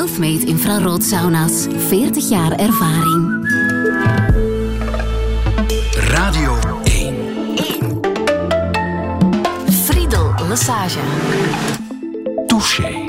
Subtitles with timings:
[0.00, 1.66] Selfmade infraroodsauna's.
[1.88, 3.48] 40 jaar ervaring.
[5.94, 7.14] Radio 1.
[7.54, 8.00] 1.
[9.84, 10.98] Friedel Massage.
[12.46, 12.99] Touché.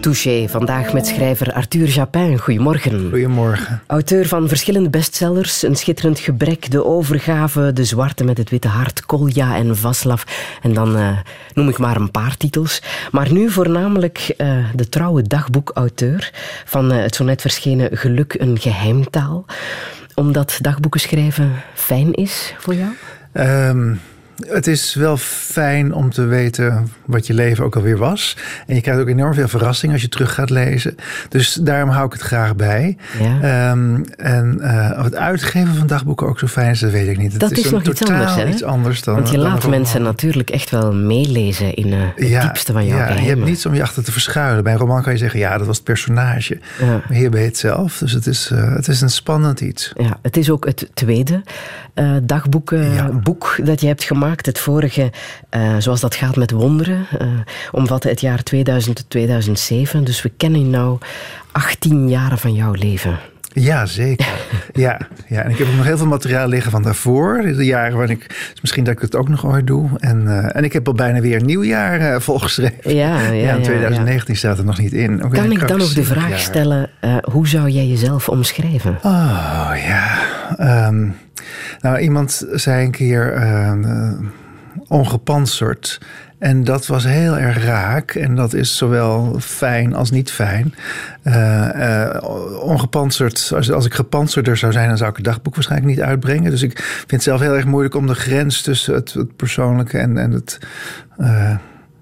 [0.00, 2.38] Touché, vandaag met schrijver Arthur Japin.
[2.38, 3.08] Goedemorgen.
[3.10, 3.82] Goedemorgen.
[3.86, 9.06] Auteur van verschillende bestsellers, Een schitterend gebrek, De overgave, De zwarte met het witte hart,
[9.06, 10.22] Kolja en Vaslav.
[10.62, 11.18] En dan uh,
[11.54, 12.82] noem ik maar een paar titels.
[13.10, 16.30] Maar nu voornamelijk uh, de trouwe dagboekauteur
[16.64, 19.44] van uh, het zo net verschenen Geluk een geheimtaal.
[20.14, 22.90] Omdat dagboeken schrijven fijn is voor jou?
[23.68, 24.00] Um
[24.48, 28.36] het is wel fijn om te weten wat je leven ook alweer was.
[28.66, 30.96] En je krijgt ook enorm veel verrassing als je terug gaat lezen.
[31.28, 32.96] Dus daarom hou ik het graag bij.
[33.20, 33.70] Ja.
[33.70, 37.18] Um, en uh, of het uitgeven van dagboeken ook zo fijn is, dat weet ik
[37.18, 37.40] niet.
[37.40, 38.48] Dat het is, is nog iets anders, hè?
[38.48, 39.14] iets anders dan.
[39.14, 42.86] Want je dan laat mensen natuurlijk echt wel meelezen in uh, het ja, diepste van
[42.86, 43.28] jouw ja, geheimen.
[43.30, 44.62] Je hebt niets om je achter te verschuilen.
[44.64, 46.58] Bij een roman kan je zeggen, ja, dat was het personage.
[46.80, 46.86] Ja.
[46.86, 47.98] Maar hier ben je het zelf.
[47.98, 49.92] Dus het is, uh, het is een spannend iets.
[49.96, 51.42] Ja, het is ook het tweede
[52.22, 53.64] dagboekenboek ja.
[53.64, 54.29] dat je hebt gemaakt.
[54.38, 55.12] Het vorige,
[55.56, 57.28] uh, zoals dat gaat met wonderen, uh,
[57.72, 60.04] omvatte het jaar 2000 tot 2007.
[60.04, 60.98] Dus we kennen nou
[61.52, 63.18] 18 jaren van jouw leven.
[63.52, 64.26] Ja, zeker.
[64.72, 67.42] ja, ja, en ik heb ook nog heel veel materiaal liggen van daarvoor.
[67.42, 68.28] De jaren waarin ik...
[68.28, 69.88] Dus misschien dat ik het ook nog ooit doe.
[69.98, 72.94] En, uh, en ik heb al bijna weer een nieuw jaar uh, volgeschreven.
[72.94, 74.38] Ja, ja, ja, in 2019 ja.
[74.38, 75.24] staat er nog niet in.
[75.24, 76.38] Ook kan ik dan nog de vraag jaar.
[76.38, 76.90] stellen...
[77.04, 78.98] Uh, hoe zou jij jezelf omschrijven?
[79.02, 80.86] Oh, ja.
[80.88, 81.16] Um,
[81.80, 83.36] nou, iemand zei een keer...
[83.36, 83.72] Uh.
[86.40, 88.14] En dat was heel erg raak.
[88.14, 90.74] En dat is zowel fijn als niet fijn.
[91.24, 92.16] Uh,
[92.60, 96.50] ongepantserd, als, als ik gepantserder zou zijn, dan zou ik het dagboek waarschijnlijk niet uitbrengen.
[96.50, 99.98] Dus ik vind het zelf heel erg moeilijk om de grens tussen het, het persoonlijke
[99.98, 100.58] en, en het.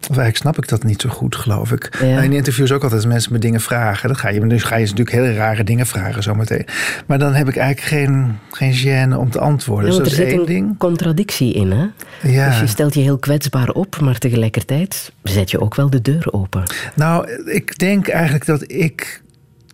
[0.00, 1.98] Of eigenlijk snap ik dat niet zo goed, geloof ik.
[2.02, 2.20] Ja.
[2.20, 4.08] In interviews ook altijd als mensen me dingen vragen.
[4.08, 6.66] Dan ga je, dus ga je natuurlijk hele rare dingen vragen zometeen.
[7.06, 9.92] Maar dan heb ik eigenlijk geen, geen gêne om te antwoorden.
[9.92, 10.78] Ja, dus er is zit één een ding.
[10.78, 11.86] contradictie in, hè?
[12.30, 12.48] Ja.
[12.48, 16.32] Dus je stelt je heel kwetsbaar op, maar tegelijkertijd zet je ook wel de deur
[16.32, 16.62] open.
[16.94, 19.22] Nou, ik denk eigenlijk dat ik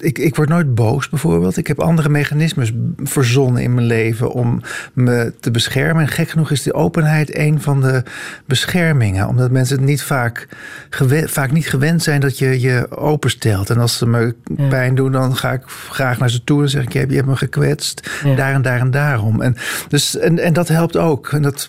[0.04, 1.56] ik, ik word nooit boos bijvoorbeeld.
[1.56, 2.72] Ik heb andere mechanismes
[3.02, 4.60] verzonnen in mijn leven om
[4.92, 6.02] me te beschermen.
[6.02, 8.02] En gek genoeg is die openheid een van de
[8.46, 9.28] beschermingen.
[9.28, 10.48] Omdat mensen het niet vaak,
[11.26, 13.70] vaak niet gewend zijn dat je je openstelt.
[13.70, 14.68] En als ze me ja.
[14.68, 17.16] pijn doen, dan ga ik graag naar ze toe en zeg ik: Je hebt, je
[17.16, 18.10] hebt me gekwetst.
[18.24, 18.34] Ja.
[18.34, 19.42] Daar en daar en daarom.
[19.42, 19.56] En,
[19.88, 21.28] dus, en, en dat helpt ook.
[21.28, 21.68] En dat,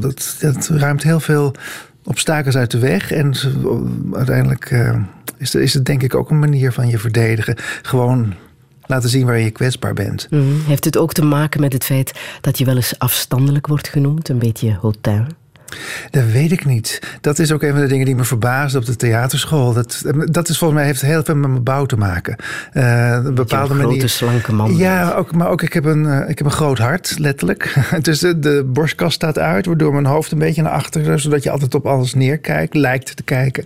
[0.00, 1.54] dat, dat ruimt heel veel
[2.04, 3.12] obstakels uit de weg.
[3.12, 3.34] En
[4.12, 4.96] uiteindelijk uh,
[5.36, 7.56] is, is het denk ik ook een manier van je verdedigen.
[7.82, 8.34] Gewoon
[8.86, 10.26] laten zien waar je kwetsbaar bent.
[10.30, 10.60] -hmm.
[10.66, 14.28] Heeft het ook te maken met het feit dat je wel eens afstandelijk wordt genoemd?
[14.28, 15.26] Een beetje hautain?
[16.10, 17.00] Dat weet ik niet.
[17.20, 19.72] Dat is ook een van de dingen die me verbaasde op de theaterschool.
[19.72, 22.36] Dat, dat is volgens mij heeft heel veel met mijn bouw te maken.
[22.72, 23.92] Uh, een bepaalde een manier.
[23.92, 24.76] grote, slanke man.
[24.76, 27.74] Ja, ook, maar ook ik heb, een, uh, ik heb een groot hart, letterlijk.
[28.00, 31.50] dus de, de, borstkast staat uit, waardoor mijn hoofd een beetje naar achteren, zodat je
[31.50, 33.64] altijd op alles neerkijkt, lijkt te kijken.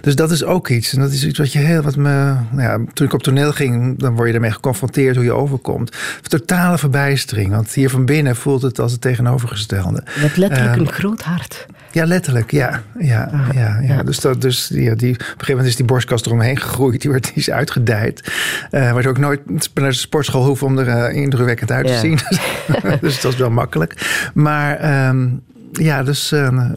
[0.00, 0.92] Dus dat is ook iets.
[0.92, 2.34] En dat is iets wat je heel wat me.
[2.50, 5.96] Nou ja, toen ik op toneel ging, dan word je ermee geconfronteerd hoe je overkomt.
[6.22, 7.50] Totale verbijstering.
[7.50, 10.02] Want hier van binnen voelt het als het tegenovergestelde.
[10.14, 11.47] Je hebt letterlijk uh, een groot hart.
[11.92, 12.82] Ja, letterlijk, ja.
[12.98, 14.02] ja, ah, ja, ja.
[14.02, 17.00] Dus, dat, dus ja, die, op een gegeven moment is die borstkast eromheen gegroeid.
[17.00, 18.32] Die, werd, die is uitgedijd.
[18.70, 19.40] Uh, waardoor ik nooit
[19.74, 21.98] naar de sportschool hoef om er uh, indrukwekkend uit te ja.
[21.98, 22.18] zien.
[23.00, 24.30] dus het was wel makkelijk.
[24.34, 25.08] Maar...
[25.08, 25.42] Um,
[25.72, 26.70] ja, dus uh,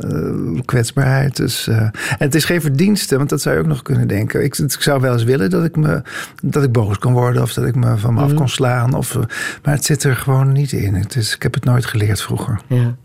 [0.65, 1.35] kwetsbaarheid.
[1.35, 4.43] Dus, uh, en het is geen verdienste, want dat zou je ook nog kunnen denken.
[4.43, 6.01] Ik, ik, zou wel eens willen dat ik, me,
[6.41, 8.25] dat ik boos kon worden of dat ik me van me mm.
[8.25, 8.93] af kon slaan.
[8.93, 9.15] Of,
[9.63, 10.95] maar het zit er gewoon niet in.
[10.95, 12.61] Het is, ik heb het nooit geleerd vroeger.
[12.67, 12.95] Ja.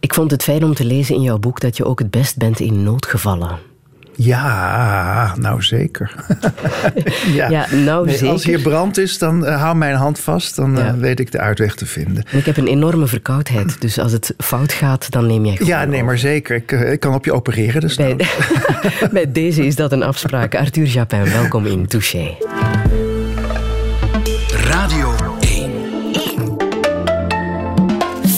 [0.00, 2.36] Ik vond het fijn om te lezen in jouw boek dat je ook het best
[2.36, 3.67] bent in noodgevallen.
[4.20, 6.14] Ja, nou zeker.
[7.38, 7.48] ja.
[7.48, 8.32] ja, nou nee, zeker.
[8.32, 10.56] Als hier brand is, dan uh, hou mijn hand vast.
[10.56, 10.86] Dan ja.
[10.86, 12.24] uh, weet ik de uitweg te vinden.
[12.30, 13.80] Ik heb een enorme verkoudheid.
[13.80, 16.04] Dus als het fout gaat, dan neem jij gewoon Ja, nee, over.
[16.04, 16.56] maar zeker.
[16.56, 17.80] Ik, uh, ik, kan op je opereren.
[17.80, 18.16] Dus Bij,
[19.12, 20.54] Bij deze is dat een afspraak.
[20.54, 22.36] Arthur Japin, welkom in Touché.
[24.50, 25.70] Radio 1.
[26.12, 26.56] 1.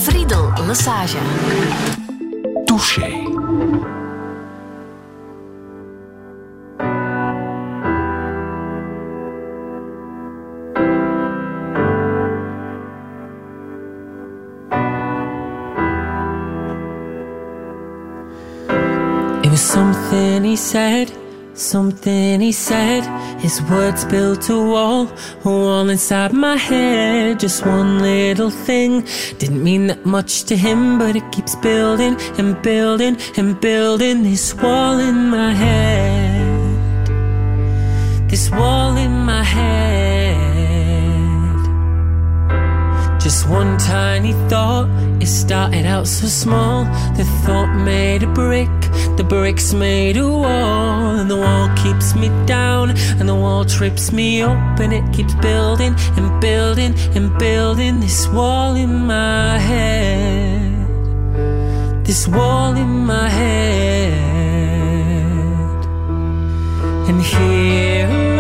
[0.03, 1.19] Friedel Massage.
[2.65, 4.00] Touché.
[20.21, 21.11] Something he said,
[21.55, 23.03] something he said.
[23.41, 25.09] His words built a wall,
[25.47, 27.41] a wall inside my head.
[27.41, 29.07] Just one little thing
[29.39, 34.55] didn't mean that much to him, but it keeps building and building and building this
[34.55, 37.07] wall in my head.
[38.29, 40.20] this wall in my head.
[43.21, 44.89] Just one tiny thought,
[45.21, 46.85] it started out so small.
[47.17, 48.71] The thought made a brick,
[49.19, 54.11] the bricks made a wall, and the wall keeps me down, and the wall trips
[54.11, 60.87] me up, and it keeps building and building and building this wall in my head.
[62.07, 64.15] This wall in my head.
[67.09, 68.40] And here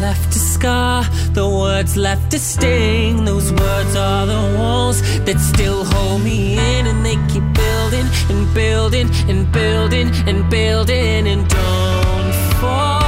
[0.00, 1.04] left a scar,
[1.34, 3.24] the words left a sting.
[3.24, 8.54] Those words are the walls that still hold me in, and they keep building and
[8.54, 12.99] building and building and building and don't fall.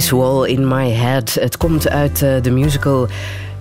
[0.00, 1.34] This Wall in My Head.
[1.34, 3.08] Het komt uit eh, de musical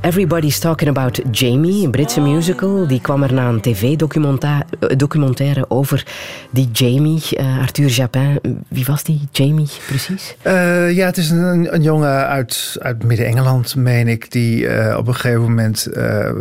[0.01, 2.87] Everybody's Talking About Jamie, een Britse musical.
[2.87, 6.05] Die kwam er na een tv-documentaire over
[6.51, 8.39] die Jamie, eh, Arthur Japin.
[8.67, 10.35] Wie was die Jamie precies?
[10.41, 15.15] Eh, ja, het is een, jongen uit, uit Midden-Engeland, meen ik, die eh, op een
[15.15, 16.31] gegeven moment eh,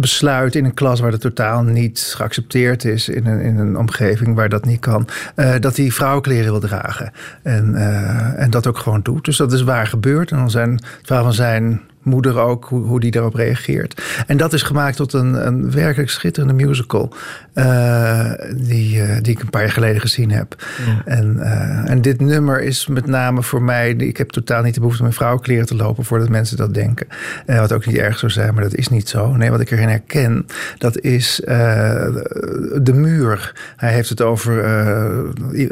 [0.00, 4.34] besluit in een klas waar dat totaal niet geaccepteerd is, in een, in een omgeving
[4.34, 7.12] waar dat niet kan, eh, dat hij vrouwenkleren wil dragen.
[7.42, 9.24] En, eh, en dat ook gewoon doet.
[9.24, 10.30] Dus dat is waar gebeurd.
[10.30, 14.02] En dan zijn het van zijn moeder ook, hoe, hoe die daarop reageert.
[14.26, 17.12] En dat is gemaakt tot een, een werkelijk schitterende musical.
[17.52, 20.56] eh, die, eh, die ik een paar jaar geleden gezien heb.
[21.04, 23.90] En, eh, en dit nummer is met name voor mij...
[23.90, 26.04] Ik heb totaal niet de behoefte om in vrouwenkleren te lopen...
[26.04, 27.06] voordat mensen dat denken.
[27.46, 29.36] Wat ook niet erg zou zijn, maar dat is niet zo.
[29.36, 30.46] Nee, wat ik erin herken,
[30.78, 33.52] dat is de muur.
[33.76, 34.64] Hij heeft het over...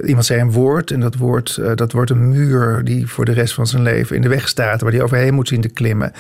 [0.04, 2.84] iemand zei een woord en dat woord, dat wordt een muur...
[2.84, 4.80] die voor de rest van zijn leven in de weg staat...
[4.80, 6.12] waar hij overheen moet zien te klimmen.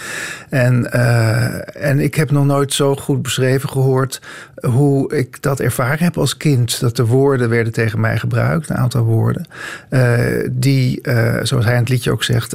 [0.48, 4.20] En, eh, en ik heb nog nooit zo goed beschreven gehoord
[4.54, 6.80] hoe ik dat ervaren heb als kind.
[6.80, 9.46] Dat de woorden werden tegen mij gebruikt, een aantal woorden.
[9.88, 10.18] eh,
[10.50, 12.54] die, eh, zoals hij in het liedje ook zegt,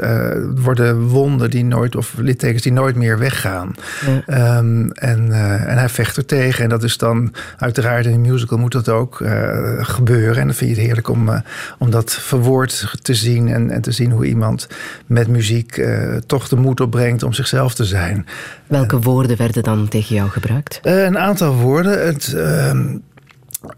[0.56, 3.76] worden wonden die nooit, of littekens die nooit meer weggaan.
[4.26, 5.32] Ehm, en,
[5.68, 6.64] en hij vecht er tegen.
[6.64, 9.24] En dat is dan uiteraard in een musical moet dat ook
[9.80, 10.38] gebeuren.
[10.38, 11.30] En dan vind je het heerlijk om,
[11.78, 13.48] om dat verwoord te zien.
[13.48, 14.68] En, en te zien hoe iemand
[15.06, 15.86] met muziek
[16.26, 18.26] toch de moed opbrengt om zichzelf te zijn.
[18.68, 20.80] Welke woorden werden dan tegen jou gebruikt?
[20.84, 22.06] Eh, een aantal woorden.
[22.06, 22.98] Het, ehm,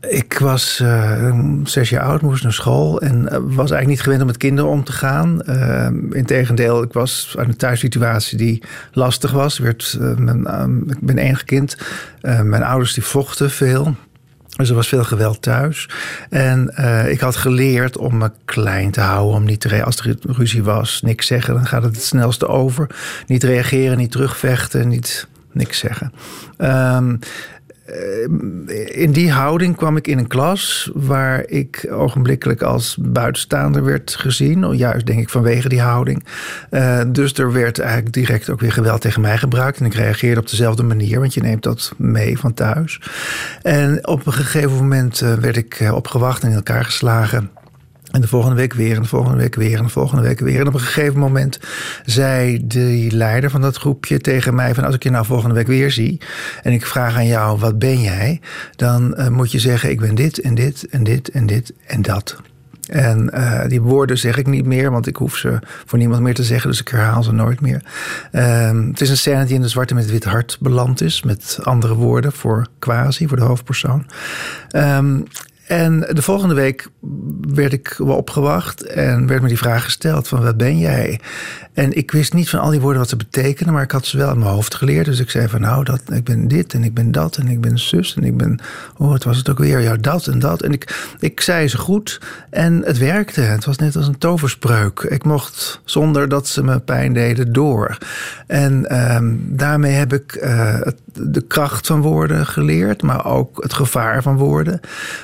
[0.10, 4.22] Ik was uh, zes jaar oud, moest naar school en uh, was eigenlijk niet gewend
[4.22, 5.42] om met kinderen om te gaan.
[5.46, 9.58] Uh, Integendeel, ik was uit een thuissituatie die lastig was.
[9.58, 11.78] Werd, mijn, ik ben enig kind.
[12.22, 13.96] mijn ouders die vochten veel.
[14.56, 15.90] Dus er was veel geweld thuis.
[16.30, 19.36] En uh, ik had geleerd om me klein te houden.
[19.36, 21.54] Om niet te als er ruzie was, niks zeggen.
[21.54, 22.88] Dan gaat het het snelste over.
[23.28, 26.14] Niet reageren, niet terugvechten, niet niks zeggen.
[26.58, 27.20] Um,
[28.86, 34.76] in die houding kwam ik in een klas waar ik ogenblikkelijk als buitenstaander werd gezien.
[34.76, 36.26] Juist denk ik vanwege die houding.
[36.72, 39.80] Uh, dus er werd eigenlijk direct ook weer geweld tegen mij gebruikt.
[39.80, 43.02] En ik reageerde op dezelfde manier, want je neemt dat mee van thuis.
[43.62, 47.50] En op een gegeven moment uh, werd ik opgewacht en in elkaar geslagen.
[48.14, 50.60] En de volgende week weer, en de volgende week weer, en de volgende week weer.
[50.60, 51.60] En op een gegeven moment
[52.06, 55.68] zei de leider van dat groepje tegen mij: van als ik je nou volgende week
[55.68, 56.22] weer zie
[56.64, 58.42] en ik vraag aan jou, wat ben jij?
[58.76, 62.02] Dan uh, moet je zeggen: ik ben dit en dit en dit en dit en
[62.02, 62.42] dat.
[62.90, 66.34] En uh, die woorden zeg ik niet meer, want ik hoef ze voor niemand meer
[66.34, 67.82] te zeggen, dus ik herhaal ze nooit meer.
[68.32, 71.60] Uh, het is een scène die in de zwarte met wit hart beland is, met
[71.64, 74.06] andere woorden voor quasi, voor de hoofdpersoon.
[74.76, 75.24] Um,
[75.68, 76.90] en de volgende week
[77.54, 81.20] werd ik wel opgewacht en werd me die vraag gesteld van wat ben jij?
[81.74, 84.18] En ik wist niet van al die woorden wat ze betekenen, maar ik had ze
[84.18, 85.06] wel in mijn hoofd geleerd.
[85.06, 87.62] Dus ik zei van nou, dat, ik ben dit en ik ben dat en ik
[87.62, 88.60] ben zus en ik ben,
[88.98, 90.62] oh wat was het ook weer, ja dat en dat.
[90.62, 93.42] En ik, ik zei ze goed en het werkte.
[93.42, 95.00] Het was net als een toverspreuk.
[95.00, 97.98] Ik mocht zonder dat ze me pijn deden door.
[98.48, 100.82] En um, daarmee heb ik uh,
[101.14, 104.80] de kracht van woorden geleerd, maar ook het gevaar van woorden.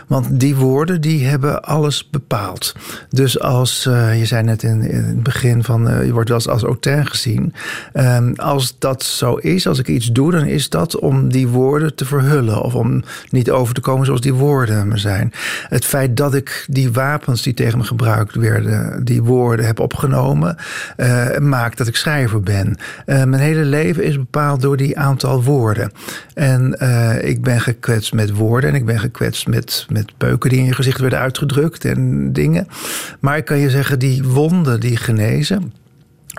[0.08, 2.76] Want die woorden die hebben alles bepaald.
[3.10, 6.64] Dus als, uh, je zei net in, het begin van, uh, je wordt wel als
[6.64, 7.54] auteur gezien.
[7.94, 11.96] Um, als dat zo is, als ik iets doe, dan is dat om die woorden
[11.96, 12.62] te verhullen.
[12.62, 15.32] Of om niet over te komen zoals die woorden me zijn.
[15.70, 20.56] Het feit dat ik die wapens die tegen me gebruikt werden, die woorden heb opgenomen,
[20.98, 22.78] uh, maakt dat ik schrijver ben.
[23.06, 25.92] Mijn hele leven is bepaald door die aantal woorden.
[26.34, 26.74] En
[27.22, 30.74] ik ben gekwetst met woorden en ik ben gekwetst met, met beuken die in je
[30.74, 32.68] gezicht werden uitgedrukt en dingen.
[33.20, 35.74] Maar ik kan je zeggen, die wonden die genezen.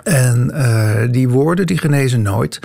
[0.03, 2.59] En uh, die woorden die genezen nooit.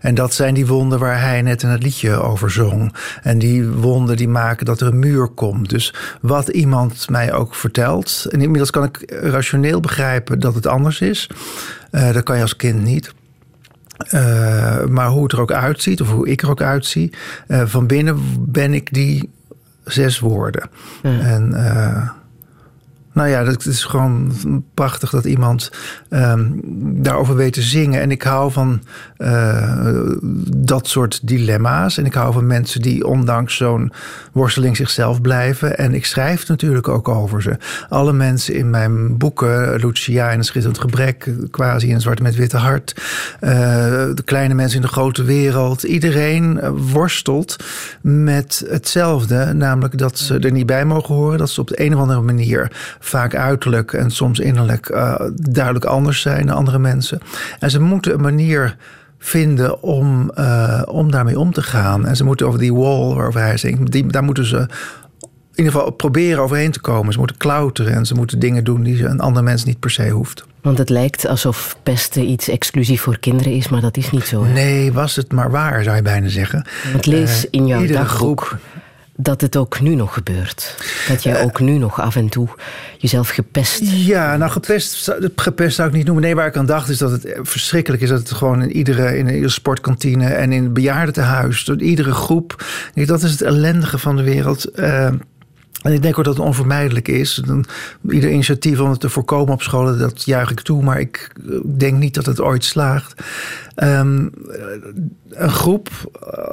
[0.00, 2.94] En dat zijn die wonden waar hij net in het liedje over zong.
[3.22, 5.70] En die wonden die maken dat er een muur komt.
[5.70, 8.26] Dus wat iemand mij ook vertelt.
[8.30, 11.30] En inmiddels kan ik rationeel begrijpen dat het anders is.
[11.90, 13.12] Uh, dat kan je als kind niet.
[14.10, 17.12] Uh, maar hoe het er ook uitziet, of hoe ik er ook uitzie.
[17.48, 19.30] van binnen ben ik die
[19.92, 20.70] zes woorden.
[21.02, 21.18] Ja.
[21.20, 21.54] En
[23.12, 24.32] nou ja, dat is gewoon
[24.74, 25.70] prachtig dat iemand
[26.10, 26.60] um,
[27.02, 28.00] daarover weet te zingen.
[28.00, 28.82] En ik hou van
[29.18, 30.02] uh,
[30.56, 31.98] dat soort dilemma's.
[31.98, 33.92] En ik hou van mensen die ondanks zo'n
[34.32, 35.78] worsteling zichzelf blijven.
[35.78, 37.56] En ik schrijf natuurlijk ook over ze.
[37.88, 42.34] Alle mensen in mijn boeken, Lucia in een schitterend gebrek, quasi in een zwarte met
[42.34, 42.94] witte hart.
[43.40, 43.50] Uh,
[44.14, 45.82] de kleine mensen in de grote wereld.
[45.82, 46.60] Iedereen
[46.92, 47.56] worstelt
[48.00, 49.52] met hetzelfde.
[49.52, 51.38] Namelijk dat ze er niet bij mogen horen.
[51.38, 55.84] Dat ze op de een of andere manier vaak uiterlijk en soms innerlijk uh, duidelijk
[55.84, 57.20] anders zijn dan andere mensen.
[57.58, 58.76] En ze moeten een manier
[59.18, 62.06] vinden om, uh, om daarmee om te gaan.
[62.06, 64.56] En ze moeten over die wall waarover hij zingt, die, daar moeten ze
[65.60, 67.12] in ieder geval proberen overheen te komen.
[67.12, 70.08] Ze moeten klauteren en ze moeten dingen doen die een ander mens niet per se
[70.08, 70.44] hoeft.
[70.60, 74.44] Want het lijkt alsof pesten iets exclusief voor kinderen is, maar dat is niet zo.
[74.44, 74.52] Hè?
[74.52, 76.66] Nee, was het maar waar, zou je bijna zeggen.
[76.92, 78.58] Want lees in jouw uh, dagboek
[79.22, 80.76] dat het ook nu nog gebeurt.
[81.08, 82.48] Dat jij ook nu nog af en toe
[82.98, 83.80] jezelf gepest.
[83.82, 86.24] Ja, nou gepest, gepest zou ik niet noemen.
[86.24, 89.18] Nee, waar ik aan dacht is dat het verschrikkelijk is dat het gewoon in iedere,
[89.18, 92.64] in iedere sportkantine en in het bejaardentehuis, door iedere groep.
[92.94, 94.78] Dat is het ellendige van de wereld.
[94.78, 95.08] Uh,
[95.82, 97.42] en ik denk ook dat het onvermijdelijk is.
[98.08, 100.82] Ieder initiatief om het te voorkomen op scholen, dat juich ik toe.
[100.82, 101.32] Maar ik
[101.64, 103.22] denk niet dat het ooit slaagt.
[103.76, 104.30] Um,
[105.30, 105.88] een groep,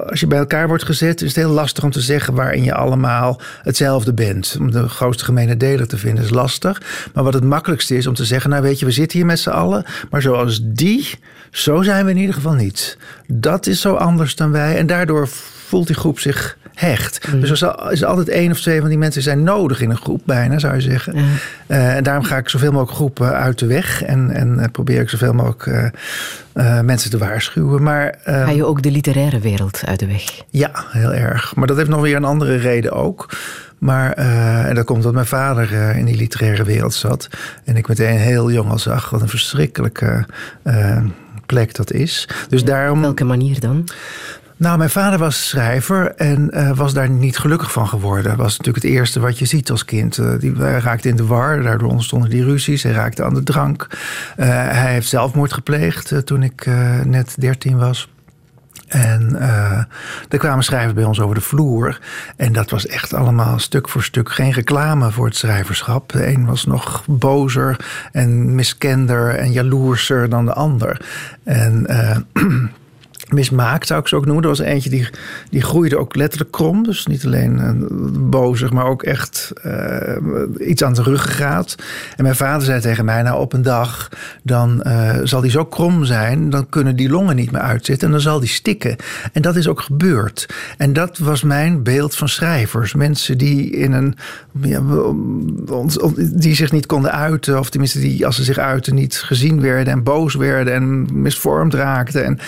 [0.09, 2.73] als je bij elkaar wordt gezet, is het heel lastig om te zeggen waarin je
[2.73, 4.57] allemaal hetzelfde bent.
[4.59, 6.81] Om de grootste gemene deler te vinden is lastig.
[7.13, 9.39] Maar wat het makkelijkste is om te zeggen, nou weet je, we zitten hier met
[9.39, 9.85] z'n allen.
[10.09, 11.09] Maar zoals die,
[11.51, 12.97] zo zijn we in ieder geval niet.
[13.27, 14.77] Dat is zo anders dan wij.
[14.77, 15.29] En daardoor
[15.67, 17.27] voelt die groep zich hecht.
[17.33, 17.39] Mm.
[17.39, 20.21] Dus er is altijd één of twee van die mensen zijn nodig in een groep,
[20.25, 21.15] bijna zou je zeggen.
[21.15, 21.23] Mm.
[21.67, 25.09] Uh, en daarom ga ik zoveel mogelijk groepen uit de weg en, en probeer ik
[25.09, 25.85] zoveel mogelijk uh,
[26.55, 27.83] uh, mensen te waarschuwen.
[27.83, 30.23] Maar, ga je ook de literaire wereld uit de weg?
[30.49, 31.55] Ja, heel erg.
[31.55, 33.29] Maar dat heeft nog weer een andere reden ook.
[33.77, 37.27] Maar, en dat komt omdat mijn vader in die literaire wereld zat.
[37.63, 40.25] En ik meteen heel jong al zag wat een verschrikkelijke
[41.45, 42.29] plek dat is.
[42.49, 43.87] Dus daarom, Op welke manier dan?
[44.59, 48.37] Nou, mijn vader was schrijver en uh, was daar niet gelukkig van geworden.
[48.37, 50.17] Was natuurlijk het eerste wat je ziet als kind.
[50.17, 52.83] Uh, die raakte in de war, daardoor ontstonden die ruzies.
[52.83, 53.87] Hij raakte aan de drank.
[53.89, 56.65] Uh, hij heeft zelfmoord gepleegd toen ik
[57.03, 58.09] net 13 was.
[58.87, 59.83] En uh,
[60.29, 61.99] er kwamen schrijvers bij ons over de vloer.
[62.35, 66.11] En dat was echt allemaal stuk voor stuk geen reclame voor het schrijverschap.
[66.11, 67.75] De een was nog bozer
[68.11, 71.01] en miskender en jaloerser dan de ander.
[71.43, 71.85] En
[73.29, 74.43] mismaakt, zou ik ze ook noemen.
[74.43, 75.09] Er was eentje die,
[75.49, 76.83] die groeide ook letterlijk krom.
[76.83, 77.71] Dus niet alleen uh,
[78.29, 81.75] bozig, maar ook echt uh, iets aan de ruggengraat.
[82.15, 84.09] En mijn vader zei tegen mij, nou op een dag...
[84.43, 88.07] dan uh, zal die zo krom zijn, dan kunnen die longen niet meer uitzitten...
[88.07, 88.95] en dan zal die stikken.
[89.33, 90.45] En dat is ook gebeurd.
[90.77, 92.93] En dat was mijn beeld van schrijvers.
[92.93, 94.15] Mensen die in een...
[96.15, 97.59] Die zich niet konden uiten...
[97.59, 99.93] of tenminste die, als ze zich uiten, niet gezien werden...
[99.93, 102.25] en boos werden en misvormd raakten.
[102.25, 102.39] En,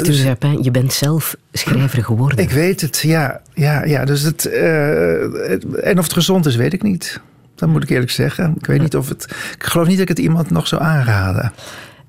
[0.00, 2.38] Arthur dus, Japin, je bent zelf schrijver geworden.
[2.38, 3.40] Ik weet het, ja.
[3.54, 7.20] ja, ja dus het, uh, en of het gezond is, weet ik niet.
[7.54, 8.54] Dat moet ik eerlijk zeggen.
[8.58, 9.24] Ik weet niet of het.
[9.56, 11.52] Ik geloof niet dat ik het iemand nog zou aanraden.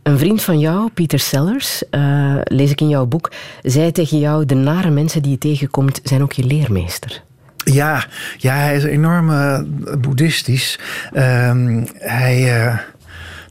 [0.03, 3.31] Een vriend van jou, Pieter Sellers, uh, lees ik in jouw boek,
[3.61, 7.23] zei tegen jou: De nare mensen die je tegenkomt zijn ook je leermeester.
[7.63, 8.05] Ja,
[8.37, 9.59] ja hij is enorm uh,
[9.99, 10.79] boeddhistisch.
[11.13, 12.79] Uh, hij.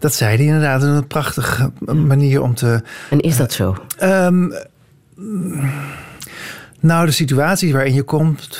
[0.01, 0.83] Dat zei hij inderdaad.
[0.83, 2.83] Een prachtige manier om te.
[3.11, 3.77] En is dat zo?
[4.03, 4.53] Um,
[6.81, 8.59] nou, de situatie waarin je komt,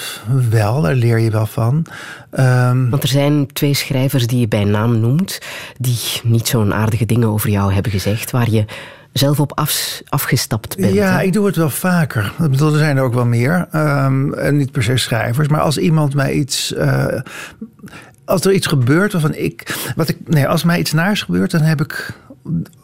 [0.51, 1.87] wel, daar leer je wel van.
[2.39, 5.39] Um, Want er zijn twee schrijvers die je bij naam noemt,
[5.79, 8.65] die niet zo'n aardige dingen over jou hebben gezegd, waar je
[9.13, 10.95] zelf op af, afgestapt bent.
[10.95, 11.23] Ja, hè?
[11.23, 12.33] ik doe het wel vaker.
[12.43, 13.69] Ik bedoel, er zijn er ook wel meer.
[13.75, 15.49] Um, en niet per se schrijvers.
[15.49, 16.73] Maar als iemand mij iets.
[16.73, 17.07] Uh,
[18.31, 19.77] als er iets gebeurt waarvan ik.
[19.97, 22.15] Wat ik nee, als mij iets naars gebeurt, dan heb ik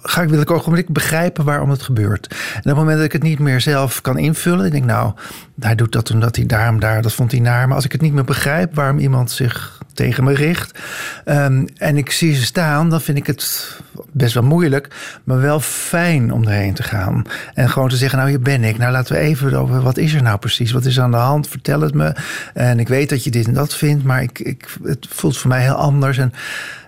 [0.02, 2.26] ga ik, wil ik ogenblik begrijpen waarom het gebeurt.
[2.28, 5.12] En op het moment dat ik het niet meer zelf kan invullen, ik denk nou,
[5.60, 7.66] hij doet dat omdat hij daarom daar, dat vond hij naar.
[7.66, 10.78] Maar als ik het niet meer begrijp waarom iemand zich tegen me richt
[11.24, 13.76] um, en ik zie ze staan, dan vind ik het
[14.12, 14.88] best wel moeilijk,
[15.24, 17.24] maar wel fijn om erheen te gaan.
[17.54, 18.78] En gewoon te zeggen, nou hier ben ik.
[18.78, 20.72] Nou laten we even over, wat is er nou precies?
[20.72, 21.48] Wat is er aan de hand?
[21.48, 22.14] Vertel het me.
[22.54, 25.48] En ik weet dat je dit en dat vindt, maar ik, ik, het voelt voor
[25.48, 26.18] mij heel anders.
[26.18, 26.32] En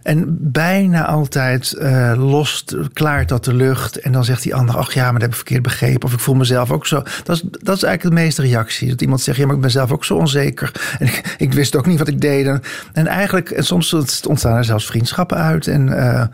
[0.09, 3.97] en bijna altijd uh, lost, klaart dat de lucht.
[3.97, 6.03] En dan zegt die ander, ach ja, maar dat heb ik verkeerd begrepen.
[6.03, 7.03] Of ik voel mezelf ook zo.
[7.25, 8.89] Dat is, dat is eigenlijk de meeste reactie.
[8.89, 10.73] Dat iemand zegt, ja, maar ik ben zelf ook zo onzeker.
[10.99, 12.47] En ik, ik wist ook niet wat ik deed.
[12.47, 13.95] En, en eigenlijk, en soms
[14.29, 15.67] ontstaan er zelfs vriendschappen uit.
[15.67, 16.25] En uh,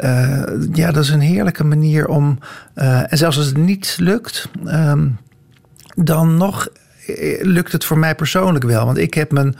[0.00, 2.38] uh, ja, dat is een heerlijke manier om...
[2.74, 4.48] en zelfs als het niet lukt...
[4.66, 5.18] Um,
[5.94, 6.68] dan nog
[7.40, 8.84] lukt het voor mij persoonlijk wel.
[8.84, 9.56] Want ik heb mijn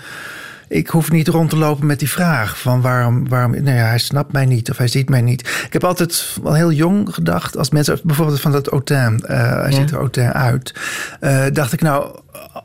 [0.70, 3.98] ik hoef niet rond te lopen met die vraag van waarom, waarom nou ja, hij
[3.98, 5.40] snapt mij niet of hij ziet mij niet.
[5.66, 9.70] Ik heb altijd al heel jong gedacht, als mensen bijvoorbeeld van dat Autain, uh, hij
[9.70, 9.76] ja.
[9.76, 10.74] ziet er Autain uit,
[11.20, 12.18] uh, dacht ik nou,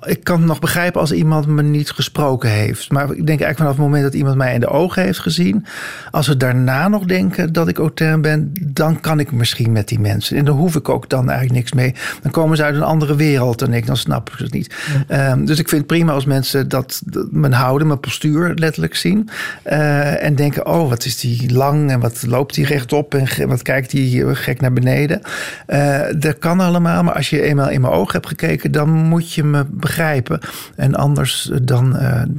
[0.03, 2.91] ik kan nog begrijpen als iemand me niet gesproken heeft.
[2.91, 5.65] Maar ik denk eigenlijk vanaf het moment dat iemand mij in de ogen heeft gezien,
[6.11, 9.99] als we daarna nog denken dat ik Autain ben, dan kan ik misschien met die
[9.99, 10.37] mensen.
[10.37, 11.93] En dan hoef ik ook dan eigenlijk niks mee.
[12.21, 14.75] Dan komen ze uit een andere wereld en ik, dan snap ik het niet.
[15.07, 15.31] Ja.
[15.31, 18.95] Um, dus ik vind het prima als mensen dat, dat mijn houden, mijn postuur letterlijk
[18.95, 19.29] zien.
[19.65, 23.61] Uh, en denken, oh, wat is die lang en wat loopt die rechtop en wat
[23.61, 25.21] kijkt die gek naar beneden.
[25.67, 29.33] Uh, dat kan allemaal, maar als je eenmaal in mijn ogen hebt gekeken, dan moet
[29.33, 30.39] je me begrijpen.
[30.75, 31.95] En anders dan.
[31.95, 32.37] Uh, in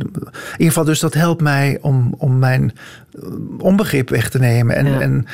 [0.53, 2.73] ieder geval, dus dat helpt mij om, om mijn
[3.59, 4.77] onbegrip weg te nemen.
[4.77, 5.01] En, ja.
[5.01, 5.27] en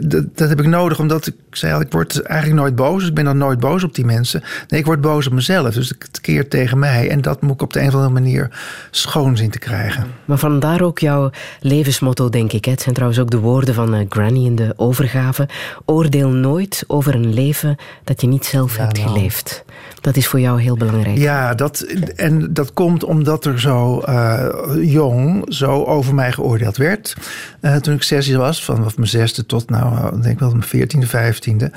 [0.00, 3.06] dat, dat, heb ik nodig, omdat ik zei al, ik word eigenlijk nooit boos.
[3.06, 4.42] Ik ben dan nooit boos op die mensen.
[4.68, 5.74] Nee, ik word boos op mezelf.
[5.74, 7.10] Dus het keert tegen mij.
[7.10, 8.50] En dat moet ik op de een of andere manier
[8.90, 10.06] schoon zien te krijgen.
[10.24, 12.64] Maar vandaar ook jouw levensmotto, denk ik.
[12.64, 15.48] Het zijn trouwens ook de woorden van uh, Granny in de overgave.
[15.84, 19.08] Oordeel nooit over een leven dat je niet zelf ja, hebt nou.
[19.08, 19.64] geleefd.
[20.00, 21.18] Dat is voor jou heel belangrijk.
[21.18, 21.80] Ja, dat,
[22.16, 24.46] en dat komt omdat er zo uh,
[24.80, 27.16] jong zo over mij geoordeeld werd.
[27.60, 31.06] Uh, toen ik zes was, vanaf mijn zesde tot nou, denk ik wel mijn veertiende,
[31.06, 31.70] vijftiende.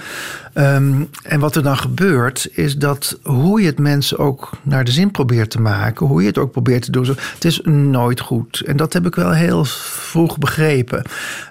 [0.54, 4.92] Um, en wat er dan gebeurt, is dat hoe je het mensen ook naar de
[4.92, 8.64] zin probeert te maken, hoe je het ook probeert te doen, het is nooit goed.
[8.66, 11.04] En dat heb ik wel heel vroeg begrepen.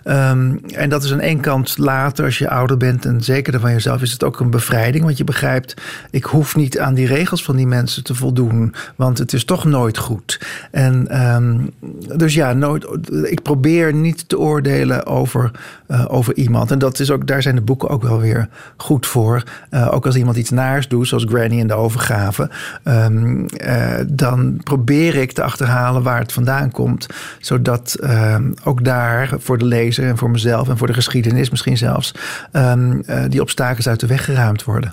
[0.05, 3.73] Um, en dat is aan één kant later, als je ouder bent en zeker van
[3.73, 5.05] jezelf, is het ook een bevrijding.
[5.05, 5.75] Want je begrijpt,
[6.11, 9.65] ik hoef niet aan die regels van die mensen te voldoen, want het is toch
[9.65, 10.41] nooit goed.
[10.71, 11.71] En um,
[12.17, 12.87] dus ja, nooit,
[13.23, 15.51] ik probeer niet te oordelen over,
[15.89, 16.71] uh, over iemand.
[16.71, 19.43] En dat is ook, daar zijn de boeken ook wel weer goed voor.
[19.71, 22.51] Uh, ook als iemand iets naars doet, zoals Granny in de overgave,
[22.85, 27.07] um, uh, dan probeer ik te achterhalen waar het vandaan komt.
[27.41, 31.77] Zodat uh, ook daar voor de lezer en voor mezelf en voor de geschiedenis misschien
[31.77, 32.15] zelfs
[32.53, 34.93] um, die obstakels uit de weg geruimd worden.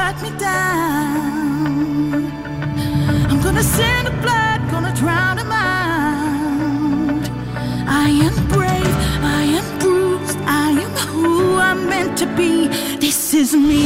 [0.00, 2.22] Cut me down,
[3.30, 7.24] I'm gonna send a blood, gonna drown them out.
[8.04, 8.96] I am brave,
[9.40, 12.68] I am bruised, I am who I'm meant to be.
[13.04, 13.82] This is me.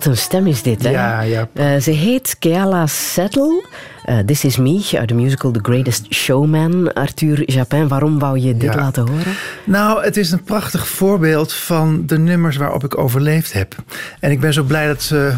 [0.00, 0.90] Wat een stem is dit, hè?
[0.90, 1.48] Ja, ja.
[1.52, 3.64] Eh, ze heet Keala Settle.
[4.04, 6.92] Eh, This is Me, uit de musical The Greatest Showman.
[6.92, 8.80] Arthur Japin, waarom wou je dit Ja.
[8.80, 9.34] laten horen?
[9.64, 13.74] Nou, het is een prachtig voorbeeld van de nummers waarop ik overleefd heb.
[14.20, 15.32] En ik ben zo blij dat ze.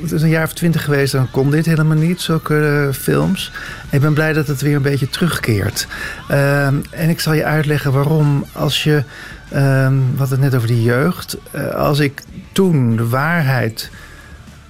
[0.00, 3.52] Het is een jaar of twintig geweest, dan kon dit helemaal niet, zulke eh, films.
[3.90, 5.86] Ik ben blij dat het weer een beetje terugkeert.
[6.28, 8.44] Ehm, en ik zal je uitleggen waarom.
[8.52, 9.02] Als je,
[9.50, 11.36] ehm we hadden het net over die jeugd.
[11.74, 13.90] Als ik toen de waarheid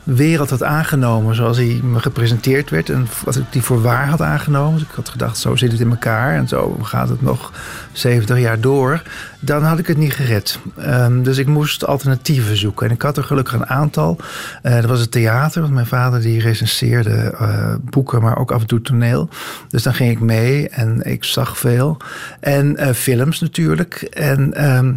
[0.06, 2.90] wereld had aangenomen zoals hij me gepresenteerd werd.
[2.90, 4.78] En wat ik die voor waar had aangenomen.
[4.78, 6.34] Dus ik had gedacht, zo zit het in elkaar.
[6.34, 7.52] En zo gaat het nog
[7.92, 9.02] 70 jaar door.
[9.40, 10.58] Dan had ik het niet gered.
[10.76, 12.86] Ehm, dus ik moest alternatieven zoeken.
[12.86, 14.16] En ik had er gelukkig een aantal.
[14.62, 15.60] Eh dat was het theater.
[15.60, 19.28] Want mijn vader die recenseerde eh, boeken, maar ook af en toe toneel.
[19.68, 21.96] Dus dan ging ik mee en ik zag veel.
[22.40, 23.94] En eh, films natuurlijk.
[24.02, 24.54] En...
[24.54, 24.92] ehm,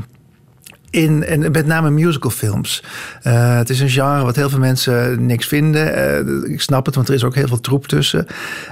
[0.90, 2.84] in, en met name musicalfilms.
[3.22, 5.94] Eh, het is een genre wat heel veel mensen niks vinden.
[5.94, 8.28] Eh, ik snap het, want er is ook heel veel troep tussen.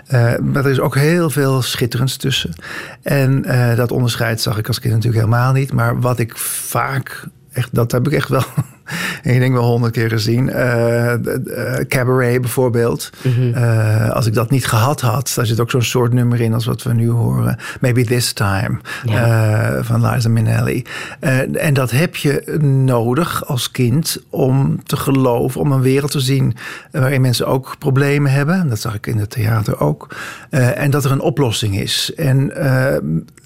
[0.08, 2.54] Eh, maar er is ook heel veel schitterends tussen.
[3.02, 3.42] En
[3.76, 5.74] dat onderscheid zag ik als kind natuurlijk helemaal niet.
[5.74, 8.44] Maar wat ik vaak, echt, dat heb ik echt wel,
[9.24, 10.50] ik denk wel honderd keer gezien.
[10.50, 13.10] Eh, eh, Cabaret bijvoorbeeld.
[13.54, 16.66] Eh, als ik dat niet gehad had, daar zit ook zo'n soort nummer in als
[16.66, 17.58] wat we nu horen.
[17.82, 18.80] Maybe This Time
[19.82, 20.86] van Liza Minnelli.
[21.54, 26.56] En dat heb je nodig als kind om te geloven, om een wereld te zien
[26.92, 28.70] waarin mensen ook problemen hebben.
[28.70, 30.16] Dat zag ik in het theater ook.
[30.50, 32.14] En dat er een oplossing is.
[32.16, 32.52] En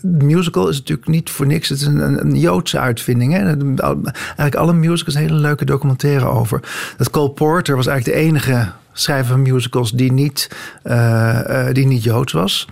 [0.01, 1.69] musical is natuurlijk niet voor niks.
[1.69, 3.33] Het is een, een, Joodse uitvinding.
[3.33, 3.39] Hè?
[3.39, 6.59] Eigenlijk alle musicals een leuke documentaire over.
[6.97, 10.49] Dat Cole Porter was eigenlijk de enige schrijver van musicals die niet,
[10.83, 12.67] eh, die niet Joods was.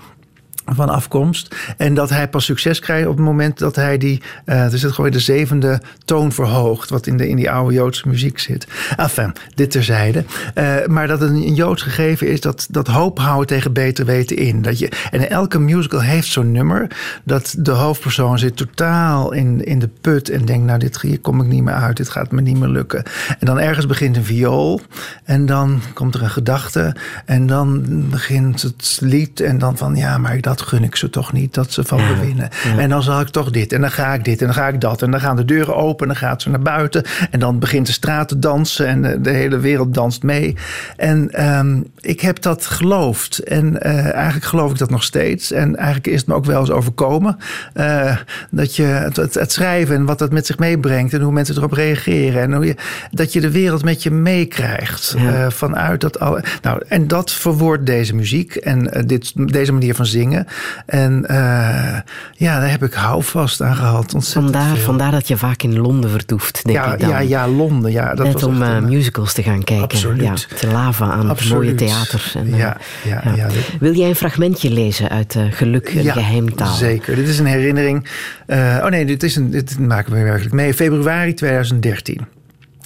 [0.75, 1.55] Van afkomst.
[1.77, 4.91] En dat hij pas succes krijgt op het moment dat hij die, uh, dus het
[4.91, 8.67] gewoon de zevende toon verhoogt, wat in, de, in die oude Joodse muziek zit.
[8.97, 10.23] Enfin, dit terzijde.
[10.55, 14.38] Uh, maar dat het een Joods gegeven is, dat, dat hoop houden tegen beter weten
[14.38, 14.62] in.
[14.62, 16.88] Dat je, en elke musical heeft zo'n nummer,
[17.23, 21.41] dat de hoofdpersoon zit totaal in, in de put en denkt, nou, dit, hier kom
[21.41, 23.03] ik niet meer uit, dit gaat me niet meer lukken.
[23.39, 24.82] En dan ergens begint een viool
[25.23, 30.17] en dan komt er een gedachte en dan begint het lied en dan van, ja,
[30.17, 32.50] maar dat gun ik ze toch niet dat ze van me winnen.
[32.78, 34.82] En dan zal ik toch dit en dan ga ik dit en dan ga ik
[34.82, 35.02] dat.
[35.02, 37.04] En dan gaan de deuren open en dan gaat ze naar buiten.
[37.32, 40.56] En dan begint de straat te dansen en de, de hele wereld danst mee.
[40.98, 43.38] En um, ik heb dat geloofd.
[43.38, 45.52] En uh, eigenlijk geloof ik dat nog steeds.
[45.52, 47.38] En eigenlijk is het me ook wel eens overkomen.
[47.74, 48.17] Uh,
[48.52, 51.13] dat je het, het, het, schrijven en wat dat met zich meebrengt.
[51.13, 52.41] En hoe mensen erop reageren.
[52.41, 52.76] En hoe je,
[53.12, 55.15] dat je de wereld met je meekrijgt.
[55.17, 55.45] Ja.
[55.45, 56.39] Uh, vanuit dat al.
[56.62, 60.48] Nou, en dat verwoordt deze muziek en dit, deze manier van zingen.
[60.85, 61.97] En uh,
[62.33, 64.15] ja, daar heb ik houvast aan gehad.
[64.17, 64.83] Vandaar, veel.
[64.83, 67.09] vandaar dat je vaak in Londen vertoeft, denk ja, ik dan.
[67.09, 67.91] Ja, ja, Londen.
[67.91, 69.83] Ja, dat Net was om uh, een, musicals te gaan kijken.
[69.83, 70.47] Absoluut.
[70.49, 71.39] Ja, te laven aan absoluut.
[71.39, 72.31] het mooie theater.
[72.35, 73.47] En, ja, ja, ja.
[73.79, 76.73] Wil jij een fragmentje lezen uit uh, Geluk, een ja, geheimtaal?
[76.73, 77.15] zeker.
[77.15, 78.07] Dit is een herinnering.
[78.47, 80.73] oh nee, dit, is een, dit maken we werkelijk mee.
[80.73, 82.27] Februari 2013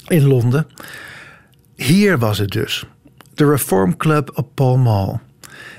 [0.08, 0.66] in Londen.
[1.76, 2.84] Hier was het dus.
[3.34, 5.18] De Reform Club op Pall Mall.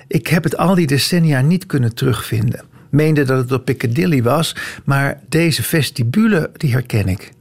[0.08, 2.64] Ik heb het al die decennia niet kunnen terugvinden.
[2.90, 7.32] Meende dat het op Piccadilly was, maar deze vestibule die herken ik.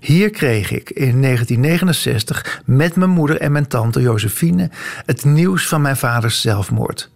[0.00, 4.70] Hier kreeg ik in 1969 met mijn moeder en mijn tante Josephine
[5.06, 7.10] het nieuws van mijn vaders zelfmoord.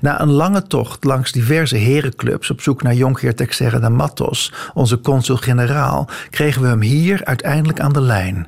[0.00, 5.00] Na een lange tocht langs diverse herenclubs op zoek naar Jonkheer Texerre de Matos, onze
[5.00, 8.46] consul-generaal, kregen we hem hier uiteindelijk aan de lijn.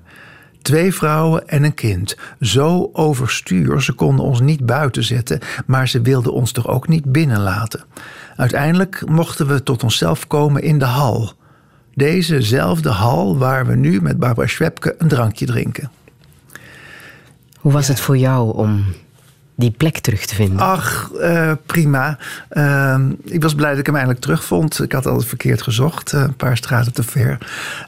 [0.62, 2.16] Twee vrouwen en een kind.
[2.40, 7.12] Zo overstuur, ze konden ons niet buiten zetten, maar ze wilden ons toch ook niet
[7.12, 7.85] binnenlaten.
[8.37, 11.33] Uiteindelijk mochten we tot onszelf komen in de hal.
[11.94, 15.90] Dezezelfde hal waar we nu met Barbara Schwepke een drankje drinken.
[17.59, 18.85] Hoe was het voor jou om
[19.55, 20.59] die plek terug te vinden?
[20.59, 22.18] Ach, uh, prima.
[22.51, 24.83] Uh, ik was blij dat ik hem eindelijk terugvond.
[24.83, 27.38] Ik had altijd verkeerd gezocht, uh, een paar straten te ver.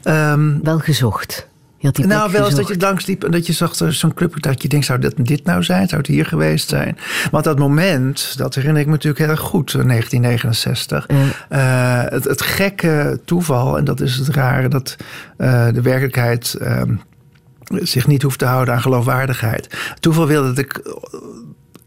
[0.03, 1.47] Um, Wel gezocht?
[1.91, 4.67] Nou, wel eens dat je langs liep en dat je zag zo'n club dat je
[4.67, 5.87] denkt, zou dit, dit nou zijn?
[5.87, 6.97] Zou het hier geweest zijn?
[7.31, 11.05] Want dat moment, dat herinner ik me natuurlijk heel erg goed, 1969.
[11.07, 12.05] Ja.
[12.05, 14.95] Uh, het, het, gekke toeval, en dat is het rare, dat
[15.37, 16.81] uh, de werkelijkheid uh,
[17.67, 19.95] zich niet hoeft te houden aan geloofwaardigheid.
[19.99, 20.81] Toeval wilde dat ik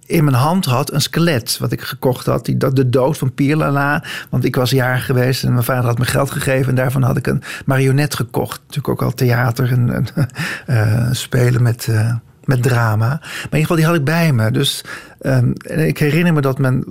[0.09, 2.45] in mijn hand had een skelet wat ik gekocht had.
[2.45, 4.05] Die, de dood van Pierlala.
[4.31, 6.69] Want ik was jarig geweest en mijn vader had me geld gegeven.
[6.69, 8.61] En daarvan had ik een marionet gekocht.
[8.61, 10.07] Natuurlijk ook al theater en,
[10.67, 13.07] uh, spelen met, uh, met drama.
[13.07, 14.51] Maar in ieder geval, die had ik bij me.
[14.51, 14.85] Dus
[15.21, 16.85] um, ik herinner me dat mijn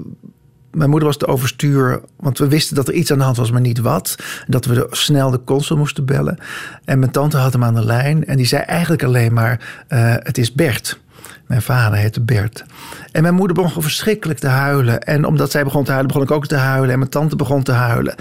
[0.72, 3.52] mijn moeder was te overstuur, want we wisten dat er iets aan de hand was,
[3.52, 4.16] maar niet wat.
[4.48, 6.38] Dat we snel de consul moesten bellen.
[6.86, 10.16] En mijn tante had hem aan de lijn en die zei eigenlijk alleen maar: uh,
[10.20, 11.00] Het is Bert.
[11.48, 12.64] Mijn vader heette Bert.
[13.12, 15.04] En mijn moeder begon verschrikkelijk te huilen.
[15.04, 16.92] En omdat zij begon te huilen, begon ik ook te huilen.
[16.92, 18.16] En mijn tante begon te huilen.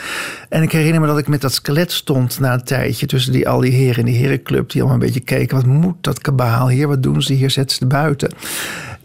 [0.49, 3.07] En ik herinner me dat ik met dat skelet stond na een tijdje...
[3.07, 4.71] tussen die, al die heren in die herenclub...
[4.71, 5.57] die allemaal een beetje keken.
[5.57, 6.89] Wat moet dat kabaal hier?
[6.89, 7.51] Wat doen ze hier?
[7.51, 8.31] Zet ze buiten.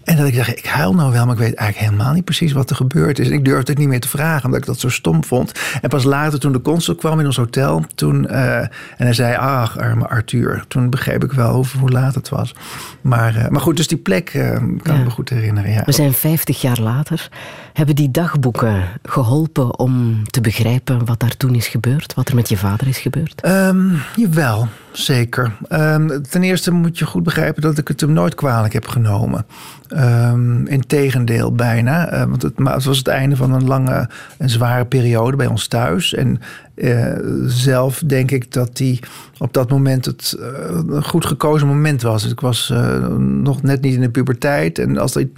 [0.04, 2.52] En dat ik dacht, ik huil nou wel, maar ik weet eigenlijk helemaal niet precies
[2.52, 3.28] wat er gebeurd is.
[3.28, 5.52] En ik durfde het niet meer te vragen, omdat ik dat zo stom vond.
[5.82, 9.36] En pas later, toen de consul kwam in ons hotel, toen, uh, en hij zei,
[9.36, 10.64] ach, arme Arthur.
[10.68, 12.56] Toen begreep ik wel hoe, hoe laat het was.
[13.02, 14.94] Maar, uh, maar goed, dus die plek uh, kan ja.
[14.94, 15.72] ik me goed herinneren.
[15.72, 15.84] Ja.
[15.86, 17.30] We zijn 50 jaar later.
[17.74, 22.14] Hebben die dagboeken geholpen om te begrijpen wat daar toen is gebeurd?
[22.14, 23.46] Wat er met je vader is gebeurd?
[23.46, 25.58] Um, jawel, zeker.
[25.70, 29.46] Um, ten eerste moet je goed begrijpen dat ik het hem nooit kwalijk heb genomen.
[29.90, 32.14] Um, Integendeel bijna.
[32.14, 35.68] Uh, want het, het, was het einde van een lange en zware periode bij ons
[35.68, 36.14] thuis.
[36.14, 36.42] En
[36.82, 37.14] uh,
[37.46, 39.00] zelf denk ik dat die
[39.38, 40.48] op dat moment het uh,
[40.88, 42.32] een goed gekozen moment was.
[42.32, 44.80] Ik was uh, nog net niet in de puberteit.
[44.80, 45.30] En als het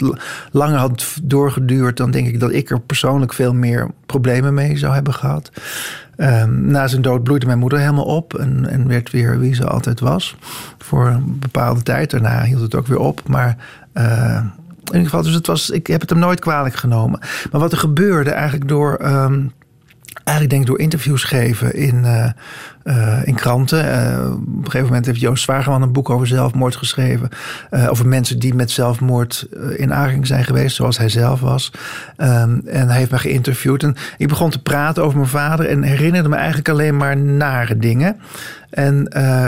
[0.50, 4.94] langer had doorgeduurd, dan denk ik dat ik er persoonlijk veel meer problemen mee zou
[4.94, 5.50] hebben gehad.
[6.16, 9.66] Um, na zijn dood bloeide mijn moeder helemaal op en, en, werd weer wie ze
[9.66, 10.36] altijd was.
[10.78, 12.10] Voor een bepaalde tijd.
[12.10, 13.28] Daarna hield het ook weer op.
[13.28, 13.56] Maar
[13.94, 14.52] in
[14.84, 17.20] ieder geval, dus het was, ik heb het hem nooit kwalijk genomen.
[17.50, 18.98] Maar wat er gebeurde eigenlijk door.
[19.04, 19.52] Um,
[20.24, 22.04] eigenlijk denk ik door interviews geven in,
[22.84, 23.92] eh, in kranten.
[23.92, 27.28] Eh, op een gegeven moment heeft Joost Zwageman een boek over zelfmoord geschreven.
[27.70, 31.70] eh, over mensen die met zelfmoord in aanraking zijn geweest, zoals hij zelf was.
[32.16, 33.82] Ehm, en hij heeft me geïnterviewd.
[33.82, 37.76] En ik begon te praten over mijn vader en herinnerde me eigenlijk alleen maar nare
[37.76, 38.16] dingen.
[38.70, 39.04] En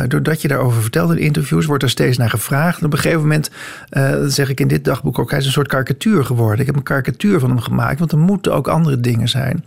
[0.09, 2.81] doordat je daarover vertelde in interviews, wordt er steeds naar gevraagd.
[2.81, 3.51] En op een gegeven moment,
[4.27, 6.61] zeg ik in dit dagboek ook, hij is een soort karikatuur geworden.
[6.61, 9.65] Ik heb een karikatuur van hem gemaakt, want er moeten ook andere dingen zijn.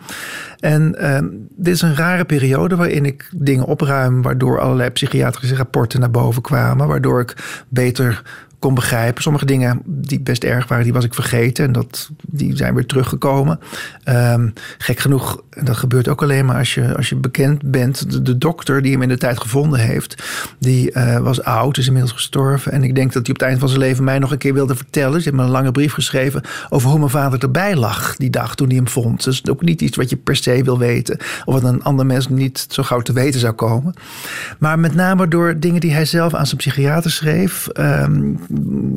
[0.60, 1.20] En eh,
[1.56, 6.42] dit is een rare periode waarin ik dingen opruim, waardoor allerlei psychiatrische rapporten naar boven
[6.42, 8.22] kwamen, waardoor ik beter
[8.60, 9.22] kon begrijpen.
[9.22, 11.66] Sommige dingen die best erg waren, die was ik vergeten.
[11.66, 13.60] En dat, die zijn weer teruggekomen.
[14.04, 18.12] Ehm, gek genoeg, en dat gebeurt ook alleen maar als je, als je bekend bent.
[18.12, 20.24] De, de dokter die hem in de tijd gevonden heeft,
[20.60, 22.72] die eh, was oud, is inmiddels gestorven.
[22.72, 24.54] En ik denk dat hij op het eind van zijn leven mij nog een keer
[24.54, 25.22] wilde vertellen.
[25.22, 28.56] Ze heeft me een lange brief geschreven over hoe mijn vader erbij lag die dag
[28.56, 29.24] toen hij hem vond.
[29.24, 31.18] Dus ook niet iets wat je per se wil weten.
[31.46, 33.94] Of wat een ander mens niet zo gauw te weten zou komen.
[34.60, 37.68] Maar met name door dingen die hij zelf aan zijn psychiater schreef.
[37.68, 38.34] ehm,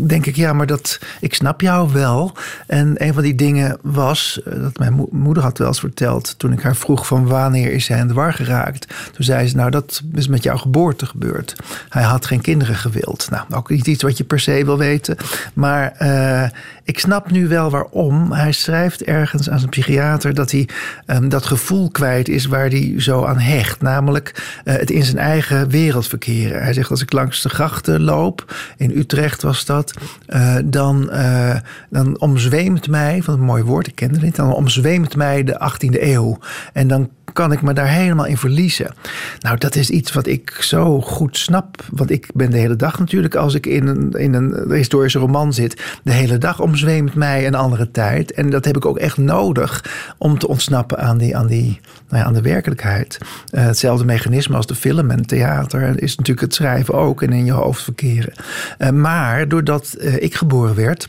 [0.06, 2.32] denk ik, ja, maar dat, ik snap jou wel.
[2.66, 6.34] En een van die dingen was, eh, dat mijn mo- moeder had wel eens verteld...
[6.38, 8.86] toen ik haar vroeg van wanneer is hij in de war geraakt.
[9.12, 11.56] Toen zei ze, nou, dat is met jouw geboorte gebeurd.
[11.88, 13.26] Hij had geen kinderen gewild.
[13.30, 15.16] Nou, ook niet iets wat je per se wil weten.
[15.54, 16.48] Maar eh,
[16.84, 18.32] ik snap nu wel waarom.
[18.32, 20.34] Hij schrijft ergens aan zijn psychiater...
[20.34, 20.68] dat hij
[21.06, 23.80] ehm, dat gevoel kwijt is waar hij zo aan hecht.
[23.80, 26.62] Namelijk eh, het in zijn eigen wereld verkeren.
[26.62, 28.54] Hij zegt, als ik langs de grachten loop...
[28.76, 29.94] in Utrecht was dat...
[30.26, 31.56] eh, dan, eh,
[31.90, 34.36] dan omzweemt mij, van een mooi woord, ik kende dit...
[34.36, 36.38] dan omzweemt mij de 18e eeuw.
[36.72, 38.94] En dan kan ik me daar helemaal in verliezen.
[39.40, 41.84] Nou, dat is iets wat ik zo goed snap.
[41.90, 45.52] Want ik ben de hele dag natuurlijk, als ik in een, in een historische roman
[45.52, 45.98] zit...
[46.02, 48.32] de hele dag omzweemt mij een andere tijd.
[48.32, 49.84] En dat heb ik ook echt nodig
[50.18, 53.18] om te ontsnappen aan, die, aan, die, nou ja, aan de werkelijkheid.
[53.50, 56.02] Eh, hetzelfde mechanisme als de film en theater...
[56.02, 58.32] is natuurlijk het schrijven ook en in je hoofd verkeren.
[58.78, 61.08] Eh, maar doordat eh, ik geboren werd...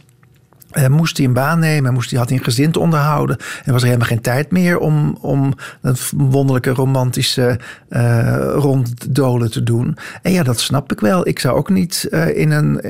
[0.74, 3.38] Uh, moest hij een baan nemen, moest hij, had hij een gezin te onderhouden.
[3.64, 7.60] En was er helemaal geen tijd meer om, om dat wonderlijke romantische
[7.90, 9.98] uh, ronddolen te doen.
[10.22, 11.28] En ja, dat snap ik wel.
[11.28, 12.82] Ik zou ook niet uh, in een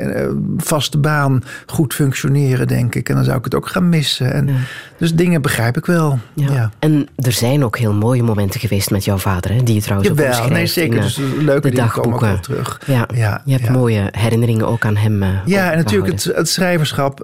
[0.57, 3.09] vaste baan goed functioneren, denk ik.
[3.09, 4.33] En dan zou ik het ook gaan missen.
[4.33, 4.53] En, ja.
[4.97, 6.19] Dus dingen begrijp ik wel.
[6.33, 6.51] Ja.
[6.51, 6.71] ja.
[6.79, 10.09] En er zijn ook heel mooie momenten geweest met jouw vader, hè, die je trouwens
[10.09, 10.95] Jawel, ook nee, zeker.
[10.95, 12.63] In, dus leuke de dingen komen ook wel dagboeken.
[12.63, 12.81] terug.
[12.85, 15.23] Ja, ja, je hebt mooie herinneringen ook aan hem.
[15.45, 17.19] ja, en natuurlijk het, het schrijverschap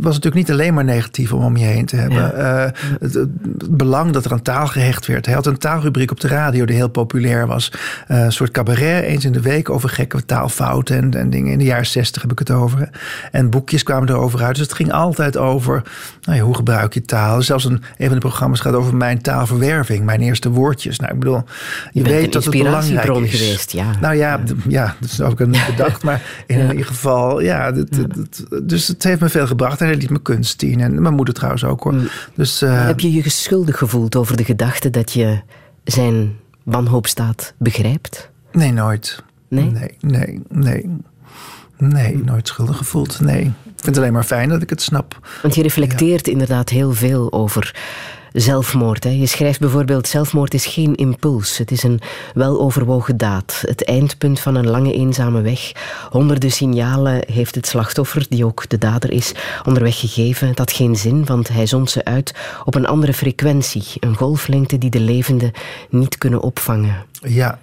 [0.00, 2.22] was natuurlijk niet alleen maar negatief om om je heen te hebben.
[2.36, 2.64] Ja.
[2.64, 3.28] Uh, het, het,
[3.76, 5.26] belang dat er aan taal gehecht werd.
[5.26, 7.72] Hij had een taalrubriek op de radio die heel populair was.
[8.08, 11.52] Uh, een soort cabaret, eens in de week over gekke taalfouten en, en dingen.
[11.52, 12.90] In de jaren zestig heb ik het over.
[13.32, 14.54] En boekjes kwamen erover uit.
[14.54, 15.82] Dus het ging altijd over
[16.22, 17.42] nou ja, hoe gebruik je taal.
[17.42, 20.98] Zelfs een, een van de programma's gaat over mijn taalverwerving, mijn eerste woordjes.
[20.98, 21.42] Nou, ik bedoel,
[21.92, 23.40] je, je weet dat het belangrijk is.
[23.40, 23.90] geweest, ja.
[24.00, 27.72] Nou ja, ja, dat is ook niet bedacht, maar in ieder geval, ja,
[28.62, 30.80] dus het heeft me veel gebracht en hij liet me kunst zien.
[30.80, 31.94] En mijn moeder trouwens ook hoor.
[31.94, 32.08] Mm.
[32.34, 35.40] Dus, uh, Heb je je schuldig gevoeld over de gedachte dat je
[35.84, 38.30] zijn wanhoopstaat begrijpt?
[38.52, 39.22] Nee, nooit.
[39.48, 39.70] Nee?
[39.70, 40.90] Nee, nee, nee.
[41.78, 43.20] Nee, nooit schuldig gevoeld.
[43.20, 43.40] Nee.
[43.44, 45.28] Ik vind het alleen maar fijn dat ik het snap.
[45.42, 46.32] Want je reflecteert ja.
[46.32, 47.74] inderdaad heel veel over
[48.36, 49.04] zelfmoord.
[49.04, 49.10] Hè.
[49.10, 51.58] Je schrijft bijvoorbeeld: zelfmoord is geen impuls.
[51.58, 52.00] Het is een
[52.34, 53.62] weloverwogen daad.
[53.66, 55.72] Het eindpunt van een lange eenzame weg.
[56.10, 59.32] Honderden signalen heeft het slachtoffer, die ook de dader is,
[59.64, 60.54] onderweg gegeven.
[60.54, 63.84] Dat geen zin, want hij zond ze uit op een andere frequentie.
[64.00, 65.52] Een golflengte die de levenden
[65.90, 67.04] niet kunnen opvangen.
[67.20, 67.58] Ja,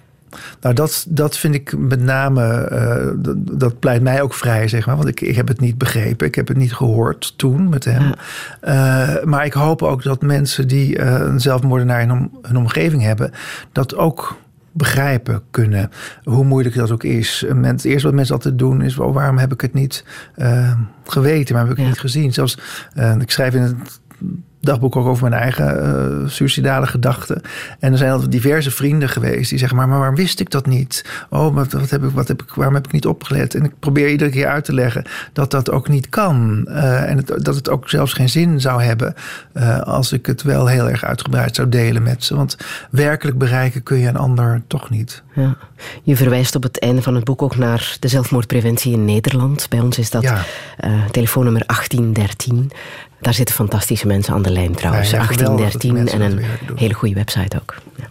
[0.60, 4.86] nou, dat, dat vind ik met name, uh, dat, dat, pleit mij ook vrij, zeg
[4.86, 4.96] maar.
[4.96, 8.14] Want ik, ik heb het niet begrepen, ik heb het niet gehoord toen met hem.
[8.62, 9.16] Ja.
[9.18, 13.02] Uh, maar ik hoop ook dat mensen die uh, een zelfmoordenaar in om, hun omgeving
[13.02, 13.30] hebben,
[13.72, 14.36] dat ook
[14.72, 15.90] begrijpen kunnen.
[16.24, 17.44] Hoe moeilijk dat ook is.
[17.62, 20.04] Het eerste wat mensen altijd doen is: oh, waarom heb ik het niet
[21.04, 21.92] geweten, maar heb ik het ja.
[21.92, 22.32] niet gezien?
[22.32, 22.58] Zelfs,
[23.20, 24.00] ik schrijf in het
[24.64, 27.40] dagboek ook over mijn eigen uh, suicidale gedachten.
[27.78, 30.66] En er zijn altijd diverse vrienden geweest die zeggen: Maar, maar waarom wist ik dat
[30.66, 31.04] niet?
[31.30, 33.54] Oh, wat, wat heb ik, wat heb ik, waarom heb ik niet opgelet?
[33.54, 36.66] En ik probeer iedere keer uit te leggen dat dat ook niet kan.
[36.68, 39.14] Uh, en het, dat het ook zelfs geen zin zou hebben
[39.54, 42.36] uh, als ik het wel heel erg uitgebreid zou delen met ze.
[42.36, 42.56] Want
[42.90, 45.22] werkelijk bereiken kun je een ander toch niet.
[45.34, 45.56] Ja.
[46.02, 49.66] Je verwijst op het einde van het boek ook naar de zelfmoordpreventie in Nederland.
[49.68, 50.44] Bij ons is dat ja.
[51.10, 52.70] telefoonnummer 1813.
[53.24, 55.10] Daar zitten fantastische mensen aan de lijn trouwens.
[55.10, 56.44] Ja, ja, 1813 en een
[56.76, 57.74] hele goede website ook.
[57.96, 58.08] Ja.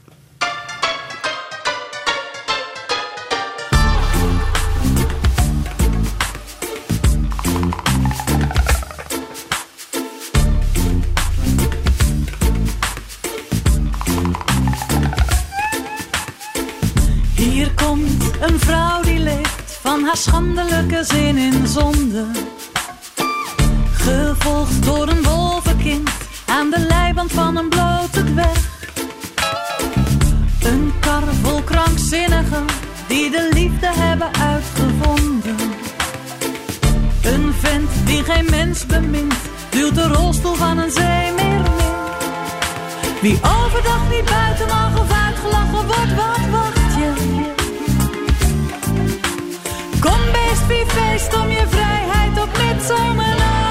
[17.36, 22.26] Hier komt een vrouw die leeft van haar schandelijke zin in zonde.
[24.04, 26.10] Gevolgd door een wolvenkind
[26.46, 28.70] aan de leiband van een blote dwerg.
[30.64, 32.66] Een kar vol krankzinnigen
[33.08, 35.56] die de liefde hebben uitgevonden.
[37.24, 39.36] Een vent die geen mens bemint,
[39.70, 41.64] duwt de rolstoel van een zeemeer in.
[43.22, 47.12] Wie overdag niet buiten mag of uitgelachen wordt, wat wacht je?
[50.00, 53.63] Kom best wie feest om je vrijheid op midzomernacht.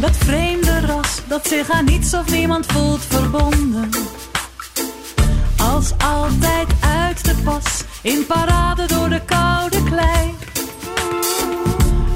[0.00, 3.90] Dat vreemde ras dat zich aan niets of niemand voelt verbonden.
[5.56, 10.34] Als altijd uit de pas, in parade door de koude klei.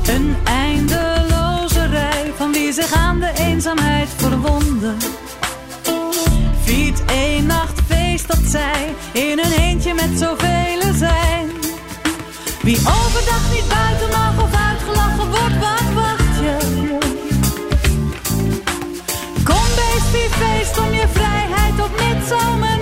[0.07, 4.97] Een eindeloze rij van wie zich aan de eenzaamheid verwonden.
[6.63, 11.51] Viert één nacht feest dat zij in een eentje met zoveel zijn.
[12.63, 15.82] Wie overdag niet buiten mag of uitgelachen wordt,
[20.31, 22.82] feest om je vrijheid op midzomernacht.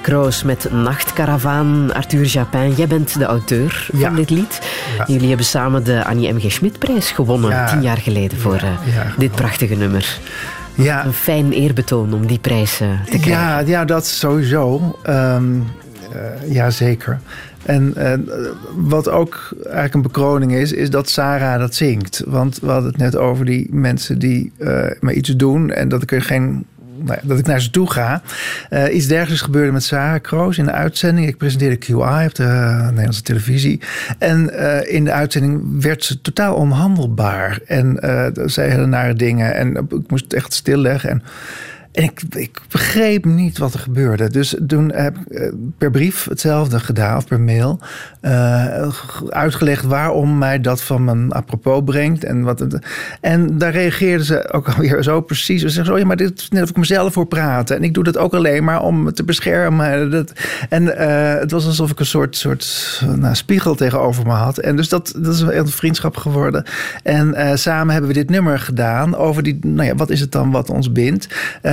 [0.00, 1.92] Kroos met Nachtkaravaan.
[1.94, 4.06] Arthur Japin, jij bent de auteur Ja.
[4.06, 4.60] van dit lied.
[4.98, 5.04] Ja.
[5.06, 6.38] Jullie hebben samen de Annie M.
[6.40, 6.52] G.
[6.52, 7.66] Schmidprijs gewonnen, Ja.
[7.66, 10.18] tien jaar geleden, voor eh, dit prachtige nummer.
[10.74, 13.30] Ja, Een fijn eerbetoon om die prijs te krijgen.
[13.30, 14.98] Ja, ja dat sowieso.
[15.02, 15.36] Eh,
[16.46, 17.20] ja, zeker.
[17.62, 18.12] En eh,
[18.76, 22.22] wat ook eigenlijk een bekroning is, is dat Sarah dat zingt.
[22.26, 26.02] Want we hadden het net over die mensen die eh me iets doen en dat
[26.02, 26.66] ik er geen.
[27.02, 28.22] Nou dat ik naar ze toe ga.
[28.68, 31.26] Eh, iets dergelijks gebeurde met Sarah Kroos in de uitzending.
[31.26, 33.80] Ik presenteerde QI op de eh, Nederlandse televisie.
[34.18, 37.58] En eh, in de uitzending werd ze totaal onhandelbaar.
[37.66, 37.98] En
[38.46, 39.54] zei hele nare dingen.
[39.54, 41.10] En ik moest echt stilleggen.
[41.10, 41.22] En
[41.92, 44.30] en ik, ik begreep niet wat er gebeurde.
[44.30, 47.80] Dus toen heb ik eh, per brief hetzelfde gedaan, of per mail.
[48.20, 48.88] eh,
[49.28, 52.24] uitgelegd waarom mij dat van mijn apropos brengt.
[52.24, 52.66] En, wat
[53.20, 55.60] en daar reageerden ze ook alweer zo precies.
[55.60, 57.76] Ze zeggen zo, ja, maar dit is net of ik mezelf voor praten.
[57.76, 60.10] En ik doe dat ook alleen maar om me te beschermen.
[60.10, 60.32] Dat,
[60.68, 64.58] en eh, het was alsof ik een soort, soort nou, spiegel tegenover me had.
[64.58, 66.64] En dus dat, dat is een vriendschap geworden.
[67.02, 70.50] En samen hebben we dit nummer gedaan over die, nou ja, wat is het dan
[70.50, 71.28] wat ons bindt?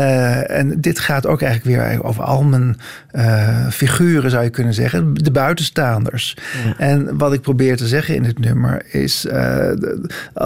[0.08, 2.78] Eh, en dit gaat ook eigenlijk weer over al mijn
[3.12, 5.14] eh, figuren, zou je kunnen zeggen.
[5.14, 6.38] De buitenstaanders.
[6.78, 9.26] En wat ik probeer te zeggen in dit nummer is...
[9.26, 9.70] eh,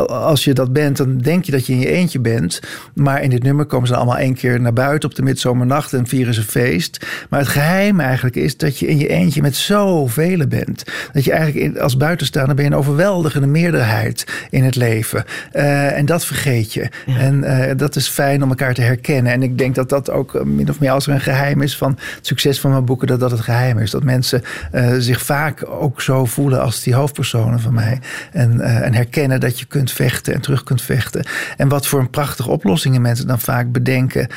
[0.08, 2.60] als je dat bent, dan denk je dat je in je eentje bent.
[2.94, 5.94] Maar in dit nummer komen ze allemaal één keer naar buiten op de midzomernacht...
[5.94, 7.06] en vieren ze feest.
[7.30, 10.84] Maar het geheim eigenlijk is dat je in je eentje met zoveel bent.
[11.14, 15.24] Dat je eigenlijk in- als buitenstaander ben je een overweldigende meerderheid in het leven.
[15.52, 16.90] En dat vergeet je.
[17.18, 17.46] En
[17.78, 19.32] dat is fijn om elkaar te herkennen.
[19.32, 21.78] En ik denk dat dat ook eh, min of meer als er een geheim is
[21.78, 23.92] van het succes van mijn boeken, dat dat het geheim is.
[23.92, 24.42] Dat mensen
[24.72, 28.00] eh, zich vaak ook zo voelen als die hoofdpersonen van mij.
[28.32, 31.26] En, eh, en herkennen dat je kunt vechten en terug kunt vechten.
[31.58, 34.28] En wat voor een prachtige oplossingen mensen dan vaak bedenken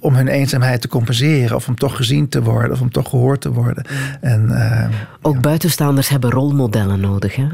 [0.00, 1.56] om hun eenzaamheid te compenseren.
[1.56, 3.84] Of om toch gezien te worden, of om toch gehoord te worden.
[4.20, 4.88] En eh,
[5.22, 7.36] Ook buitenstaanders hebben rolmodellen nodig.
[7.36, 7.46] Hè?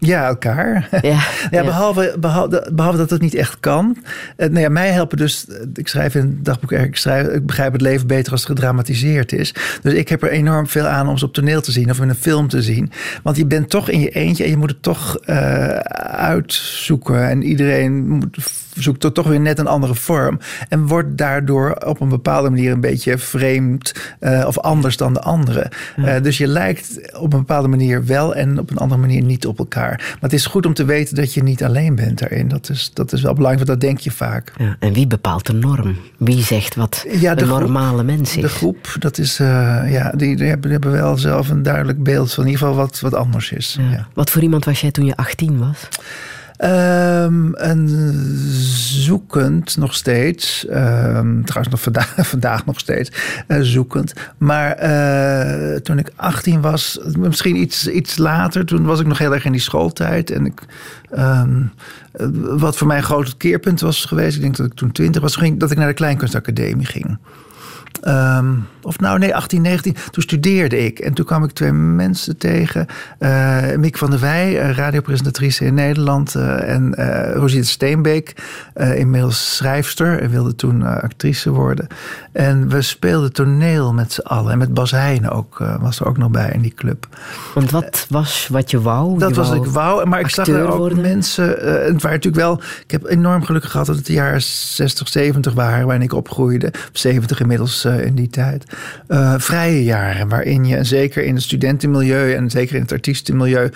[0.00, 0.88] Ja, elkaar.
[1.02, 1.18] Ja,
[1.50, 1.64] Ja.
[1.64, 3.96] Behalve, behalve, behalve dat het niet echt kan.
[4.36, 5.46] Eh, nou ja, mij helpen dus.
[5.74, 6.84] Ik schrijf in het dagboek erg.
[6.84, 9.54] Ik, schrijf, ik begrijp het leven beter als het gedramatiseerd is.
[9.82, 12.08] Dus ik heb er enorm veel aan om ze op toneel te zien of in
[12.08, 12.92] een film te zien.
[13.22, 15.76] Want je bent toch in je eentje en je moet het toch eh,
[16.16, 17.28] uitzoeken.
[17.28, 18.36] En iedereen moet
[18.82, 20.38] zoekt toch, toch weer net een andere vorm.
[20.68, 25.20] En wordt daardoor op een bepaalde manier een beetje vreemd eh, of anders dan de
[25.20, 25.70] andere.
[25.96, 29.46] Eh, dus je lijkt op een bepaalde manier wel en op een andere manier niet
[29.46, 29.96] op elkaar.
[29.98, 32.48] Maar het is goed om te weten dat je niet alleen bent daarin.
[32.48, 34.52] Dat is, dat is wel belangrijk, want dat denk je vaak.
[34.58, 35.96] Ja, en wie bepaalt de norm?
[36.18, 38.42] Wie zegt wat Ja, de groep- normale mens is?
[38.42, 39.46] De groep, dat is, eh,
[39.92, 42.82] ja, die, die hebben, die hebben wel zelf een duidelijk beeld van in ieder geval
[42.82, 43.78] wat, wat anders is.
[44.14, 45.88] Wat voor iemand was jij toen je 18 was?
[46.60, 47.88] Ehm, een
[49.04, 50.66] zoekend nog steeds.
[50.66, 53.12] Ehm, trouwens, nog vandaag, vandaag nog steeds
[53.46, 54.12] eh, zoekend.
[54.38, 59.34] Maar eh, toen ik 18 was, misschien iets, iets later, toen was ik nog heel
[59.34, 60.30] erg in die schooltijd.
[60.30, 60.62] En ik,
[61.10, 61.62] ehm,
[62.12, 65.22] eh, wat voor mij een groot keerpunt was geweest, ik denk dat ik toen 20
[65.22, 67.18] was, ging, dat ik naar de Kleinkunstacademie ging.
[68.02, 69.96] Ehm, of nou, nee, 18, 19.
[70.10, 70.98] Toen studeerde ik.
[70.98, 72.86] En toen kwam ik twee mensen tegen.
[73.18, 76.34] Eh Miek van der Wij, eh, radiopresentatrice in Nederland.
[76.34, 76.94] eh, en
[77.34, 78.34] Rosita Steenbeek,
[78.94, 80.20] inmiddels schrijfster.
[80.20, 81.86] En wilde toen actrice worden.
[82.32, 84.52] En we speelden toneel met z'n allen.
[84.52, 87.06] En met Bas Heijnen ook, was er ook nog bij in die club.
[87.54, 89.18] Want wat was wat je wou?
[89.18, 90.06] Dat Je was wou ik wou.
[90.06, 91.00] Maar ik zag er ook worden?
[91.00, 91.48] mensen.
[91.48, 92.60] het waren natuurlijk wel.
[92.84, 96.72] Ik heb enorm geluk gehad dat het de jaren 60, 70 waren waarin ik opgroeide.
[96.72, 98.64] Of 70 inmiddels eh, in die tijd.
[99.06, 103.70] Eh, vrije jaren waarin je, zeker in het studentenmilieu en zeker in het artiestenmilieu,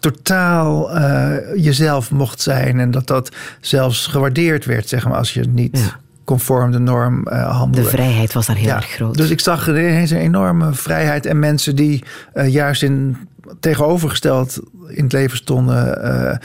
[0.00, 2.80] totaal eh, jezelf mocht zijn.
[2.80, 3.30] En dat dat
[3.60, 5.98] zelfs gewaardeerd werd, zeg maar, als je niet Ja.
[6.24, 9.16] conform de norm eh De vrijheid was daar heel erg groot.
[9.16, 12.04] Dus ik zag ineens een enorme vrijheid en mensen die
[12.46, 13.16] juist in
[13.60, 16.40] tegenovergesteld in het leven stonden,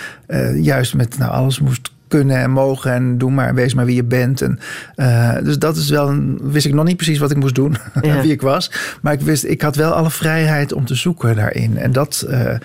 [0.61, 4.03] juist met nou alles moest kunnen en mogen en doe maar, wees maar wie je
[4.03, 4.41] bent.
[4.41, 4.59] En,
[4.95, 7.77] eh, dus dat is wel, een, wist ik nog niet precies wat ik moest doen,
[8.01, 8.21] Ja.
[8.21, 8.71] wie ik was.
[9.01, 11.77] Maar ik wist, ik had wel alle vrijheid om te zoeken daarin.
[11.77, 12.55] En dat, eh,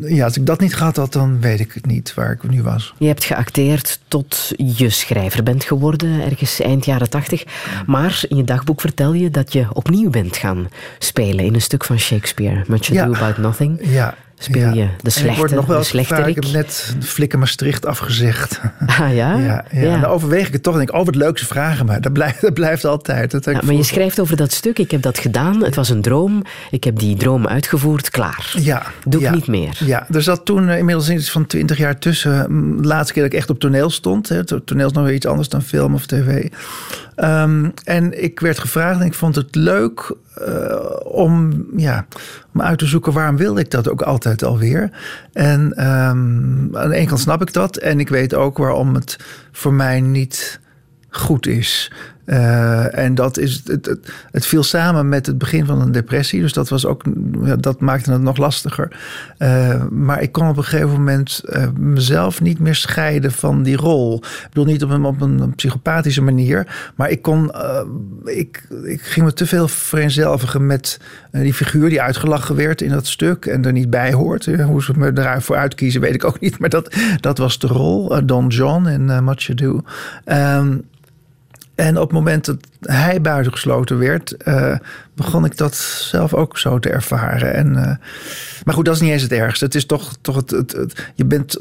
[0.00, 2.62] ja, als ik dat niet gehad had, dan weet ik het niet waar ik nu
[2.62, 2.94] was.
[2.98, 7.44] Je hebt geacteerd tot je schrijver bent geworden, ergens eind jaren tachtig.
[7.86, 10.68] Maar in je dagboek vertel je dat je opnieuw bent gaan
[10.98, 12.64] spelen in een stuk van Shakespeare.
[12.66, 13.16] Much Ado Ja.
[13.16, 13.80] About Nothing.
[13.82, 14.14] Ja.
[14.38, 14.72] Speel ja.
[14.72, 16.28] je de En slechte, nog wel de?
[16.28, 18.60] Ik heb net Flikken Maastricht afgezegd.
[18.86, 19.10] Ah ja?
[19.14, 19.64] Ja, ja.
[19.70, 19.94] Ja.
[19.94, 22.00] En dan overweeg ik het toch en denk ik, oh wat leuk, ze vragen me.
[22.00, 23.30] Dat blijft, dat blijft altijd.
[23.30, 24.78] Dat Ja, maar je schrijft over dat stuk.
[24.78, 25.64] Ik heb dat gedaan.
[25.64, 26.42] Het was een droom.
[26.70, 28.10] Ik heb die droom uitgevoerd.
[28.10, 28.52] Klaar.
[28.58, 29.76] Ja, Doe ik niet meer.
[29.84, 32.46] Ja, er zat toen eh, inmiddels iets van twintig jaar tussen.
[32.82, 34.28] De laatste keer dat ik echt op toneel stond.
[34.28, 34.44] Hè.
[34.44, 36.48] To- Toneel is nog weer iets anders dan film of tv.
[37.14, 40.14] Ehm, en ik werd gevraagd en ik vond het leuk
[40.46, 42.06] eh, om, ja,
[42.54, 44.90] om uit te zoeken waarom wilde ik dat ook altijd alweer.
[45.32, 47.76] En ehm, aan de ene kant snap ik dat.
[47.76, 49.16] En ik weet ook waarom het
[49.52, 50.60] voor mij niet
[51.08, 51.92] goed is.
[52.28, 56.40] Eh, en dat is, het, het, het viel samen met het begin van een depressie.
[56.40, 57.02] Dus dat, was ook,
[57.62, 58.96] dat maakte het nog lastiger.
[59.38, 63.76] Eh, maar ik kon op een gegeven moment eh, mezelf niet meer scheiden van die
[63.76, 64.16] rol.
[64.16, 66.66] Ik bedoel niet op een, op een psychopathische manier.
[66.94, 67.52] Maar ik, kon,
[68.24, 71.00] ik, ik ging me te veel vereenzelvigen met
[71.30, 73.46] die figuur die uitgelachen werd in dat stuk.
[73.46, 74.46] En er niet bij hoort.
[74.46, 76.58] Hoe ze me daarvoor uitkiezen weet ik ook niet.
[76.58, 78.26] Maar dat, dat was de rol.
[78.26, 79.82] Don John in Much Ado.
[81.78, 84.76] En op het moment dat hij buitengesloten werd, eh,
[85.14, 87.54] begon ik dat zelf ook zo te ervaren.
[87.54, 87.96] En, eh,
[88.64, 89.64] maar goed, dat is niet eens het ergste.
[89.64, 91.56] Het is toch, toch het, je bent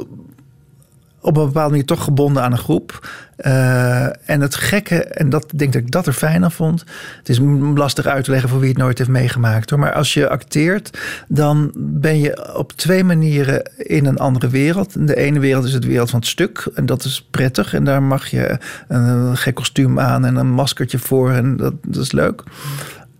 [1.27, 3.07] op een bepaalde manier toch gebonden aan een groep.
[3.35, 6.83] Eh, en het gekke, en dat denk ik dat ik dat er fijn vond.
[7.17, 7.39] Het is
[7.75, 9.69] lastig uit te leggen voor wie het nooit heeft meegemaakt.
[9.69, 9.79] Hoor.
[9.79, 15.07] Maar als je acteert, dan ben je op twee manieren in een andere wereld.
[15.07, 16.69] De ene wereld is het wereld van het stuk.
[16.73, 17.73] En dat is prettig.
[17.73, 18.57] En daar mag je
[18.87, 21.31] een gek kostuum aan en een maskertje voor.
[21.31, 22.43] En dat, dat is leuk.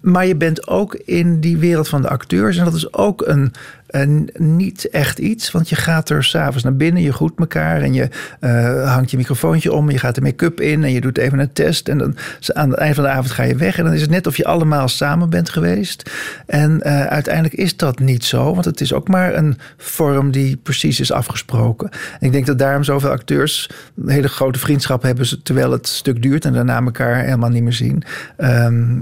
[0.01, 2.57] Maar je bent ook in die wereld van de acteurs.
[2.57, 3.53] En dat is ook een,
[3.87, 5.51] een niet echt iets.
[5.51, 7.81] Want je gaat er s'avonds naar binnen, je groet elkaar.
[7.81, 8.09] En je
[8.39, 9.89] eh, hangt je microfoontje om.
[9.89, 11.89] Je gaat de make-up in en je doet even een test.
[11.89, 12.15] En dan
[12.53, 13.77] aan het eind van de avond ga je weg.
[13.77, 16.11] En dan is het net of je allemaal samen bent geweest.
[16.45, 18.53] En eh, uiteindelijk is dat niet zo.
[18.53, 21.89] Want het is ook maar een vorm die precies is afgesproken.
[21.89, 23.69] En ik denk dat daarom zoveel acteurs
[24.03, 25.43] een hele grote vriendschap hebben.
[25.43, 28.03] Terwijl het stuk duurt en daarna elkaar helemaal niet meer zien.
[28.37, 28.95] Ehm,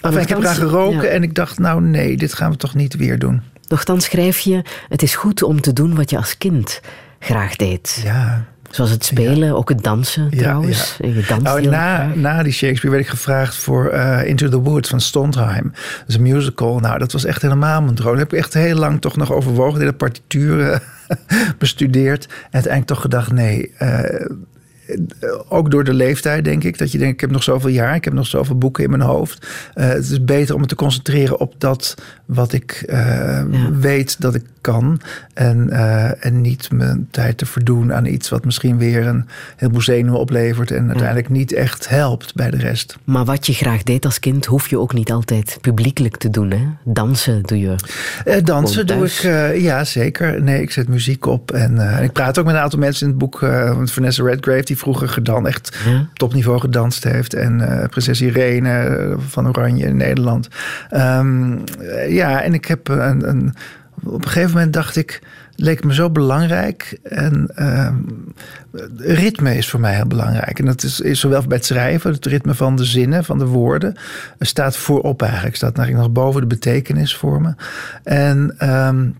[0.00, 1.08] Enfin, ik heb eraan geroken ja.
[1.08, 3.42] en ik dacht, nou nee, dit gaan we toch niet weer doen.
[3.72, 6.80] Nochtans schrijf je, het is goed om te doen wat je als kind
[7.18, 8.00] graag deed.
[8.04, 8.44] Ja.
[8.70, 10.96] Zoals het spelen, ook het dansen Ja, trouwens.
[10.98, 11.08] ja.
[11.08, 15.00] Je danst Nou, na, die Shakespeare werd ik gevraagd voor eh, Into the Woods van
[15.00, 15.72] Sondheim.
[15.72, 16.78] Dat is een musical.
[16.78, 18.10] Nou, dat was echt helemaal mijn droom.
[18.10, 19.78] Daar heb ik echt heel lang toch nog overwogen.
[19.80, 19.94] De
[20.38, 20.78] eh,
[21.58, 22.24] bestudeerd.
[22.26, 24.26] En uiteindelijk toch gedacht, nee, eh,
[25.48, 26.78] ook door de leeftijd, denk ik.
[26.78, 29.02] Dat je denkt, ik heb nog zoveel jaar, ik heb nog zoveel boeken in mijn
[29.02, 29.46] hoofd.
[29.74, 32.96] Uh, het is beter om me te concentreren op dat wat ik uh,
[33.50, 33.70] ja.
[33.80, 35.00] weet dat ik kan.
[35.34, 39.80] En, uh, en niet mijn tijd te verdoen aan iets wat misschien weer een heleboel
[39.80, 40.70] zenuwen oplevert.
[40.70, 41.34] En uiteindelijk ja.
[41.34, 42.96] niet echt helpt bij de rest.
[43.04, 46.50] Maar wat je graag deed als kind, hoef je ook niet altijd publiekelijk te doen.
[46.50, 46.66] Hè?
[46.84, 47.76] Dansen doe je.
[48.44, 49.20] dansen doe ik,
[49.60, 50.42] ja zeker.
[50.42, 51.50] Nee, ik zet muziek op.
[51.50, 53.38] En ik praat ook met een aantal mensen in het boek.
[53.84, 56.08] Vanessa Redgrave, die vroeger gedan, echt ja.
[56.12, 57.34] topniveau gedanst heeft.
[57.34, 60.48] En uh, prinses Irene van Oranje in Nederland.
[60.90, 61.64] Um,
[62.08, 63.54] ja, en ik heb een, een,
[64.04, 65.22] op een gegeven moment dacht ik,
[65.56, 66.98] leek me zo belangrijk.
[67.02, 67.88] En uh,
[68.96, 70.58] ritme is voor mij heel belangrijk.
[70.58, 73.46] En dat is, is, zowel bij het schrijven, het ritme van de zinnen, van de
[73.46, 73.96] woorden,
[74.38, 75.56] staat voorop eigenlijk.
[75.56, 77.54] Staat eigenlijk nog boven de betekenis voor me.
[78.02, 79.14] En um,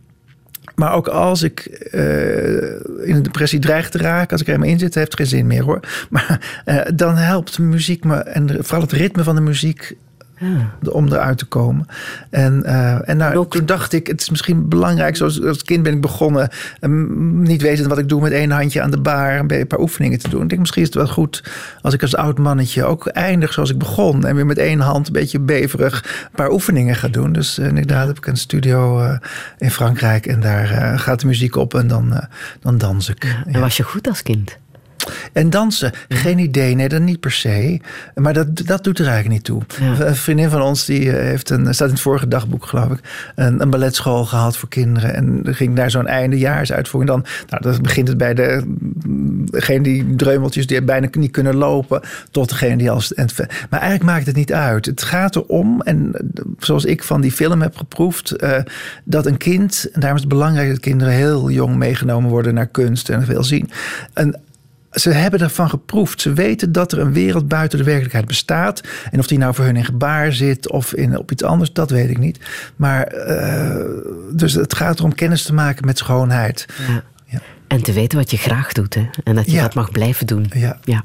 [0.75, 2.63] maar ook als ik uh,
[3.07, 5.27] in een depressie dreig te raken, als ik er helemaal in zit, heeft het geen
[5.27, 5.81] zin meer hoor.
[6.11, 9.97] Maar uh, dan helpt muziek me, en vooral het ritme van de muziek,
[10.43, 10.91] ja.
[10.91, 11.87] om eruit te komen.
[12.31, 15.93] En, uh, en nou, toen dacht ik, het is misschien belangrijk, zoals als kind ben
[15.93, 16.49] ik begonnen,
[16.81, 20.19] um, niet weten wat ik doe met één handje aan de baar, een paar oefeningen
[20.19, 20.43] te doen.
[20.43, 21.43] Ik denk, misschien is het wel goed
[21.83, 24.27] als ik als oud mannetje ook eindig zoals ik begon.
[24.27, 27.33] En weer met één hand een beetje beverig een paar oefeningen ga doen.
[27.33, 29.17] Dus uh, inderdaad heb ik een studio uh,
[29.59, 32.29] in Frankrijk en daar gaat de muziek op en dan,
[32.61, 33.25] dan dans ik.
[33.25, 34.61] Ja, en was je goed als kind?
[35.33, 36.75] En dansen, geen idee.
[36.75, 37.81] Nee, dat niet per se.
[38.15, 39.63] Maar dat, dat doet er eigenlijk niet toe.
[39.81, 40.07] Ja.
[40.07, 43.01] Een vriendin van ons die heeft een, staat in het vorige dagboek, geloof ik,
[43.35, 45.15] een, een balletschool gehad voor kinderen.
[45.15, 47.11] En ging naar zo'n eindejaarsuitvoering.
[47.13, 48.63] Dan, nou, dan begint het bij de,
[49.51, 52.01] degene die dreumeltjes die bijna niet kunnen lopen,
[52.31, 53.15] tot degene die als.
[53.15, 53.29] En,
[53.71, 54.87] maar eigenlijk maakt het niet uit.
[54.87, 56.13] Het gaat erom, en
[56.59, 58.59] zoals ik van die film heb geproefd, uh,
[59.05, 62.67] dat een kind, en daarom is het belangrijk dat kinderen heel jong meegenomen worden naar
[62.67, 63.71] kunst en veel zien.
[64.15, 64.37] Een,
[64.93, 66.21] ze hebben ervan geproefd.
[66.21, 68.81] Ze weten dat er een wereld buiten de werkelijkheid bestaat.
[69.11, 71.91] En of die nou voor hun in gebaar zit of in, op iets anders, dat
[71.91, 72.39] weet ik niet.
[72.77, 73.85] Maar uh,
[74.33, 76.67] dus het gaat erom kennis te maken met schoonheid.
[76.89, 77.03] Ja.
[77.27, 77.41] Ja.
[77.67, 78.95] En te weten wat je graag doet.
[78.95, 79.09] Hè?
[79.25, 79.63] En dat je ja.
[79.63, 80.51] dat mag blijven doen.
[80.85, 81.05] Ja.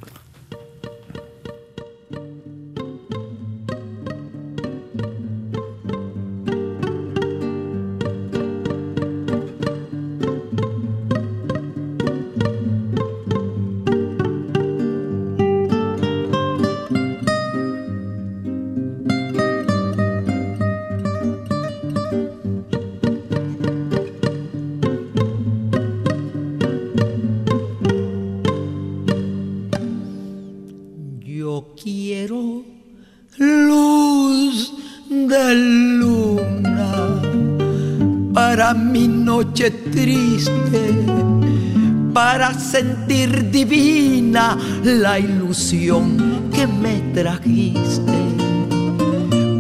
[42.72, 48.20] Sentir divina la ilusión que me trajiste,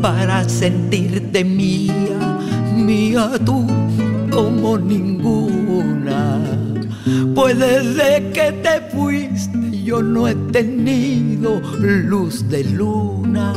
[0.01, 2.37] para sentirte mía,
[2.75, 3.65] mía tú
[4.29, 6.37] como ninguna.
[7.33, 13.53] Pues desde que te fuiste yo no he tenido luz de luna.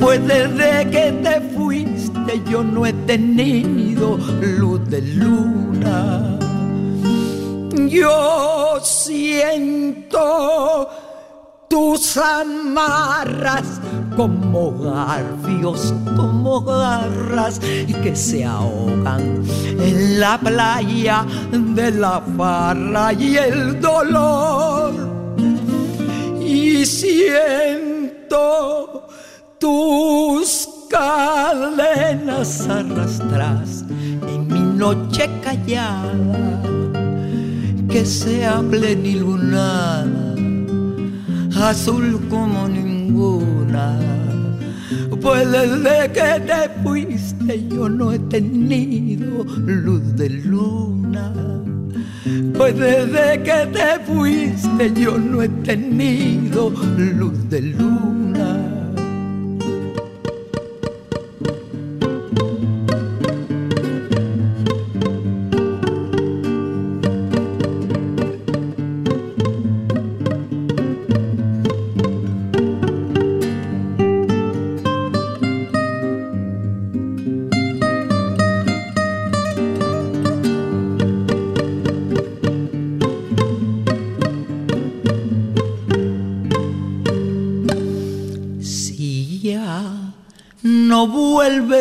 [0.00, 4.18] Pues desde que te fuiste yo no he tenido
[4.58, 6.31] luz de luna.
[7.92, 10.18] Yo siento
[11.68, 13.80] tus amarras
[14.16, 17.60] como garfios, como garras
[18.02, 19.44] que se ahogan
[19.78, 24.94] en la playa de la farra y el dolor.
[26.40, 28.02] Y siento
[29.58, 33.84] tus cadenas arrastras
[34.28, 36.62] en mi noche callada,
[37.92, 40.34] que sea plenilunada,
[41.62, 43.98] azul como ninguna.
[45.20, 51.34] Pues desde que te fuiste yo no he tenido luz de luna.
[52.56, 58.81] Pues desde que te fuiste yo no he tenido luz de luna.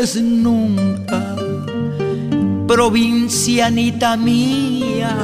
[0.02, 1.36] Vuelves nunca,
[2.68, 5.16] provincianita mía.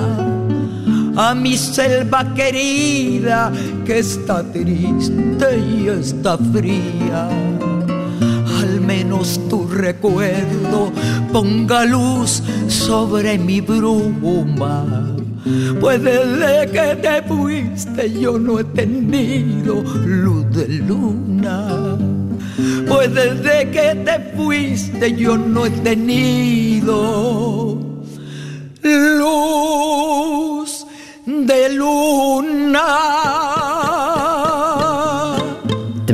[1.19, 3.51] a mi selva querida
[3.83, 7.27] que está triste y está fría.
[8.61, 10.91] Al menos tu recuerdo
[11.33, 14.85] ponga luz sobre mi bruma.
[15.79, 21.66] Pues desde que te fuiste yo no he tenido luz de luna.
[22.87, 27.77] Pues desde que te fuiste yo no he tenido
[28.83, 30.85] luz
[31.25, 33.66] de luna.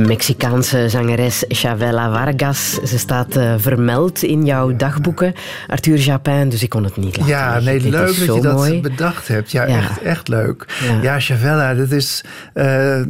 [0.06, 2.78] Mexicaanse zangeres Chavela Vargas.
[2.84, 5.32] Ze staat uh, vermeld in jouw dagboeken,
[5.66, 8.54] Arthur Japin, dus ik kon het niet laten Ja, nee, Dit leuk dat je dat
[8.56, 8.80] mooi.
[8.80, 9.50] bedacht hebt.
[9.50, 9.76] Ja, Ja.
[9.76, 10.66] Echt, echt leuk.
[10.88, 11.02] Ja.
[11.02, 12.24] Ja, Chavella, dat is...
[12.54, 13.00] eh,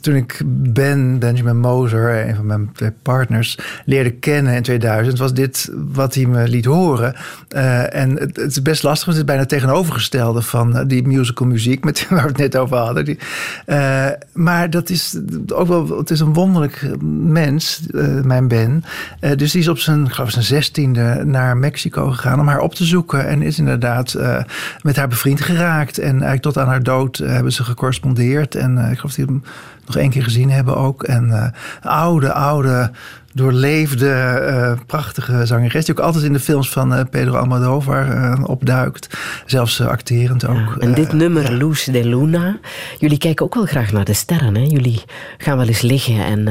[0.00, 5.34] toen ik Ben, Benjamin Moser, een van mijn twee partners, leerde kennen in 2000, was
[5.34, 7.14] dit wat hij me liet horen.
[7.48, 11.06] Eh, en het, het is best lastig, want het is bijna tegenovergestelde van eh, die
[11.06, 13.04] musical muziek met, waar we het net over hadden.
[13.04, 13.18] Die,
[13.66, 15.16] eh, maar dat is
[15.54, 18.84] ook wel, is een wonderlijk mens, eh, mijn Ben.
[19.20, 22.74] Eh, dus die is op zijn, geloof zijn zestiende naar Mexico gegaan om haar op
[22.74, 23.28] te zoeken.
[23.28, 24.42] En is inderdaad eh,
[24.82, 25.98] met haar bevriend geraakt.
[25.98, 28.54] En eigenlijk tot aan haar dood hebben ze gecorrespondeerd.
[28.54, 29.42] En ik geloof dat die hem
[29.86, 31.02] nog één keer gezien hebben ook.
[31.02, 32.90] En oude, oude,
[33.32, 35.84] doorleefde, eh, prachtige zangeres.
[35.84, 39.18] Die ook altijd in de films van eh, Pedro Almodovar eh, opduikt.
[39.46, 40.76] Zelfs acterend ook.
[40.78, 42.58] En dit nummer, Luz de Luna.
[42.98, 44.54] Jullie kijken ook wel graag naar de sterren.
[44.54, 44.62] Hè?
[44.62, 45.02] Jullie
[45.38, 46.48] gaan wel eens liggen en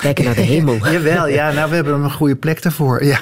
[0.00, 0.90] kijken naar de hemel.
[0.90, 3.04] Jawel, ja, nou, we hebben een goede plek daarvoor.
[3.08, 3.20] Ja,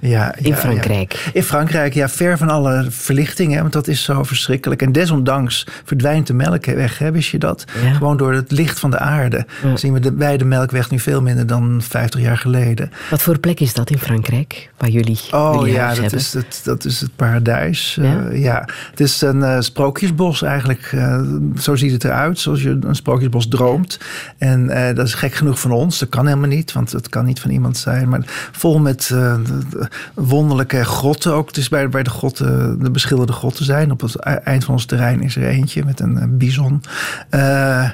[0.00, 1.12] ja, In ja, Frankrijk.
[1.12, 1.30] ja.
[1.32, 4.82] In Frankrijk, ja, ver van alle verlichting, hè, want dat is zo verschrikkelijk.
[4.82, 7.64] En desondanks verdwijnt de melkweg, hè, wist je dat?
[7.84, 7.92] Ja.
[7.92, 11.22] Gewoon door het licht van de aarde zien we de, wij de melkweg nu veel
[11.22, 12.90] minder dan 50 jaar geleden.
[13.10, 16.18] Wat voor plek is dat in Frankrijk, waar jullie Oh jullie ja, dat hebben?
[16.18, 17.96] is, het, dat is het paradijs.
[18.00, 18.04] Ja?
[18.04, 18.68] Ja, ja.
[18.90, 20.88] Het is een eh, sprookjesbos eigenlijk.
[20.92, 21.20] eh,
[21.60, 23.98] zo ziet het eruit, zoals je een sprookjesbos droomt.
[24.38, 26.07] En eh, dat is gek genoeg van ons.
[26.08, 28.08] Kan helemaal niet, want het kan niet van iemand zijn.
[28.08, 28.20] Maar
[28.52, 31.56] vol met eh, de- de wonderlijke grotten ook.
[31.56, 33.90] Is bij, bij de, grotten, de beschilderde grotten zijn.
[33.90, 36.82] Op het e- eind van ons terrein is er eentje met een eh, bison.
[37.30, 37.90] Eh,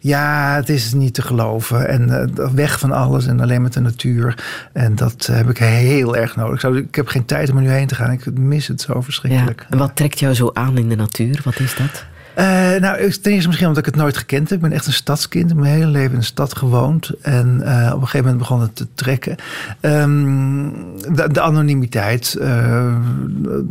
[0.00, 1.88] ja, het is niet te geloven.
[1.88, 4.44] En weg van alles en alleen met de natuur.
[4.72, 6.54] En dat heb ik heel erg nodig.
[6.54, 8.10] Ik, zou, ik heb geen tijd om er nu heen te gaan.
[8.12, 9.66] Ik mis het zo verschrikkelijk.
[9.70, 11.40] En wat trekt jou zo aan in de natuur?
[11.44, 12.04] Wat is dat?
[12.38, 12.46] Eh,
[12.80, 14.58] nou, ten eerste misschien omdat ik het nooit gekend heb.
[14.58, 15.44] Ik ben echt een stadskind.
[15.44, 17.10] Ik heb mijn hele leven in de stad gewoond.
[17.22, 19.36] En eh, op een gegeven moment begon het te trekken.
[19.80, 20.70] Ehm,
[21.14, 22.34] de, de anonimiteit.
[22.34, 22.94] eh,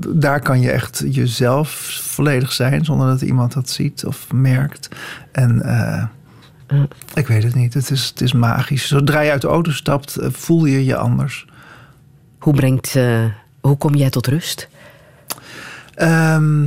[0.07, 1.69] daar kan je echt jezelf
[2.01, 2.85] volledig zijn.
[2.85, 4.89] Zonder dat iemand dat ziet of merkt.
[5.31, 5.61] En
[7.13, 7.73] ik weet het niet.
[7.73, 8.87] Het is, het is magisch.
[8.87, 11.45] Zodra je uit de auto stapt, voel je je anders.
[12.39, 12.95] Hoe, brengt,
[13.61, 14.69] hoe kom jij tot rust?
[15.93, 16.65] Ehm,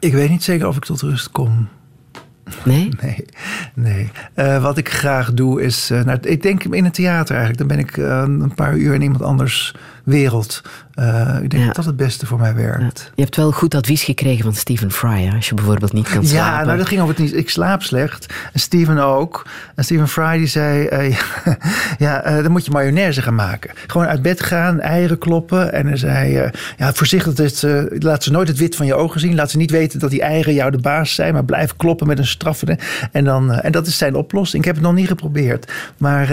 [0.00, 1.68] ik weet niet zeker of ik tot rust kom.
[2.64, 2.88] Nee?
[3.02, 3.24] Nee,
[3.74, 4.10] nee.
[4.34, 5.90] Eh, wat ik graag doe is...
[5.90, 7.68] eh, nou, ik denk in het theater eigenlijk.
[7.68, 9.74] Dan ben ik eh, een paar uur in iemand anders
[10.04, 10.62] wereld.
[11.00, 11.66] Eh, ik denk Ja.
[11.66, 12.54] dat dat het beste voor mij Ja.
[12.54, 13.10] werkt.
[13.14, 16.22] Je hebt wel goed advies gekregen van Stephen Fry, hè, als je bijvoorbeeld niet kan
[16.22, 16.66] Ja, slapen.
[16.66, 17.34] nou dat ging over het niet.
[17.34, 18.26] Ik slaap slecht.
[18.52, 19.46] En Steven ook.
[19.74, 20.86] En Steven Fry die zei...
[20.86, 21.16] eh,
[21.98, 23.70] ja, eh, dan moet je mayonaise gaan maken.
[23.86, 25.72] Gewoon uit bed gaan, eieren kloppen.
[25.72, 26.50] En hij zei...
[26.76, 27.64] ja, voorzichtig, dat,
[28.02, 29.34] laat ze nooit het wit van je ogen zien.
[29.34, 31.32] Laat ze niet weten dat die eieren jou de baas zijn.
[31.32, 32.78] Maar blijf kloppen met een straffende.
[33.12, 34.62] En, dan, en dat is zijn oplossing.
[34.62, 35.72] Ik heb het nog niet geprobeerd.
[35.98, 36.32] Maar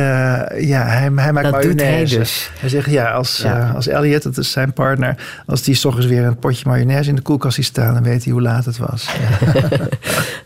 [0.61, 2.18] ja, hij, hij maakt Dat doet hij mayonaise.
[2.18, 2.51] dus.
[2.59, 3.72] Hij zegt ja, als, Ja.
[3.76, 5.43] als Elliot, dat is zijn partner...
[5.45, 7.93] als die 's ochtends weer een potje mayonaise in de koelkast ziet staan...
[7.93, 9.10] dan weet hij hoe laat het was.
[9.20, 9.60] Ja.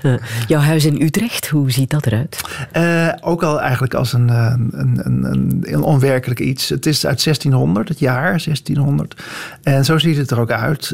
[0.02, 0.14] Eh,
[0.48, 2.42] jouw huis in Utrecht, hoe ziet dat eruit?
[2.72, 6.70] Eh, ook al eigenlijk als een, eh, een, een, een, een onwerkelijk iets.
[6.70, 9.24] Het is uit 1600, het jaar 1600.
[9.64, 10.94] En zo ziet het er ook uit.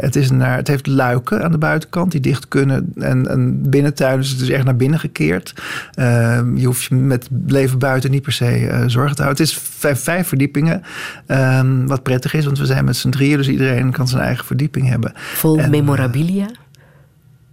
[0.00, 2.92] Het, is naar, het heeft luiken aan de buitenkant die dicht kunnen.
[2.96, 5.54] En een binnentuin, dus het is echt naar binnen gekeerd.
[5.94, 9.44] Eh, je hoeft je met leven buiten niet per se zorgen te houden.
[9.44, 10.82] Het is vijf, vijf verdiepingen.
[11.26, 13.36] Ehm, wat prettig is, want we zijn met z'n drieën.
[13.36, 15.12] Dus iedereen kan zijn eigen verdieping hebben.
[15.16, 16.46] Vol En, memorabilia?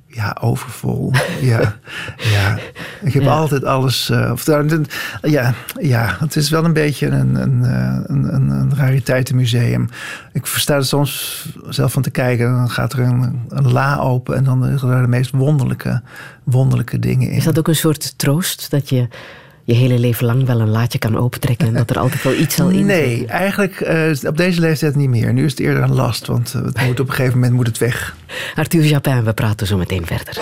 [0.08, 1.12] Ja, overvol.
[1.42, 1.76] ja,
[2.18, 2.58] ja.
[3.02, 3.30] Ik heb Ja.
[3.32, 4.10] altijd alles.
[4.10, 4.46] eh, of,
[5.22, 9.90] ja, ja, het is wel een beetje een, een, eh, een, een, een rariteitenmuseum.
[10.34, 12.46] Ik versta er soms zelf van te kijken.
[12.48, 16.02] En dan gaat er een, een la open en dan liggen er de meest wonderlijke,
[16.44, 17.36] wonderlijke dingen in.
[17.38, 19.08] Is dat ook een soort troost dat je
[19.66, 22.56] je hele leven lang wel een laadje kan opentrekken en dat er altijd wel iets
[22.56, 25.34] zal in Nee, eigenlijk eh, op deze leeftijd niet meer.
[25.34, 27.68] Nu is het eerder een last, want eh, het moet op een gegeven moment moet
[27.68, 28.16] het weg.
[28.56, 30.40] Arthur Japin, we praten zo meteen verder.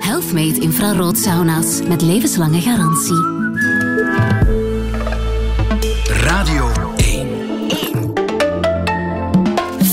[0.00, 3.22] Healthmate infrarood-sauna's met levenslange garantie.
[6.06, 8.12] Radio 1.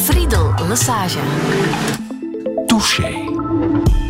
[0.04, 1.20] Friedel Massage.
[2.66, 4.01] Touché.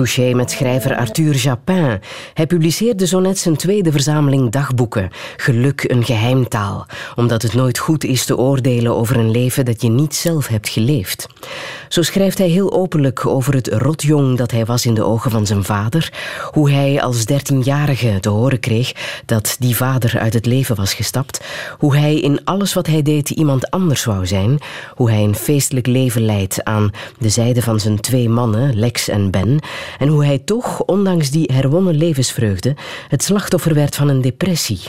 [0.00, 2.00] Touché met schrijver Arthur Japin.
[2.34, 8.04] Hij publiceerde zo net zijn tweede verzameling dagboeken, Geluk een geheimtaal, omdat het nooit goed
[8.04, 11.26] is te oordelen over een leven dat je niet zelf hebt geleefd.
[11.88, 15.46] Zo schrijft hij heel openlijk over het rotjong dat hij was in de ogen van
[15.46, 16.12] zijn vader,
[16.50, 18.92] hoe hij als dertienjarige te horen kreeg
[19.26, 21.44] dat die vader uit het leven was gestapt,
[21.78, 24.58] hoe hij in alles wat hij deed iemand anders wou zijn,
[24.94, 29.30] hoe hij een feestelijk leven leidt aan de zijde van zijn twee mannen, Lex en
[29.30, 29.60] Ben,
[29.98, 32.76] en hoe hij toch, ondanks die herwonnen levensvreugde,
[33.08, 34.80] het slachtoffer werd van een depressie.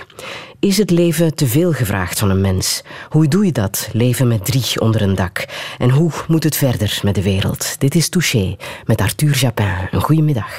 [0.59, 2.83] Is het leven te veel gevraagd van een mens?
[3.09, 5.45] Hoe doe je dat, leven met drie onder een dak?
[5.77, 7.79] En hoe moet het verder met de wereld?
[7.79, 9.87] Dit is Touché met Arthur Japin.
[9.91, 10.53] Een goede middag.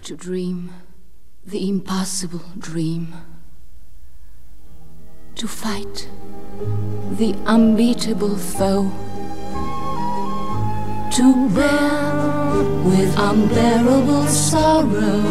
[0.00, 0.70] To dream
[1.50, 3.08] the impossible dream.
[5.34, 6.08] To fight
[7.16, 8.90] the unbeatable foe.
[11.16, 15.22] To bear with unbearable sorrow.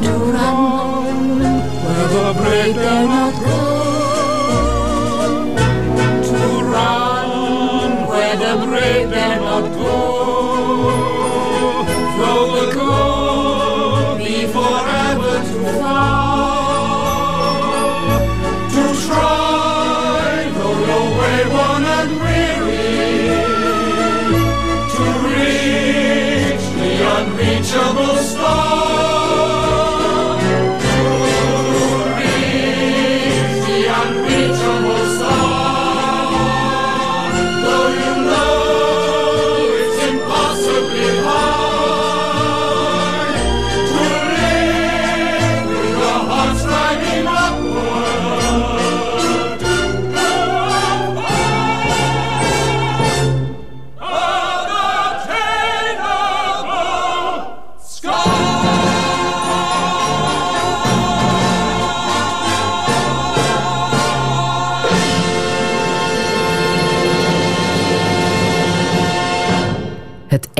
[0.00, 1.38] To run
[1.84, 3.83] where the brave dare not go.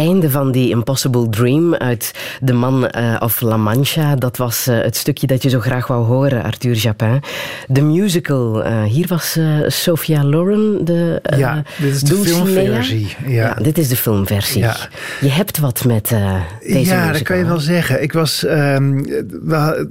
[0.04, 4.80] Einde van die Impossible Dream uit De Man eh, of La Mancha, dat was eh,
[4.80, 7.22] het stukje dat je zo graag wou horen, Arthur Japin.
[7.68, 12.44] De musical, eh, hier was Sophia Loren de Ja, dit is de Dulcinea.
[12.44, 13.54] filmversie, ja.
[13.54, 14.60] dit is de filmversie.
[14.60, 14.76] Ja.
[15.20, 16.18] Je hebt wat met deze
[16.60, 17.12] ja, musical.
[17.12, 18.02] dat kan je wel zeggen.
[18.02, 18.98] Ik was, ehm,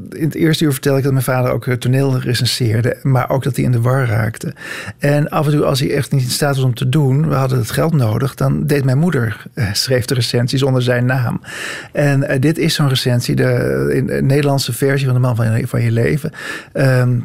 [0.09, 3.55] in het eerste uur vertelde ik dat mijn vader ook toneel recenseerde, maar ook dat
[3.55, 4.53] hij in de war raakte.
[4.97, 7.35] En af en toe, als hij echt niet in staat was om te doen, we
[7.35, 9.43] hadden het geld nodig, dan deed mijn moeder,
[9.73, 11.41] schreef de recensies onder zijn naam.
[11.91, 15.57] En eh, dit is zo'n recensie, de, in de Nederlandse versie van De Man van
[15.57, 16.31] je, van je Leven.
[16.73, 17.19] Ehm,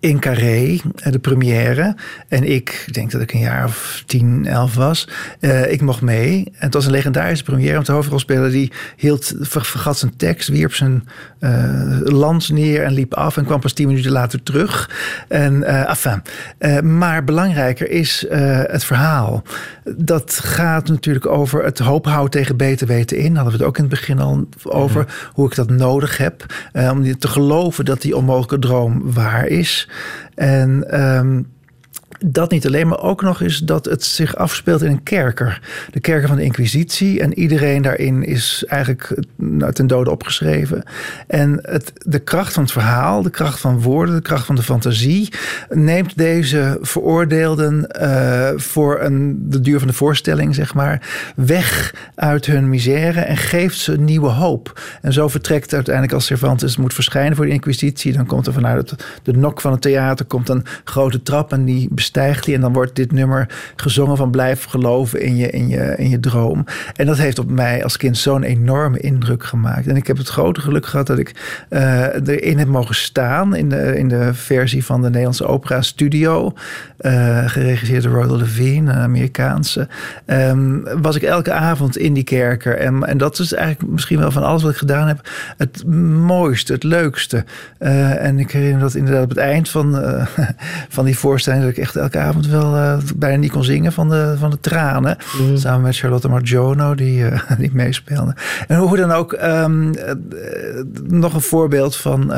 [0.00, 1.94] in Carré, eh, de première.
[2.28, 5.08] En ik denk dat ik een jaar of 10, 11 was.
[5.40, 6.44] Eh, ik mocht mee.
[6.44, 7.74] En het was een legendarische première.
[7.74, 12.92] Want de hoofdrolspeler die hield, ver- vergat zijn tekst, wierp zijn eh, lans neer en
[12.92, 13.36] liep af.
[13.36, 14.90] En kwam pas tien minuten later terug.
[15.28, 16.22] En enfin.
[16.58, 19.42] Eh, maar belangrijker is het verhaal.
[19.96, 23.34] Dat gaat natuurlijk over het hoop houden tegen beter weten in.
[23.34, 25.06] Hadden we het ook in het begin al over.
[25.32, 26.44] Hoe ik dat nodig heb.
[26.90, 29.79] om te geloven dat die onmogelijke droom waar is.
[30.34, 31.42] En ehm,
[32.24, 35.60] dat niet alleen, maar ook nog eens dat het zich afspeelt in een kerker.
[35.90, 37.20] De kerker van de Inquisitie.
[37.20, 40.82] En iedereen daarin is eigenlijk nou, ten dode opgeschreven.
[41.26, 44.62] En het, de kracht van het verhaal, de kracht van woorden, de kracht van de
[44.62, 45.32] fantasie.
[45.68, 51.08] neemt deze veroordeelden eh, voor een, de duur van de voorstelling, zeg maar.
[51.36, 54.80] weg uit hun misère en geeft ze nieuwe hoop.
[55.02, 58.12] En zo vertrekt uiteindelijk als Cervantes moet verschijnen voor de Inquisitie.
[58.12, 61.88] Dan komt er vanuit de nok van het theater komt een grote trap en die
[62.12, 62.54] bestijgt hij.
[62.54, 63.46] En dan wordt dit nummer
[63.76, 66.64] gezongen van blijf geloven in je, in je, in je droom.
[66.96, 69.86] En dat heeft op mij als kind zo'n enorme indruk gemaakt.
[69.86, 73.54] En ik heb het grote geluk gehad dat ik eh, erin heb mogen staan.
[73.54, 76.52] In de, in de versie van de Nederlandse Opera Studio.
[76.96, 79.88] eh, geregisseerd door Rhoda Levine, een Amerikaanse.
[80.26, 82.76] Ehm, was ik elke avond in die kerker.
[82.76, 85.28] En, en dat is eigenlijk misschien wel van alles wat ik gedaan heb.
[85.56, 87.44] Het mooiste, het leukste.
[87.78, 90.18] Eh, en ik herinner dat inderdaad op het eind van,
[90.96, 91.62] van die voorstelling.
[91.62, 94.60] dat ik echt elke avond wel eh, bijna niet kon zingen van de, van de
[94.60, 95.16] tranen.
[95.54, 98.34] Samen met Charlotte Margiono, die, eh, die meespeelde.
[98.68, 100.14] En hoe dan ook, ehm, eh,
[101.06, 102.32] nog een voorbeeld van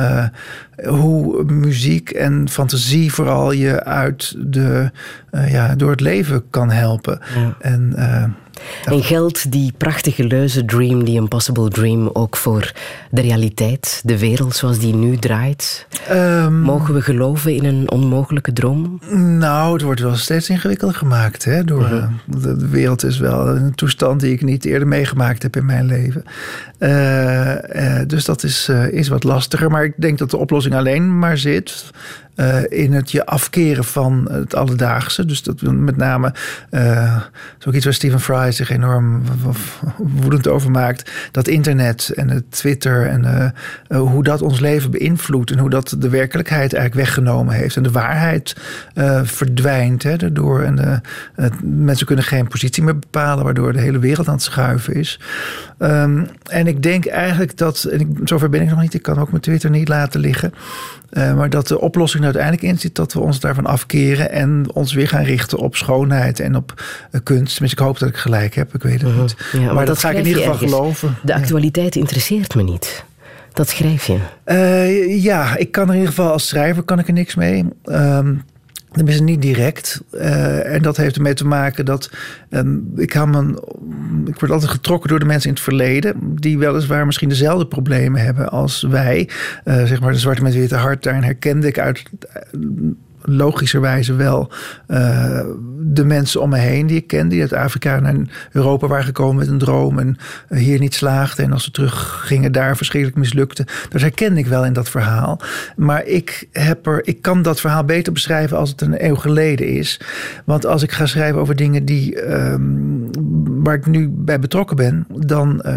[0.84, 4.90] hoe muziek en fantasie vooral je uit de,
[5.30, 7.20] ja, door het leven kan helpen.
[7.60, 7.94] En,
[8.84, 12.72] En geldt die prachtige leuze dream, die impossible dream, ook voor
[13.10, 15.86] de realiteit, de wereld zoals die nu draait?
[16.08, 19.00] Ehm, Mogen we geloven in een onmogelijke droom?
[19.38, 21.44] Nou, het wordt wel steeds ingewikkelder gemaakt.
[21.44, 21.94] Hè, door, Mhm.
[21.94, 25.86] eh, de, wereld is wel een toestand die ik niet eerder meegemaakt heb in mijn
[25.86, 26.24] leven.
[26.78, 29.70] Eh, eh, dus dat is, is wat lastiger.
[29.70, 31.84] Maar ik denk dat de oplossing alleen maar zit
[32.34, 35.26] eh, in het je afkeren van het alledaagse.
[35.26, 36.34] Dus dat met name,
[36.70, 37.16] uh,
[37.58, 39.22] is ook iets waar Stephen Fry zich enorm
[39.96, 41.10] woedend over maakt.
[41.30, 43.52] Dat internet en het Twitter en
[43.88, 45.50] uh, hoe dat ons leven beïnvloedt.
[45.50, 47.76] En hoe dat de werkelijkheid eigenlijk weggenomen heeft.
[47.76, 48.56] En de waarheid
[49.22, 50.62] verdwijnt hè, daardoor.
[50.62, 51.02] En
[51.62, 55.20] mensen kunnen geen positie meer bepalen, waardoor de hele wereld aan het schuiven is.
[55.78, 59.18] Um, en ik denk eigenlijk dat, en ik, zover ben ik nog niet, ik kan
[59.18, 60.52] ook mijn Twitter niet laten liggen.
[61.12, 64.66] Uh, maar dat de oplossing er uiteindelijk in zit dat we ons daarvan afkeren en
[64.74, 67.52] ons weer gaan richten op schoonheid en op uh, kunst.
[67.52, 69.22] Tenminste, ik hoop dat ik gelijk heb, ik weet het uh -huh.
[69.22, 69.36] niet.
[69.52, 70.72] Ja, maar, maar dat, ga ik in ieder geval ergens.
[70.72, 71.16] geloven.
[71.22, 72.00] De actualiteit ja.
[72.00, 73.04] interesseert me niet.
[73.52, 74.18] Dat schrijf je.
[74.46, 77.64] Uh, ja, ik kan er in ieder geval als schrijver kan ik er niks mee.
[77.84, 78.42] Um,
[78.92, 80.02] Tenminste, niet direct.
[80.14, 82.10] Uh, en dat heeft ermee te maken dat
[82.50, 83.14] um, ik,
[84.24, 86.14] ik word altijd getrokken door de mensen in het verleden.
[86.34, 89.28] die weliswaar misschien dezelfde problemen hebben als wij.
[89.64, 91.02] Uh, zeg maar de zwarte met witte hart.
[91.02, 92.02] Daarin herkende ik uit
[93.22, 94.52] logischerwijze wel
[94.88, 95.40] uh,
[95.78, 98.14] de mensen om me heen die ik ken, die uit Afrika naar
[98.52, 100.16] Europa waren gekomen met een droom en
[100.48, 101.44] hier niet slaagden.
[101.44, 103.66] En als ze teruggingen daar verschrikkelijk mislukten.
[103.88, 105.40] Dat herkende ik wel in dat verhaal.
[105.76, 109.66] Maar ik, heb er, ik kan dat verhaal beter beschrijven als het een eeuw geleden
[109.66, 110.00] is.
[110.44, 113.10] Want als ik ga schrijven over dingen die, um,
[113.64, 115.62] waar ik nu bij betrokken ben, dan.
[115.66, 115.72] Uh,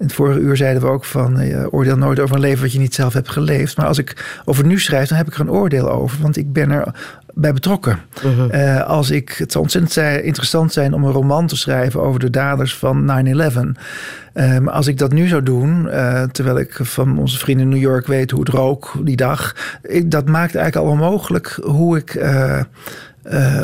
[0.00, 2.72] in het vorige uur zeiden we ook van uh, oordeel nooit over een leven wat
[2.72, 3.76] je niet zelf hebt geleefd.
[3.76, 6.22] Maar als ik over nu schrijf, dan heb ik er een oordeel over.
[6.22, 6.94] Want ik ben er
[7.34, 7.98] bij betrokken.
[8.24, 8.54] Uh -huh.
[8.54, 12.30] uh, als ik, het zou ontzettend interessant zijn om een roman te schrijven over de
[12.30, 13.80] daders van 9-11.
[14.34, 17.72] Uh, maar als ik dat nu zou doen, uh, terwijl ik van onze vrienden in
[17.72, 19.54] New York weet hoe het rook die dag.
[19.82, 22.14] Ik, dat maakt eigenlijk al onmogelijk hoe ik.
[22.14, 22.60] Uh,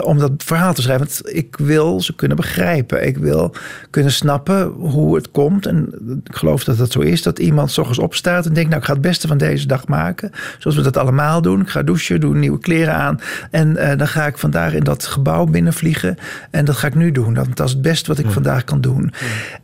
[0.01, 1.07] om dat verhaal te schrijven.
[1.07, 3.07] Want ik wil ze kunnen begrijpen.
[3.07, 3.55] Ik wil
[3.91, 5.67] kunnen snappen hoe het komt.
[5.67, 5.93] En
[6.25, 7.23] ik geloof dat dat zo is.
[7.23, 8.69] Dat iemand s ochtends opstaat en denkt...
[8.69, 10.31] nou, ik ga het beste van deze dag maken.
[10.59, 11.61] Zoals we dat allemaal doen.
[11.61, 13.21] Ik ga douchen, doe nieuwe kleren aan.
[13.51, 16.17] En uh, dan ga ik vandaag in dat gebouw binnenvliegen.
[16.51, 17.35] En dat ga ik nu doen.
[17.35, 18.31] Dat, dat is het beste wat ik ja.
[18.31, 19.13] vandaag kan doen.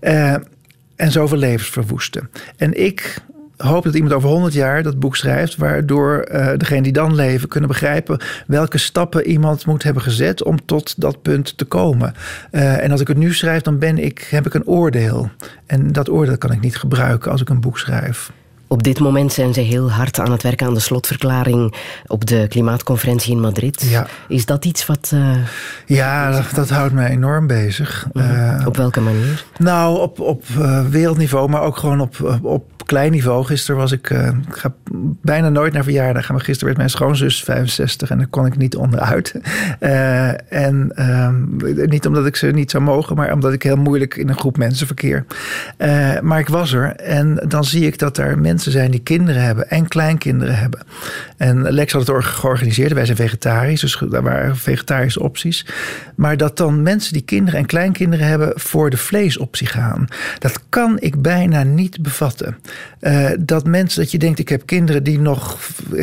[0.01, 0.35] Ja.
[0.35, 0.41] Uh,
[0.97, 2.31] en zoveel levens verwoesten.
[2.57, 3.17] En ik
[3.63, 7.49] hoop dat iemand over 100 jaar dat boek schrijft, waardoor uh, degene die dan leven
[7.49, 12.15] kunnen begrijpen welke stappen iemand moet hebben gezet om tot dat punt te komen.
[12.51, 15.31] Uh, en als ik het nu schrijf, dan ben ik, heb ik een oordeel.
[15.67, 18.33] En dat oordeel kan ik niet gebruiken als ik een boek schrijf.
[18.73, 21.75] Op dit moment zijn ze heel hard aan het werken aan de slotverklaring
[22.07, 23.83] op de klimaatconferentie in Madrid.
[23.83, 24.07] Ja.
[24.29, 25.11] Is dat iets wat.
[25.15, 25.37] Uh,
[25.87, 28.07] ja, dat, dat, houdt mij enorm bezig.
[28.13, 29.45] Uh, uh, op welke manier?
[29.59, 30.45] Nou, op, op
[30.91, 33.45] wereldniveau, maar ook gewoon op, op klein niveau.
[33.45, 34.75] Gisteren was ik, uh, ik ga
[35.23, 38.77] bijna nooit naar verjaardagen, maar gisteren werd mijn schoonzus 65 en daar kon ik niet
[38.77, 39.35] onderuit.
[39.81, 40.29] Uh,
[40.67, 41.29] en uh,
[41.87, 44.57] niet omdat ik ze niet zou mogen, maar omdat ik heel moeilijk in een groep
[44.57, 45.25] mensen verkeer.
[46.23, 49.71] Maar ik was er en dan zie ik dat er mensen zijn die kinderen hebben
[49.71, 50.81] en kleinkinderen hebben.
[51.37, 55.67] En Lex had het georganiseerd, wij zijn vegetarisch, dus daar waren vegetarische opties.
[56.15, 60.07] Maar dat dan mensen die kinderen en kleinkinderen hebben voor de vleesoptie gaan,
[60.39, 62.59] dat kan ik bijna niet bevatten.
[63.01, 65.59] Uh, dat mensen, dat je denkt, ik heb kinderen die nog,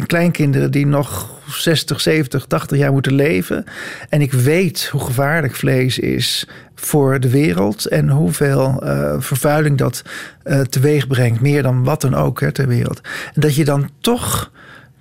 [0.06, 3.66] kleinkinderen die nog 60, 70, 80 jaar moeten leven.
[4.10, 6.48] En ik weet hoe gevaarlijk vlees is
[6.80, 10.04] voor de wereld en hoeveel uh, vervuiling dat
[10.44, 13.02] uh, teweeg brengt, meer dan wat dan ook hè, ter wereld.
[13.34, 14.52] En dat je dan toch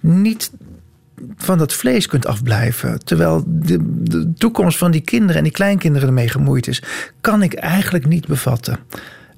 [0.01, 0.51] niet
[1.37, 3.05] van dat vlees kunt afblijven.
[3.05, 6.83] Terwijl de, de toekomst van die kinderen en die kleinkinderen ermee gemoeid is,
[7.21, 8.79] kan ik eigenlijk niet bevatten.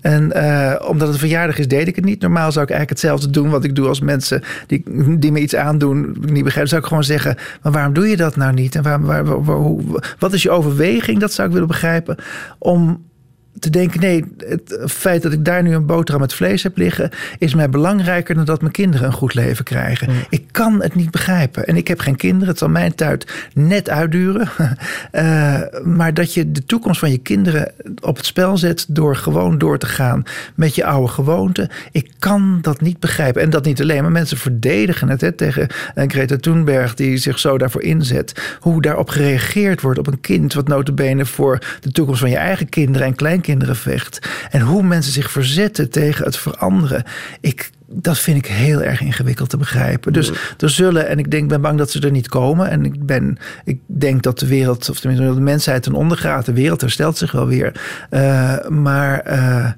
[0.00, 2.20] En uh, omdat het verjaardag is, deed ik het niet.
[2.20, 4.84] Normaal zou ik eigenlijk hetzelfde doen wat ik doe als mensen die,
[5.18, 6.68] die me iets aandoen, niet begrijp.
[6.68, 8.74] Zou ik gewoon zeggen, maar waarom doe je dat nou niet?
[8.74, 9.82] En waar, waar, waar, hoe,
[10.18, 11.18] wat is je overweging?
[11.18, 12.16] Dat zou ik willen begrijpen.
[12.58, 13.08] Om
[13.58, 17.10] te denken, nee, het feit dat ik daar nu een boterham met vlees heb liggen,
[17.38, 20.10] is mij belangrijker dan dat mijn kinderen een goed leven krijgen.
[20.10, 20.16] Mm.
[20.28, 21.66] Ik kan het niet begrijpen.
[21.66, 24.48] En ik heb geen kinderen, het zal mijn tijd net uitduren.
[25.12, 25.60] uh,
[25.96, 29.78] maar dat je de toekomst van je kinderen op het spel zet door gewoon door
[29.78, 30.22] te gaan
[30.54, 31.68] met je oude gewoonten.
[31.92, 33.42] Ik kan dat niet begrijpen.
[33.42, 37.38] En dat niet alleen, maar mensen verdedigen het hè, tegen uh, Greta Thunberg, die zich
[37.38, 38.56] zo daarvoor inzet.
[38.60, 42.68] Hoe daarop gereageerd wordt op een kind, wat notabene voor de toekomst van je eigen
[42.68, 44.28] kinderen en kleinkinderen kleinkinderen vecht.
[44.50, 47.04] En hoe mensen zich verzetten tegen het veranderen.
[47.40, 50.12] Ik, dat vind ik heel erg ingewikkeld te begrijpen.
[50.12, 52.70] Dus er zullen, en ik denk, ben bang dat ze er niet komen.
[52.70, 56.46] En ik, ben, ik denk dat de wereld, of tenminste de mensheid ten onder gaat.
[56.46, 57.80] De wereld herstelt zich wel weer.
[58.10, 59.32] Uh, maar.
[59.32, 59.70] Uh,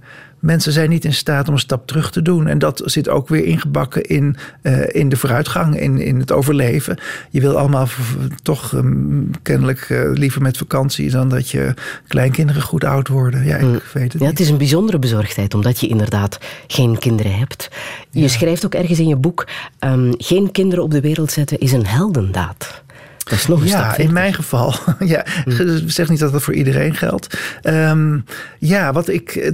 [0.42, 2.46] mensen zijn niet in staat om een stap terug te doen.
[2.46, 6.98] En dat zit ook weer ingebakken in, uh, in de vooruitgang, in, in het overleven.
[7.30, 7.88] Je wil allemaal
[8.42, 11.74] toch um, kennelijk uh, liever met vakantie dan dat je
[12.06, 13.44] kleinkinderen goed oud worden.
[13.44, 13.80] Ja, ik mm.
[13.92, 14.22] weet het.
[14.22, 17.68] Ja, het is een bijzondere bezorgdheid, omdat je inderdaad geen kinderen hebt.
[18.10, 18.28] Je ja.
[18.28, 19.46] schrijft ook ergens in je boek:
[19.80, 22.82] um, geen kinderen op de wereld zetten is een heldendaad.
[23.24, 24.74] Dat is nog een ja, in mijn geval.
[24.98, 25.88] ja, hm.
[25.88, 27.38] zeg niet dat dat voor iedereen geldt.
[27.62, 28.24] Um,
[28.58, 29.30] ja, wat ik.
[29.30, 29.52] eh,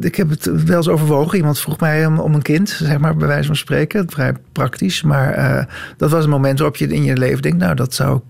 [0.00, 1.38] Ik heb het wel eens overwogen.
[1.38, 4.10] Iemand vroeg mij om, om een kind, zeg maar, bij wijze van spreken.
[4.10, 5.02] Vrij praktisch.
[5.02, 5.64] Maar uh,
[5.96, 8.20] dat was een moment waarop je in je leven denkt: nou, dat zou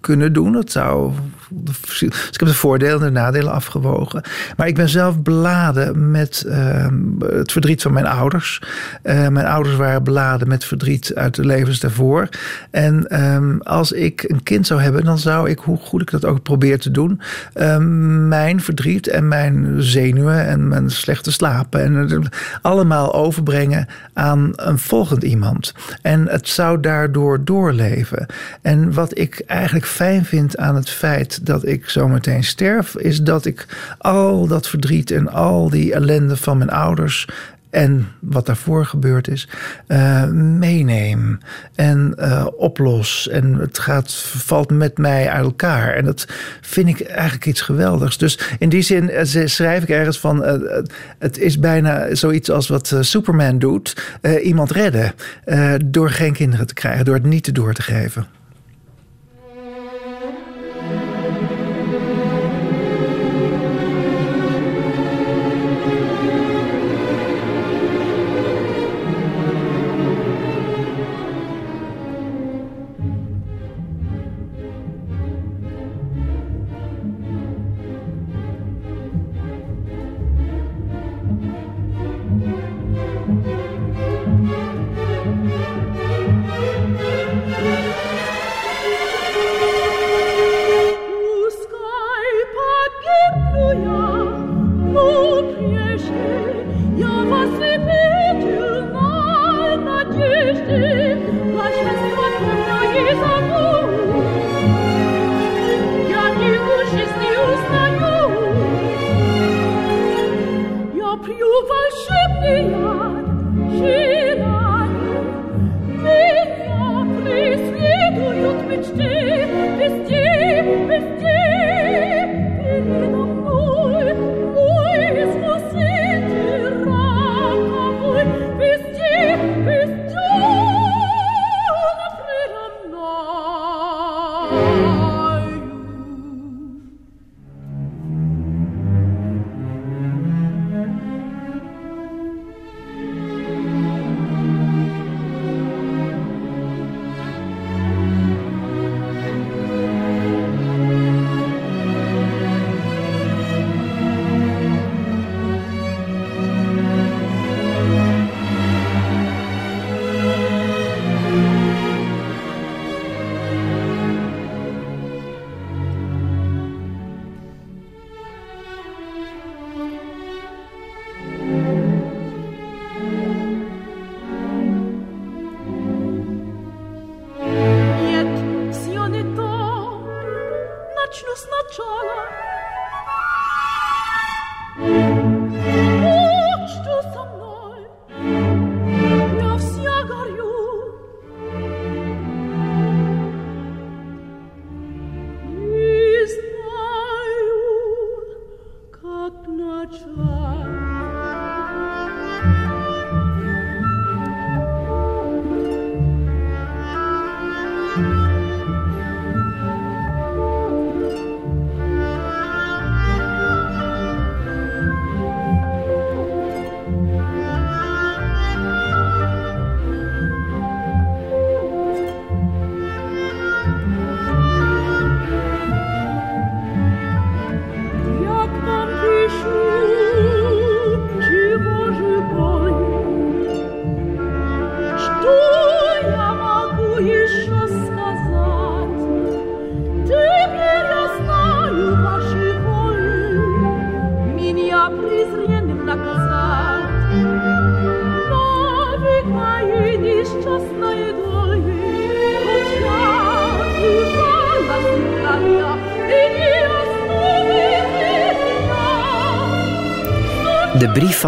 [0.00, 0.52] kunnen doen.
[0.52, 1.12] Dat zou.
[1.62, 4.22] Dus ik heb de voordelen en de nadelen afgewogen.
[4.56, 6.86] Maar ik ben zelf beladen met uh,
[7.26, 8.62] het verdriet van mijn ouders.
[9.02, 12.28] Uh, mijn ouders waren beladen met verdriet uit de levens daarvoor.
[12.70, 16.24] En um, als ik een kind zou hebben, dan zou ik, hoe goed ik dat
[16.24, 17.20] ook probeer te doen,
[17.54, 22.18] um, mijn verdriet en mijn zenuwen en mijn slechte slapen en uh,
[22.62, 25.74] allemaal overbrengen aan een volgend iemand.
[26.02, 28.26] En het zou daardoor doorleven.
[28.62, 33.44] En wat ik eigenlijk fijn vind aan het feit dat ik zometeen sterf, is dat
[33.44, 33.66] ik
[33.98, 37.26] al dat verdriet en al die ellende van mijn ouders
[37.74, 39.48] en wat daarvoor gebeurd is,
[39.88, 41.38] uh, meeneem
[41.74, 43.28] en uh, oplos.
[43.28, 45.94] En het gaat, valt met mij uit elkaar.
[45.94, 46.26] En dat
[46.60, 48.18] vind ik eigenlijk iets geweldigs.
[48.18, 50.44] Dus in die zin uh, schrijf ik ergens van:
[51.18, 53.96] het is bijna zoiets als wat Superman doet:
[54.42, 55.12] iemand redden.
[55.84, 58.26] door geen kinderen te krijgen, door het niet te door te geven.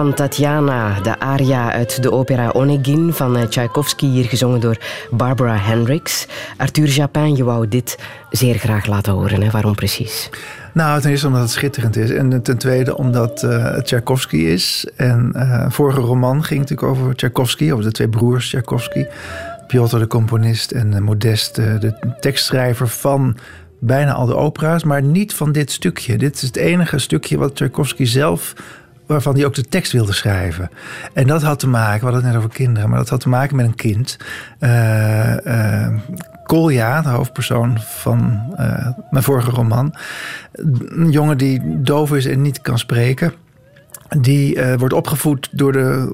[0.07, 4.77] Van Tatjana, de aria uit de opera Onegin van eh, Tchaikovsky, hier gezongen door
[5.11, 6.27] Barbara Hendricks.
[6.57, 7.99] Arthur Japin, je wou dit
[8.31, 9.43] zeer graag laten horen.
[9.43, 9.51] Hè?
[9.51, 10.31] Waarom precies?
[10.73, 12.11] Nou, ten eerste omdat het schitterend is.
[12.11, 14.89] En ten tweede omdat uh, het Tchaikovsky is.
[14.97, 19.07] En uh, vorige roman ging natuurlijk over Tchaikovsky, over de twee broers Tchaikovsky.
[19.66, 23.37] Piotr de componist en Modest de tekstschrijver van
[23.78, 26.19] bijna al de opera's, maar niet van dit stukje.
[26.19, 28.55] Dit is het enige stukje wat Tchaikovsky zelf
[29.07, 30.70] waarvan hij ook de tekst wilde schrijven.
[31.12, 33.28] En dat had te maken, we hadden het net over kinderen, maar dat had te
[33.28, 34.16] maken met een kind.
[34.61, 35.89] Uh,
[36.45, 39.95] Kolja, de hoofdpersoon van uh, mijn vorige roman.
[40.53, 43.33] Een jongen die doof is en niet kan spreken.
[44.09, 46.12] Die uh, wordt opgevoed door de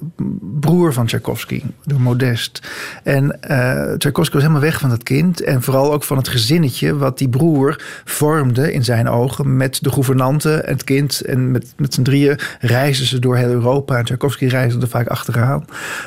[0.60, 2.70] broer van Tchaikovsky, door Modest.
[3.02, 5.43] En uh, Tchaikovsky was helemaal weg van dat kind.
[5.43, 9.56] En vooral ook van het gezinnetje wat die broer vormde in zijn ogen.
[9.56, 11.20] Met de gouvernante, het kind.
[11.20, 13.97] En met, met z'n drieën reizen ze door heel Europa.
[13.97, 15.64] En Tchaikovsky reisde er vaak achteraan.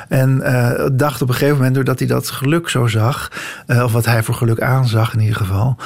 [0.08, 3.32] En uh, dacht op een gegeven moment, doordat hij dat geluk zo zag.
[3.66, 5.76] of wat hij voor geluk aanzag in ieder geval.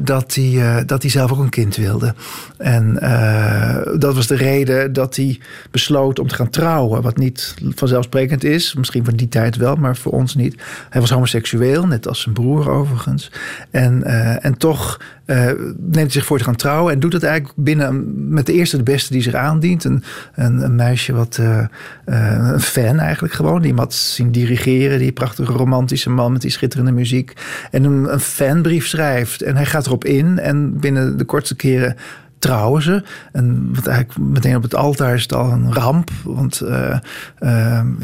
[0.00, 2.14] dat, hij, dat hij zelf ook een kind wilde.
[2.58, 2.94] En
[3.98, 5.38] dat was de reden dat hij
[5.70, 7.02] besloot om te gaan trouwen.
[7.02, 8.74] Wat niet vanzelfsprekend is.
[8.74, 10.62] Misschien van die tijd wel, maar voor ons niet.
[10.90, 13.32] Hij was homoseksueel, net als zijn broer overigens.
[13.70, 16.92] En, uh, en toch uh, neemt hij zich voor te gaan trouwen.
[16.92, 19.84] En doet het eigenlijk binnen met de eerste de beste die zich aandient.
[19.84, 20.02] Een,
[20.34, 21.64] een, meisje wat uh,
[22.04, 23.62] een fan eigenlijk gewoon.
[23.62, 24.98] Die hem zien dirigeren.
[24.98, 27.32] Die prachtige romantische man met die schitterende muziek.
[27.70, 29.42] En een, een fanbrief schrijft.
[29.42, 30.38] En hij gaat erop in.
[30.38, 31.96] En binnen de kortste keren
[32.38, 33.02] trouwen ze.
[33.32, 36.10] En wat eigenlijk meteen op het altaar is het al een ramp.
[36.24, 36.98] Want uh,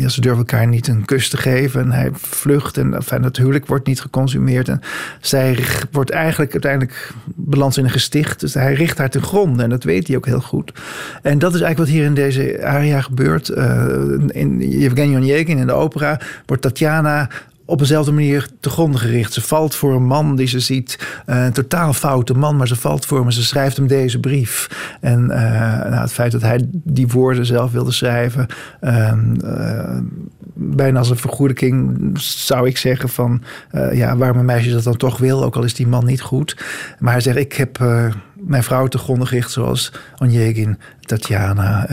[0.06, 1.80] ze durven elkaar niet een kus te geven.
[1.80, 2.76] En hij vlucht.
[2.76, 4.68] En enfin, het huwelijk wordt niet geconsumeerd.
[4.68, 4.80] En
[5.20, 5.58] zij
[5.90, 8.40] wordt eigenlijk uiteindelijk belandt in een gesticht.
[8.40, 9.62] Dus hij richt haar ten gronde.
[9.62, 10.72] En dat weet hij ook heel goed.
[11.22, 13.48] En dat is eigenlijk wat hier in deze aria gebeurt.
[13.48, 13.84] Uh,
[14.28, 17.28] in Yevgeny Onegin in de opera wordt Tatjana
[17.64, 19.32] op dezelfde manier te grond gericht.
[19.32, 22.76] Ze valt voor een man die ze ziet, uh, een totaal foute man, maar ze
[22.76, 23.30] valt voor hem.
[23.30, 24.68] Ze schrijft hem deze brief.
[25.00, 25.28] En uh,
[25.78, 28.46] nou, het feit dat hij die woorden zelf wilde schrijven,
[28.80, 29.12] uh,
[30.54, 33.42] bijna als een vergoeding zou ik zeggen van,
[33.92, 36.56] ja, waarom meisje dat dan toch wil, ook al is die man niet goed.
[36.98, 37.78] Maar hij zegt, ik heb
[38.34, 41.86] mijn vrouw te grond gericht zoals Onjegin, Tatjana.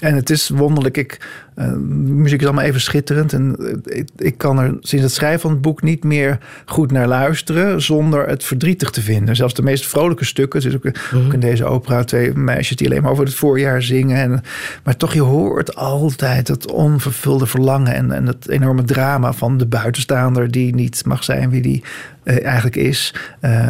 [0.00, 0.96] En het is wonderlijk.
[0.96, 1.72] Ik, uh,
[2.06, 3.32] muziek is allemaal even schitterend.
[3.32, 6.90] En uh, ik, ik, kan er sinds het schrijven van het boek niet meer goed
[6.92, 7.82] naar luisteren.
[7.82, 9.36] zonder het verdrietig te vinden.
[9.36, 10.60] Zelfs de meest vrolijke stukken.
[10.60, 11.26] Het is ook, mm.
[11.26, 14.16] ook in deze opera twee meisjes die alleen maar over het voorjaar zingen.
[14.16, 14.42] En,
[14.84, 17.94] maar toch, je hoort altijd het onvervulde verlangen.
[17.94, 20.50] En, en het enorme drama van de buitenstaander.
[20.50, 21.82] die niet mag zijn wie die
[22.24, 23.14] uh, eigenlijk is.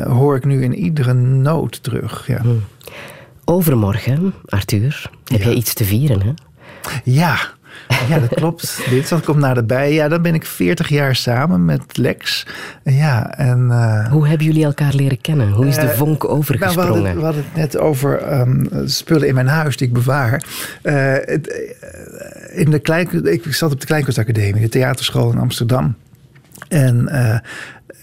[0.06, 2.26] hoor ik nu in iedere noot terug.
[2.26, 2.40] Ja.
[2.42, 2.62] Mm.
[3.50, 5.44] Overmorgen, Arthur, heb ja.
[5.44, 6.32] jij iets te vieren, hè?
[7.04, 7.38] Ja,
[8.08, 8.80] ja, dat klopt.
[8.90, 9.92] Dinsdag komt naar de bij.
[9.92, 12.46] Ja, dan ben ik 40 jaar samen met Lex.
[12.84, 15.50] Ja, en, uh, Hoe hebben jullie elkaar leren kennen?
[15.50, 17.02] Hoe is de vonk overgesprongen?
[17.02, 19.92] Nou, we, hadden, we, hadden, het net over um, spullen in mijn huis die ik
[19.92, 20.44] bewaar.
[20.82, 21.72] Uh, het,
[22.52, 25.94] in de klein, ik zat op de Kleinkunstacademie, de theaterschool in Amsterdam.
[26.68, 27.38] En uh,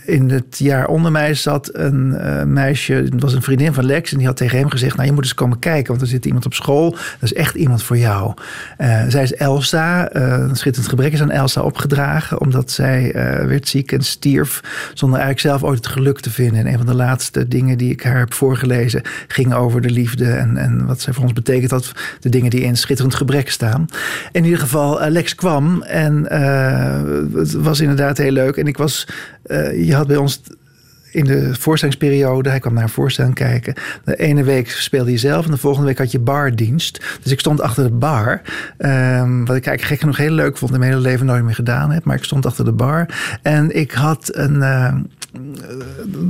[0.05, 4.11] in het jaar onder mij zat een uh, meisje, het was een vriendin van Lex,
[4.11, 6.25] en die had tegen hem gezegd: Nou, je moet eens komen kijken, want er zit
[6.25, 6.89] iemand op school.
[6.91, 8.33] Dat is echt iemand voor jou.
[8.77, 10.15] Uh, zij is Elsa.
[10.15, 13.11] Uh, een schitterend gebrek is aan Elsa opgedragen, omdat zij
[13.47, 14.61] werd ziek en stierf.
[14.93, 16.59] Zonder eigenlijk zelf ooit het geluk te vinden.
[16.59, 20.31] En een van de laatste dingen die ik haar heb voorgelezen ging over de liefde
[20.31, 21.91] en, en wat zij voor ons betekent had.
[22.19, 23.85] De dingen die in schitterend gebrek staan.
[24.31, 26.33] In ieder geval, Lex kwam en
[27.33, 28.57] het was inderdaad heel leuk.
[28.57, 29.07] En ik was.
[29.75, 30.41] je had bij ons
[31.15, 33.73] in de voorstellingsperiode, hij kwam naar een voorstelling kijken.
[34.03, 37.05] De ene week speelde hij zelf en de volgende week had je bardienst.
[37.23, 38.41] Dus ik stond achter de bar.
[38.77, 41.55] Um, wat ik eigenlijk gek genoeg heel leuk vond in mijn hele leven nooit meer
[41.55, 42.03] gedaan heb.
[42.03, 43.05] Maar ik stond achter de bar
[43.41, 44.61] en ik had een.
[44.61, 45.24] Het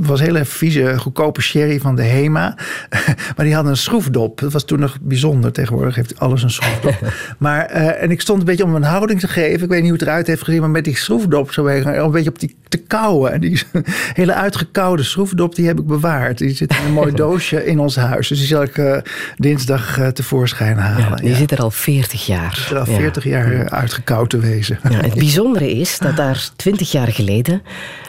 [0.00, 2.56] was een hele vieze, goedkope sherry van de Hema.
[3.36, 4.40] maar die had een schroefdop.
[4.40, 5.52] Dat was toen nog bijzonder.
[5.52, 7.12] Tegenwoordig heeft alles een schroefdop.
[7.38, 9.62] maar, uh, en ik stond een beetje om een houding te geven.
[9.62, 10.60] Ik weet niet hoe het eruit heeft gezien.
[10.60, 13.32] Maar met die schroefdop zo een beetje op die te kauwen.
[13.32, 13.62] En die
[14.20, 16.38] hele uitgekoude schroefdop, die heb ik bewaard.
[16.38, 18.28] Die zit in een mooi doosje in ons huis.
[18.28, 18.96] Dus die zal ik uh,
[19.36, 21.08] dinsdag uh, tevoorschijn halen.
[21.08, 21.36] Ja, die ja.
[21.36, 22.50] zit er al 40 jaar.
[22.50, 23.30] Die zit er al 40 ja.
[23.30, 24.78] jaar uitgekoud te wezen.
[24.90, 27.62] Ja, het bijzondere is dat daar 20 jaar geleden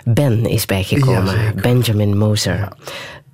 [0.03, 1.33] Ben is bijgekomen.
[1.61, 2.67] Benjamin Moser.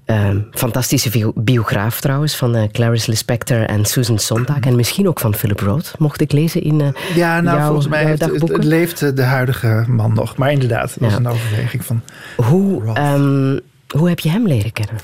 [0.05, 4.59] Ehm, fantastische bio- biograaf trouwens van eh, Clarice Lispector en Susan Sontag.
[4.59, 7.87] En misschien ook van Philip Roth, mocht ik lezen in eh, Ja, nou, jouw, volgens
[7.87, 10.37] mij heeft, het, leeft eh, de huidige man nog.
[10.37, 11.17] Maar inderdaad, dat was Ja.
[11.17, 12.01] een overweging van...
[12.35, 13.57] Hoe, ehm,
[13.97, 14.95] hoe heb je hem leren kennen?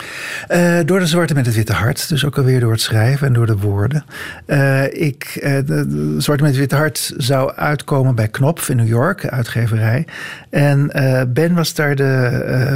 [0.47, 2.09] Eh, door de Zwarte met het Witte Hart.
[2.09, 4.03] Dus ook alweer door het schrijven en door de woorden.
[4.45, 8.87] Eh, ik, eh, de, Zwarte met het Witte Hart zou uitkomen bij Knopf in New
[8.87, 10.07] York, uitgeverij.
[10.49, 10.87] En
[11.33, 12.03] Ben was daar de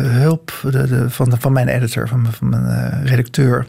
[0.07, 3.65] hulp de, van, van mijn editor, van, mijn- van mijn redacteur.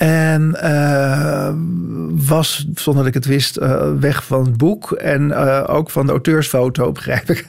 [0.00, 1.52] En eh,
[2.28, 4.92] was, zonder dat ik het wist, eh, weg van het boek.
[4.92, 7.46] En eh, ook van de auteursfoto, begrijp ik.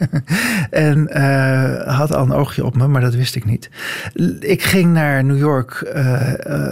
[0.70, 1.18] en
[1.88, 3.70] had al een oogje op me, maar dat wist ik niet.
[4.40, 5.94] Ik ging naar New York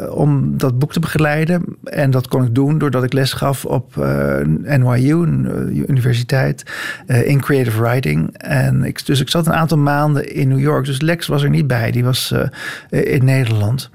[0.09, 1.63] om dat boek te begeleiden.
[1.83, 3.95] En dat kon ik doen doordat ik les gaf op
[4.63, 6.63] NYU, een universiteit,
[7.07, 8.37] in creative writing.
[8.37, 10.85] En ik, dus ik zat een aantal maanden in New York.
[10.85, 12.33] Dus Lex was er niet bij, die was
[12.89, 13.89] in Nederland.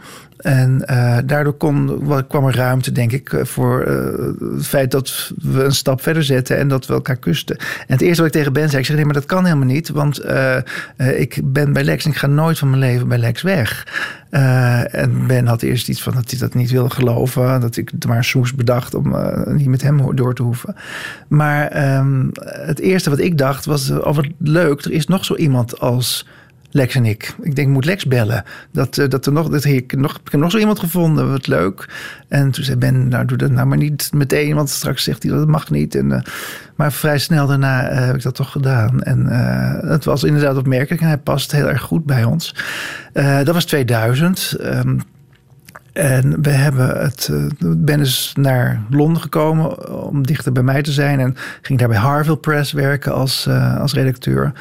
[0.45, 5.33] En eh, daardoor kon, kwam er ruimte, denk ik, eh, voor eh, het feit dat
[5.43, 7.57] we een stap verder zetten en dat we elkaar kusten.
[7.59, 9.67] En het eerste wat ik tegen Ben zei, ik zeg nee, maar dat kan helemaal
[9.67, 10.23] niet, want
[10.97, 13.87] ik ben bij Lex en ik ga nooit van mijn leven bij Lex weg.
[14.91, 18.09] En Ben had eerst iets van dat hij dat niet wilde geloven, dat ik er
[18.09, 19.17] maar soes bedacht om
[19.47, 20.75] niet met hem door te hoeven.
[21.29, 25.25] Maar ehm, het eerste wat ik dacht was, eh, oh wat leuk, er is nog
[25.25, 26.27] zo iemand als
[26.77, 27.35] Lex en ik.
[27.43, 28.45] Ik denk, moet Lex bellen.
[28.71, 31.47] Dat, eh, dat er nog, dat ik, nog, ik heb nog zo iemand gevonden, wat
[31.47, 31.89] leuk.
[32.29, 35.33] En toen zei Ben, nou doe dat nou maar niet meteen, want straks zegt hij
[35.33, 35.95] dat het mag niet.
[35.95, 36.21] En, eh,
[36.77, 39.03] maar vrij snel daarna eh, heb ik dat toch gedaan.
[39.03, 39.27] En
[39.89, 42.55] het was inderdaad opmerkelijk en hij past heel erg goed bij ons.
[43.13, 44.57] Dat was 2000.
[44.61, 44.99] Ehm,
[45.95, 47.29] en we hebben het.
[47.33, 47.45] eh,
[47.77, 51.21] Ben is naar Londen gekomen om dichter bij mij te zijn.
[51.21, 54.53] En ging daar bij Harville Press werken als, eh, als redacteur.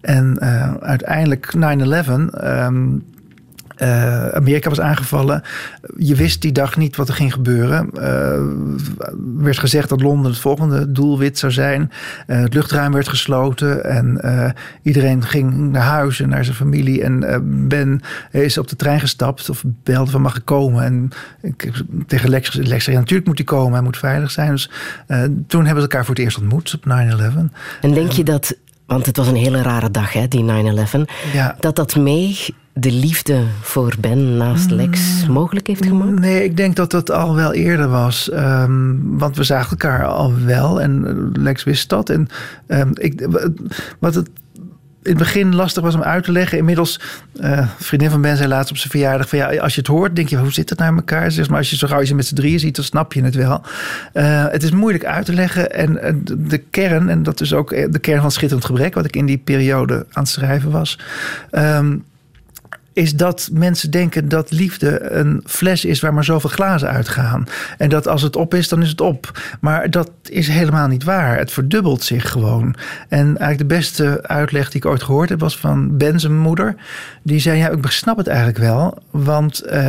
[0.00, 2.28] En eh, uiteindelijk 9-11.
[2.30, 2.88] ehm,
[3.80, 5.42] eh, Amerika was aangevallen.
[5.96, 7.90] Je wist die dag niet wat er ging gebeuren.
[7.94, 11.90] Er werd gezegd dat Londen het volgende doelwit zou zijn.
[12.26, 14.20] Eh, het luchtruim werd gesloten en
[14.82, 17.02] iedereen ging naar huis en naar zijn familie.
[17.02, 18.00] En Ben
[18.30, 20.84] is op de trein gestapt of belde van mag ik komen.
[20.84, 21.10] En
[21.42, 21.74] ik heb
[22.06, 24.50] tegen Lex gezegd, Lex zei, natuurlijk moet hij komen, hij moet veilig zijn.
[24.50, 24.70] Dus
[25.46, 27.50] toen hebben we elkaar voor het eerst ontmoet op 9-11.
[27.80, 31.56] En denk je dat, want het was een hele rare dag, hè, die 9-11, Ja.
[31.60, 32.38] dat dat mee
[32.80, 36.18] de liefde voor Ben naast Lex mogelijk heeft gemaakt?
[36.18, 38.30] Nee, ik denk dat dat al wel eerder was.
[38.30, 42.10] Ehm, want we zagen elkaar al wel en eh, Lex wist dat.
[42.10, 42.28] En
[42.66, 43.26] ehm, ik,
[43.98, 44.30] wat het
[45.02, 46.58] in het begin lastig was om uit te leggen.
[46.58, 47.00] Inmiddels,
[47.36, 49.28] een vriendin van Ben zei laatst op zijn verjaardag...
[49.28, 51.30] Van, ja, als je het hoort, denk je, hoe zit het naar elkaar?
[51.30, 53.34] Zeg maar als je zo gauw je met z'n drieën ziet, dan snap je het
[53.34, 53.62] wel.
[54.12, 55.72] Eh, het is moeilijk uit te leggen.
[55.72, 58.94] En de- kern, en dat is ook de kern van Schitterend Gebrek...
[58.94, 60.98] wat ik in die periode aan het schrijven was...
[61.50, 61.96] ehm,
[62.92, 67.46] is dat mensen denken dat liefde een fles is waar maar zoveel glazen uitgaan.
[67.78, 69.40] En dat als het op is, dan is het op.
[69.60, 71.38] Maar dat is helemaal niet waar.
[71.38, 72.74] Het verdubbelt zich gewoon.
[73.08, 76.74] En eigenlijk de beste uitleg die ik ooit gehoord heb was van Ben zijn moeder.
[77.22, 79.02] Die zei, ja, ik snap het eigenlijk wel.
[79.10, 79.88] Want eh,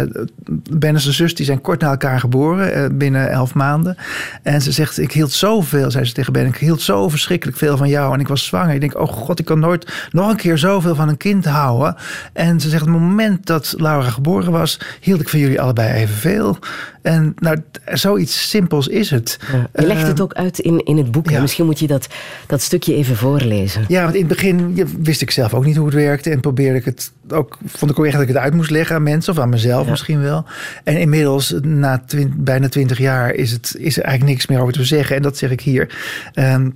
[0.71, 3.97] Ben en zijn zus die zijn kort na elkaar geboren, eh, binnen elf maanden.
[4.43, 7.77] En ze zegt, ik hield zoveel, zei ze tegen Ben, ik hield zo verschrikkelijk veel
[7.77, 8.13] van jou.
[8.13, 8.73] En ik was zwanger.
[8.73, 11.95] Ik denk, oh god, ik kan nooit nog een keer zoveel van een kind houden.
[12.33, 16.57] En ze zegt, moment dat Laura geboren was, hield ik van jullie allebei evenveel.
[17.01, 19.39] En nou, zoiets simpels is het.
[19.75, 21.29] Je legt het ook uit in, in het boek.
[21.29, 21.41] ja.
[21.41, 22.07] Misschien moet je dat,
[22.47, 23.85] dat stukje even voorlezen.
[23.87, 26.29] Ja, want in het begin ja, wist ik zelf ook niet hoe het werkte.
[26.29, 28.95] En probeerde ik het ook, vond ik ook echt dat ik het uit moest leggen
[28.95, 29.89] aan mensen of aan mezelf Ja.
[29.89, 30.45] misschien wel.
[30.83, 34.73] En inmiddels, na twin- bijna twintig jaar, is, het, is er eigenlijk niks meer over
[34.73, 35.15] te zeggen.
[35.15, 35.95] En dat zeg ik hier.
[36.33, 36.69] Ehm,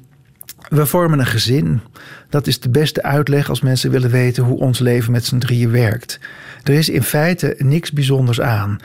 [0.70, 1.82] we vormen een gezin.
[2.30, 5.72] Dat is de beste uitleg als mensen willen weten hoe ons leven met z'n drieën
[5.72, 6.20] werkt.
[6.64, 8.80] Er is in feite niks bijzonders aan.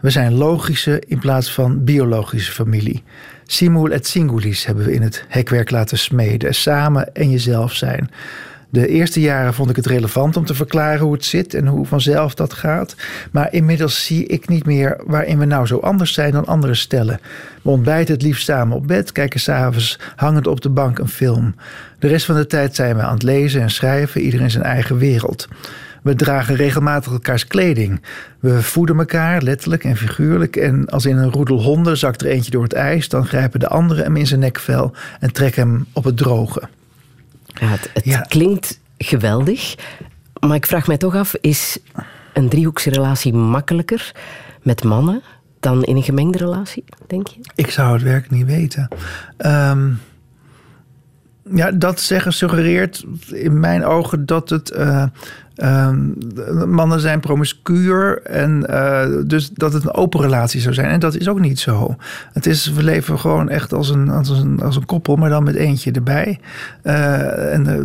[0.00, 3.02] We zijn logische in plaats van biologische familie.
[3.46, 6.54] Simul et singulis hebben we in het hekwerk laten smeden.
[6.54, 8.10] Samen en jezelf zijn.
[8.76, 11.86] De eerste jaren vond ik het relevant om te verklaren hoe het zit en hoe
[11.86, 12.96] vanzelf dat gaat.
[13.30, 17.20] Maar inmiddels zie ik niet meer waarin we nou zo anders zijn dan andere stellen.
[17.62, 21.54] We ontbijten het liefst samen op bed, kijken s'avonds hangend op de bank een film.
[21.98, 24.64] De rest van de tijd zijn we aan het lezen en schrijven, ieder in zijn
[24.64, 25.48] eigen wereld.
[26.02, 28.00] We dragen regelmatig elkaars kleding.
[28.40, 30.56] We voeden elkaar, letterlijk en figuurlijk.
[30.56, 33.68] En als in een roedel honden zakt er eentje door het ijs, dan grijpen de
[33.68, 36.62] anderen hem in zijn nekvel en trekken hem op het droge.
[37.60, 38.20] Ja, het Ja.
[38.20, 39.74] klinkt geweldig,
[40.40, 41.78] maar ik vraag mij toch af, is
[42.32, 44.12] een driehoeksrelatie makkelijker
[44.62, 45.22] met mannen
[45.60, 47.40] dan in een gemengde relatie, denk je?
[47.54, 48.88] Ik zou het werk niet weten.
[49.36, 49.90] Ehm,
[51.54, 54.70] ja, dat zeggen suggereert in mijn ogen dat het.
[54.70, 55.04] eh,
[56.66, 60.90] mannen zijn promiscuur en eh, dus dat het een open relatie zou zijn.
[60.90, 61.96] En dat is ook niet zo.
[62.32, 65.44] Het is, we leven gewoon echt als een, als een, als een koppel, maar dan
[65.44, 66.40] met eentje erbij.
[66.82, 67.80] Eh, en, eh,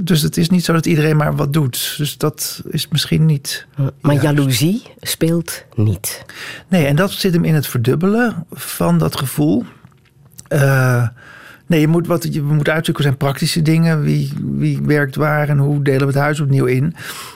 [0.00, 1.94] dus het is niet zo dat iedereen maar wat doet.
[1.96, 3.66] Dus dat is misschien niet.
[4.00, 6.24] Maar jaloezie speelt niet.
[6.68, 9.64] Nee, en dat zit hem in het verdubbelen van dat gevoel.
[11.70, 14.02] Nee, je moet, wat je moet uitzoeken zijn praktische dingen.
[14.02, 16.94] Wie, wie werkt waar en hoe delen we het huis opnieuw in.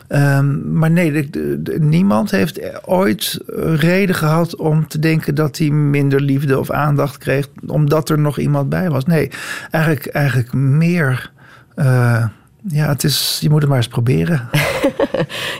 [0.08, 1.30] Ehm, maar nee,
[1.78, 3.40] niemand heeft ooit
[3.74, 7.48] reden gehad om te denken dat hij minder liefde of aandacht kreeg.
[7.66, 9.04] omdat er nog iemand bij was.
[9.04, 9.30] Nee,
[9.70, 11.32] eigenlijk, eigenlijk meer.
[11.74, 12.24] eh,
[12.68, 14.48] ja, het is, je moet het maar eens proberen.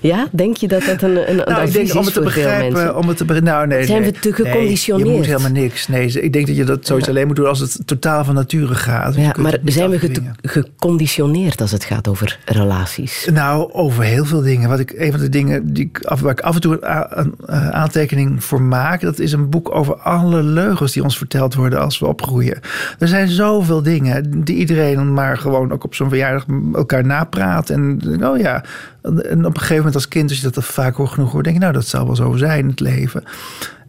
[0.01, 2.97] Ja, denk je dat dat een, een, een Nou, ik denk om het te begrijpen.
[2.97, 4.13] Om het te, be- nou, nee, Zijn nee.
[4.13, 5.09] we te Nee, geconditioneerd?
[5.09, 5.89] je moet helemaal niks.
[5.89, 8.75] Nee, ik denk dat je dat zoiets alleen moet doen als het totaal van nature
[8.75, 9.15] gaat.
[9.15, 13.29] Ja, maar zijn we geconditioneerd als het gaat over relaties?
[13.33, 14.69] Nou, over heel veel dingen.
[14.69, 17.35] Wat ik, een van de dingen die ik, af, waar ik af en toe een,
[17.47, 19.01] eh, aantekening voor maak...
[19.01, 22.61] dat is een boek over alle leugens die ons verteld worden als we opgroeien.
[22.99, 26.45] Er zijn zoveel dingen die iedereen maar gewoon ook op zo'n verjaardag
[26.75, 27.71] elkaar napraat.
[27.71, 28.65] En oh ja,
[29.05, 31.45] en op een gegeven moment als kind, als je dat vaak hoor genoeg hoort...
[31.45, 33.25] denk je, nou, dat zal wel zo zijn, het leven.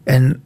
[0.03, 0.41] En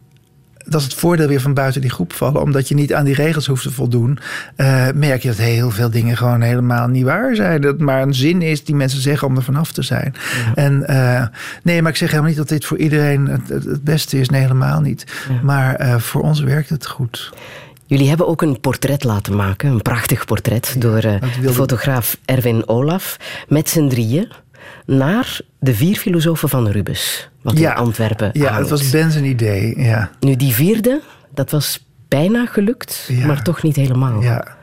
[0.65, 2.41] dat is het voordeel weer van buiten die groep vallen.
[2.41, 4.19] Omdat je niet aan die regels hoeft te voldoen.
[4.55, 7.61] eh, merk je dat heel veel dingen gewoon helemaal niet waar zijn.
[7.61, 10.13] Dat het maar een zin is die mensen zeggen om er vanaf te zijn.
[10.55, 11.25] En eh,
[11.63, 14.29] nee, maar ik zeg helemaal niet dat dit voor iedereen het, het, het beste is.
[14.29, 15.03] Nee, helemaal niet.
[15.43, 17.29] Maar eh, voor ons werkt het goed.
[17.85, 22.67] Jullie hebben ook een portret laten maken, een prachtig portret, door de wilde- fotograaf Erwin
[22.67, 23.17] Olaf,
[23.47, 24.31] met z'n drieën,
[24.85, 29.79] naar de vier filosofen van Rubens, wat in Antwerpen Ja, het was Ben zijn idee.
[29.81, 30.09] Ja.
[30.19, 31.01] Nu, die vierde,
[31.33, 33.25] dat was bijna gelukt, Ja.
[33.25, 34.21] maar toch niet helemaal.
[34.21, 34.57] ja.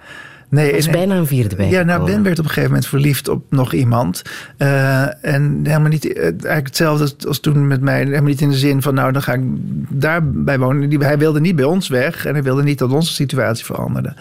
[0.49, 2.87] Nee, is en- bijna een vierde bij Ja, nou, Ben werd op een gegeven moment
[2.89, 4.23] verliefd op nog iemand.
[4.57, 7.99] Eh, en helemaal niet, eh, eigenlijk hetzelfde als, toen met mij.
[7.99, 9.41] Helemaal niet in de zin van, nou, dan ga ik
[9.89, 10.89] daarbij wonen.
[10.89, 14.15] Die- Hij wilde niet bij ons weg en hij wilde niet dat onze situatie veranderde.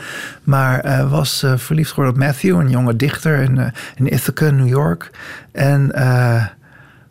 [0.43, 5.11] Maar eh, was verliefd geworden op Matthew, een jonge dichter in, in Ithaca, New York.
[5.51, 5.91] En...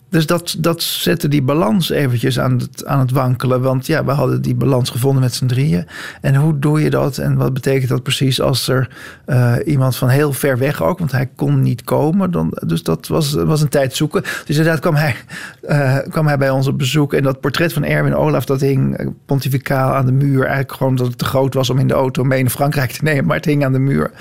[0.09, 3.61] dus dat, dat zette die balans eventjes aan het, aan het wankelen.
[3.61, 5.87] Want ja, we hadden die balans gevonden met z'n drieën.
[6.21, 7.17] En hoe doe je dat?
[7.17, 8.89] En wat betekent dat precies als er
[9.25, 10.99] eh, iemand van heel ver weg ook...
[10.99, 12.31] want hij kon niet komen.
[12.31, 14.21] Dan, dus dat was, was een tijd zoeken.
[14.21, 15.15] Dus inderdaad kwam hij,
[15.61, 17.13] eh, kwam hij bij ons op bezoek.
[17.13, 20.41] En dat portret van Erwin Olaf, dat hing eh, pontificaal aan de muur.
[20.41, 23.03] Eigenlijk gewoon omdat het te groot was om in de auto mee naar Frankrijk te
[23.03, 23.25] nemen.
[23.25, 24.11] Maar het hing aan de muur.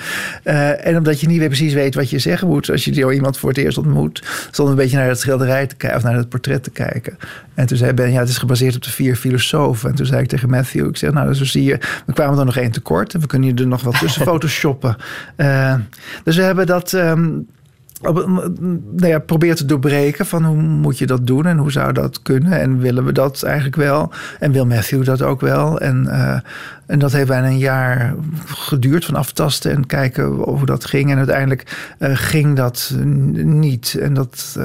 [0.43, 2.71] En omdat je niet weer precies weet wat je zeggen moet...
[2.71, 4.23] als je iemand voor het eerst ontmoet...
[4.51, 5.99] stond een beetje naar dat schilderij te kijken...
[5.99, 7.19] of naar het portret te kijken.
[7.55, 9.91] En toen zei Ben, ja, het is gebaseerd op de vier filosofen.
[9.91, 11.79] En toen zei ik tegen Matthew, ik zeg, nou, zo zie je...
[12.07, 13.15] we kwamen er nog één tekort...
[13.15, 14.97] en we kunnen er nog wel tussen photoshoppen.
[15.37, 15.75] Eh,
[16.25, 16.95] dus we hebben dat...
[18.03, 18.27] op,
[18.91, 22.23] nou ja, probeer te doorbreken van hoe moet je dat doen en hoe zou dat
[22.23, 26.41] kunnen en willen we dat eigenlijk wel en wil Matthew dat ook wel en, eh,
[26.87, 28.15] en dat heeft bijna een jaar
[28.47, 32.95] geduurd van aftasten en kijken hoe dat ging en uiteindelijk eh, ging dat
[33.35, 34.59] niet en dat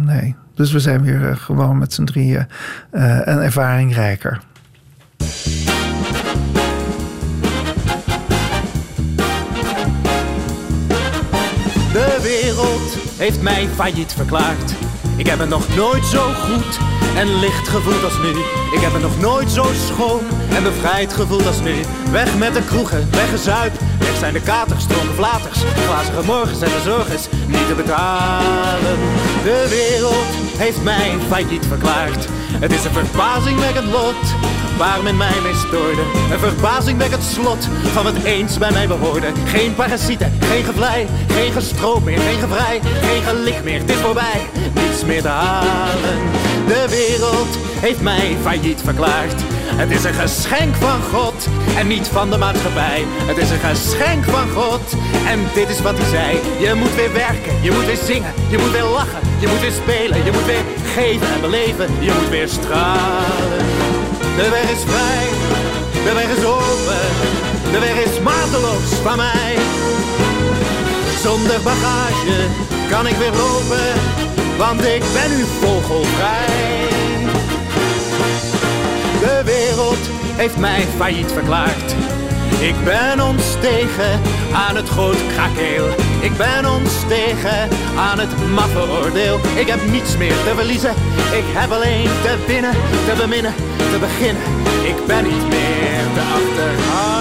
[0.00, 2.46] nee dus we zijn weer eh, gewoon met z'n drieën
[2.90, 4.40] eh, een ervaring rijker.
[11.92, 14.87] De wereld heeft mij failliet verklaard.
[15.18, 16.78] Ik heb het nog nooit zo goed
[17.16, 18.28] en licht gevoeld als nu.
[18.76, 20.20] Ik heb het nog nooit zo schoon
[20.54, 21.74] en bevrijd gevoeld als nu.
[22.10, 23.72] Weg met de kroegen, weggezuip.
[23.98, 25.58] Weg zijn de katers, dronken flaters.
[25.86, 28.98] Glazige morgens en de zorgers niet te betalen.
[29.44, 30.26] De wereld
[30.56, 32.28] heeft mij failliet verklaard.
[32.60, 34.22] Het is een verbazingwekkend lot
[34.78, 36.02] waar men mij mee stoorde.
[36.32, 39.26] Een verbazingwekkend slot van wat eens bij mij behoorde.
[39.44, 43.80] Geen parasieten, geen gevlei, geen gestroop meer, geen gevrij, geen gelik meer.
[43.80, 46.18] Het is voorbij, niets meer te halen.
[46.66, 49.40] De wereld heeft mij failliet verklaard.
[49.82, 53.04] Het is een geschenk van God en niet van de maatschappij.
[53.30, 54.84] Het is een geschenk van God
[55.26, 56.30] en dit is wat hij zei.
[56.66, 59.76] Je moet weer werken, je moet weer zingen, je moet weer lachen, je moet weer
[59.82, 60.64] spelen, je moet weer
[60.94, 63.64] geven en beleven, je moet weer stralen.
[64.38, 65.26] De weg is vrij,
[66.04, 67.04] de weg is open,
[67.72, 69.54] de weg is mateloos van mij.
[71.24, 72.38] Zonder bagage
[72.90, 73.88] kan ik weer lopen,
[74.58, 76.86] want ik ben nu vogelvrij.
[79.20, 79.98] De wereld
[80.36, 81.94] heeft mij failliet verklaard.
[82.60, 84.20] Ik ben ontstegen
[84.52, 85.88] aan het groot krakeel.
[86.20, 89.40] Ik ben ontstegen aan het maffe oordeel.
[89.56, 90.90] Ik heb niets meer te verliezen.
[91.32, 92.72] Ik heb alleen te winnen,
[93.06, 93.54] te beminnen,
[93.92, 94.42] te beginnen.
[94.82, 97.17] Ik ben niet meer te achterhalen.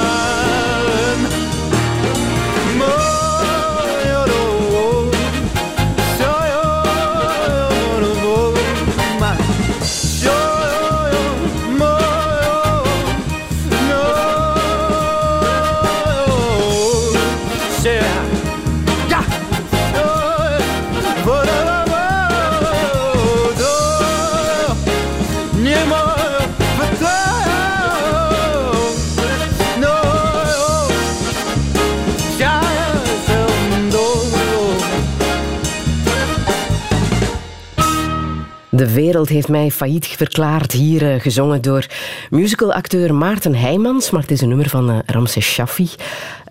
[38.87, 40.71] De wereld heeft mij failliet verklaard.
[40.71, 41.85] Hier uh, gezongen door
[42.29, 44.09] musicalacteur Maarten Heijmans.
[44.09, 45.89] Maar het is een nummer van uh, Ramses Shaffi.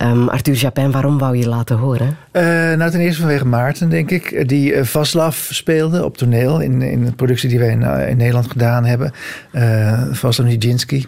[0.02, 2.16] Um, Arthur Japin, waarom wou je laten horen?
[2.32, 2.42] Uh,
[2.74, 4.48] nou, ten eerste vanwege Maarten, denk ik.
[4.48, 8.84] Die Vaslav speelde op toneel in, in de productie die wij in, in Nederland gedaan
[8.84, 9.12] hebben.
[10.12, 11.04] Vaslav Nijinsky.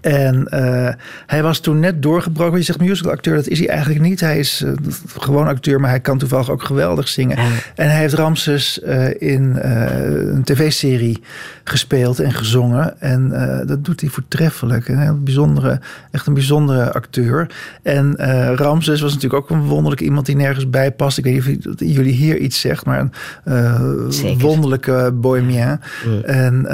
[0.00, 0.88] En uh,
[1.26, 2.58] hij was toen net doorgebroken.
[2.58, 4.20] Je zegt musicalacteur, dat is hij eigenlijk niet.
[4.20, 4.72] Hij is uh,
[5.18, 7.36] gewoon acteur, maar hij kan toevallig ook geweldig zingen.
[7.36, 7.48] Ja.
[7.74, 11.22] En hij heeft Ramses uh, in een tv-serie
[11.64, 13.00] gespeeld en gezongen.
[13.00, 13.28] En
[13.66, 14.88] dat doet hij voortreffelijk.
[14.88, 15.80] Een heel bijzondere,
[16.10, 17.50] echt een bijzondere acteur.
[17.82, 18.16] En
[18.56, 21.18] Ramses was natuurlijk ook een wonderlijk iemand die nergens bij past.
[21.18, 23.08] Ik weet niet of jullie hier iets zegt, maar
[23.44, 25.80] een wonderlijke bohemien.
[26.24, 26.66] En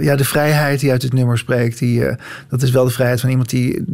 [0.00, 2.04] ja, de vrijheid die uit het nummer spreekt, die
[2.48, 3.84] dat is wel de vrijheid van iemand die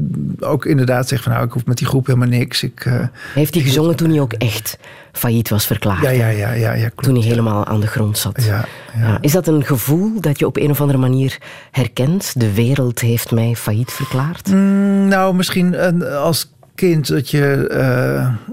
[0.40, 2.62] ook inderdaad zegt van nou, ik hoef met die groep helemaal niks.
[2.62, 4.78] Ik, uh, Heeft hij gezongen toen hij ook echt
[5.12, 6.02] failliet was verklaard?
[6.02, 6.52] Ja, ja, ja.
[6.52, 8.44] ja, ja klopt, toen hij helemaal aan de grond zat.
[8.44, 8.64] Ja,
[8.98, 9.18] ja.
[9.20, 11.38] Is dat een gevoel dat je op een of andere manier
[11.70, 12.40] herkent?
[12.40, 14.48] De wereld heeft mij failliet verklaard?
[14.48, 17.68] Mm, nou, misschien als kind dat je,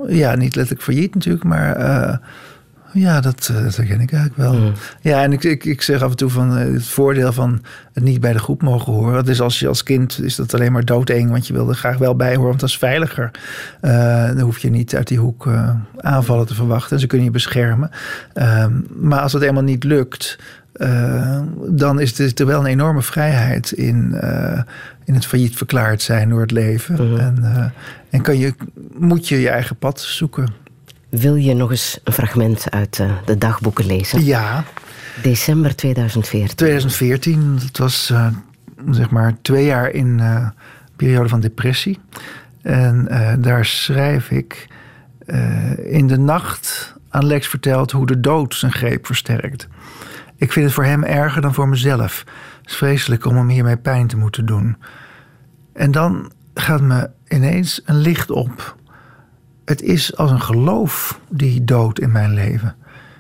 [0.08, 1.80] uh, ja, niet letterlijk failliet natuurlijk, maar...
[1.80, 2.18] Uh,
[2.94, 4.54] ja, dat, eh, dat herken ik eigenlijk wel.
[4.54, 4.74] Mm.
[5.02, 7.62] Ja, en ik, ik, ik zeg af en toe van eh, het voordeel van
[7.94, 9.26] het niet bij de groep mogen horen.
[9.26, 11.98] Dus als je als kind is dat alleen maar doodeng, want je wil er graag
[11.98, 13.32] wel bij horen, want dat is veiliger.
[13.82, 17.28] Uh, dan hoef je niet uit die hoek uh, aanvallen te verwachten en ze kunnen
[17.28, 17.92] je beschermen.
[18.34, 18.66] Uh,
[19.00, 20.40] maar als het helemaal niet lukt,
[21.68, 24.16] dan is er wel een enorme vrijheid in,
[25.06, 27.20] in het failliet verklaard zijn door het leven.
[27.20, 27.74] En,
[28.10, 28.54] en kan je,
[28.98, 30.48] moet je je eigen pad zoeken.
[31.10, 34.26] Wil je nog eens een fragment uit uh, de dagboeken lezen?
[34.26, 34.64] Ja.
[35.22, 36.56] December 2014.
[36.56, 38.28] 2014, dat was uh,
[38.90, 40.50] zeg maar twee jaar in uh,
[40.96, 42.00] periode van depressie.
[42.62, 43.08] En
[43.42, 44.68] daar schrijf ik
[45.84, 49.68] in de nacht aan Lex verteld hoe de dood zijn greep versterkt.
[50.36, 52.24] Ik vind het voor hem erger dan voor mezelf.
[52.62, 54.78] Het is vreselijk om hem hiermee pijn te moeten doen.
[55.74, 58.78] En dan gaat me ineens een licht op
[59.70, 62.76] het is als een geloof die dood in mijn leven.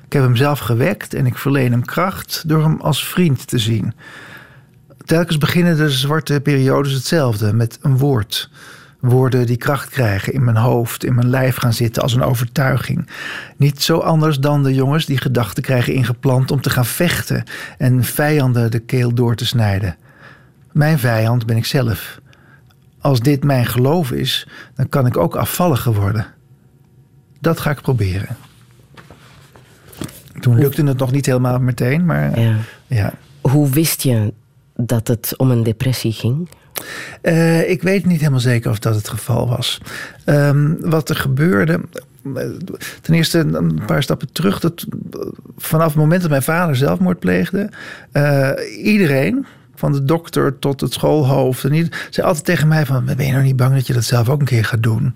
[0.05, 3.57] Ik heb hem zelf gewekt en ik verleen hem kracht door hem als vriend te
[3.57, 3.93] zien.
[5.05, 8.49] Telkens beginnen de zwarte periodes hetzelfde, met een woord.
[8.99, 13.09] Woorden die kracht krijgen in mijn hoofd, in mijn lijf gaan zitten als een overtuiging.
[13.57, 17.43] Niet zo anders dan de jongens die gedachten krijgen ingeplant om te gaan vechten
[17.77, 19.97] en vijanden de keel door te snijden.
[20.71, 22.19] Mijn vijand ben ik zelf.
[23.01, 26.37] Als dit mijn geloof is, dan kan ik ook afvalliger worden.
[27.39, 28.37] Dat ga ik proberen.
[30.39, 32.55] Toen lukte het nog niet helemaal meteen, maar ja.
[32.87, 33.13] ja.
[33.41, 34.33] Hoe wist je
[34.75, 36.49] dat het om een depressie ging?
[37.21, 39.81] Uh, ik weet niet helemaal zeker of dat het geval was.
[40.25, 41.81] Um, wat er gebeurde.
[43.01, 44.59] Ten eerste een paar stappen terug.
[44.59, 44.85] Dat
[45.57, 47.69] vanaf het moment dat mijn vader zelfmoord pleegde,
[48.13, 48.49] uh,
[48.83, 49.45] iedereen,
[49.75, 51.63] van de dokter tot het schoolhoofd.
[51.63, 54.03] En die zei altijd tegen mij van, ben je nou niet bang dat je dat
[54.03, 55.15] zelf ook een keer gaat doen?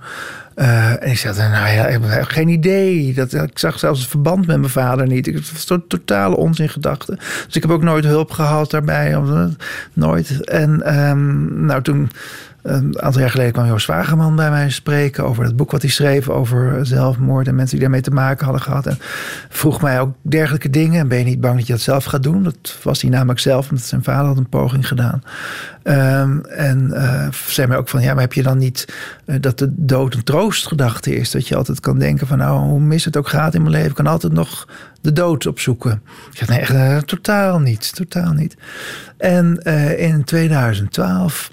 [0.56, 3.14] Uh, en ik zei, nou ja, ik heb geen idee.
[3.14, 5.28] Dat, ik zag zelfs het verband met mijn vader niet.
[5.28, 7.16] Ik was een totale onzin gedachte.
[7.46, 9.18] Dus ik heb ook nooit hulp gehad daarbij.
[9.94, 10.44] Nooit.
[10.44, 12.10] En um, nou, toen
[12.64, 15.92] een aantal jaar geleden kwam Joost Wageman bij mij spreken over het boek wat hij
[15.92, 18.86] schreef over zelfmoord en mensen die daarmee te maken hadden gehad.
[18.86, 18.98] En
[19.50, 21.00] vroeg mij ook dergelijke dingen.
[21.00, 22.44] En ben je niet bang dat je dat zelf gaat doen?
[22.44, 25.24] Dat was hij namelijk zelf, omdat zijn vader had een poging gedaan.
[25.84, 28.94] Um, en uh, zei mij ook van, ja, maar heb je dan niet
[29.26, 31.32] uh, dat de dood een troostgedachte is?
[31.32, 33.90] Dat je altijd kan denken van, nou, hoe mis het ook gaat in mijn leven,
[33.90, 34.68] ik kan altijd nog
[35.02, 36.02] de dood opzoeken.
[36.32, 38.56] Ik zeg, nee, echt, uh, totaal niet, totaal niet.
[39.18, 39.58] En
[39.98, 41.52] in 2012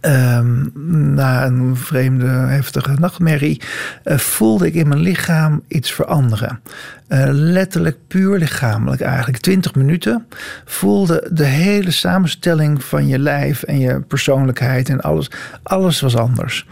[0.00, 0.70] Um,
[1.14, 3.60] na een vreemde, heftige nachtmerrie,
[4.04, 6.60] uh, voelde ik in mijn lichaam iets veranderen.
[7.08, 9.42] Uh, letterlijk puur lichamelijk eigenlijk.
[9.42, 10.26] Twintig minuten
[10.64, 15.30] voelde de hele samenstelling van je lijf en je persoonlijkheid en alles,
[15.62, 16.66] alles was anders.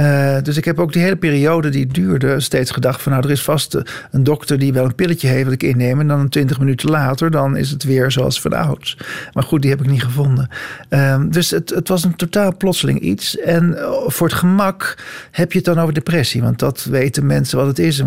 [0.00, 3.30] Uh, dus ik heb ook die hele periode die duurde steeds gedacht van nou er
[3.30, 6.58] is vast een dokter die wel een pilletje heeft dat ik inneem en dan twintig
[6.58, 8.98] minuten later dan is het weer zoals van ouds.
[9.32, 10.48] Maar goed, die heb ik niet gevonden.
[10.90, 13.38] Uh, dus het, het was een totaal plotseling iets.
[13.38, 14.98] En eh, voor het gemak
[15.30, 18.02] heb je het dan over depressie, want dat weten mensen wat het is.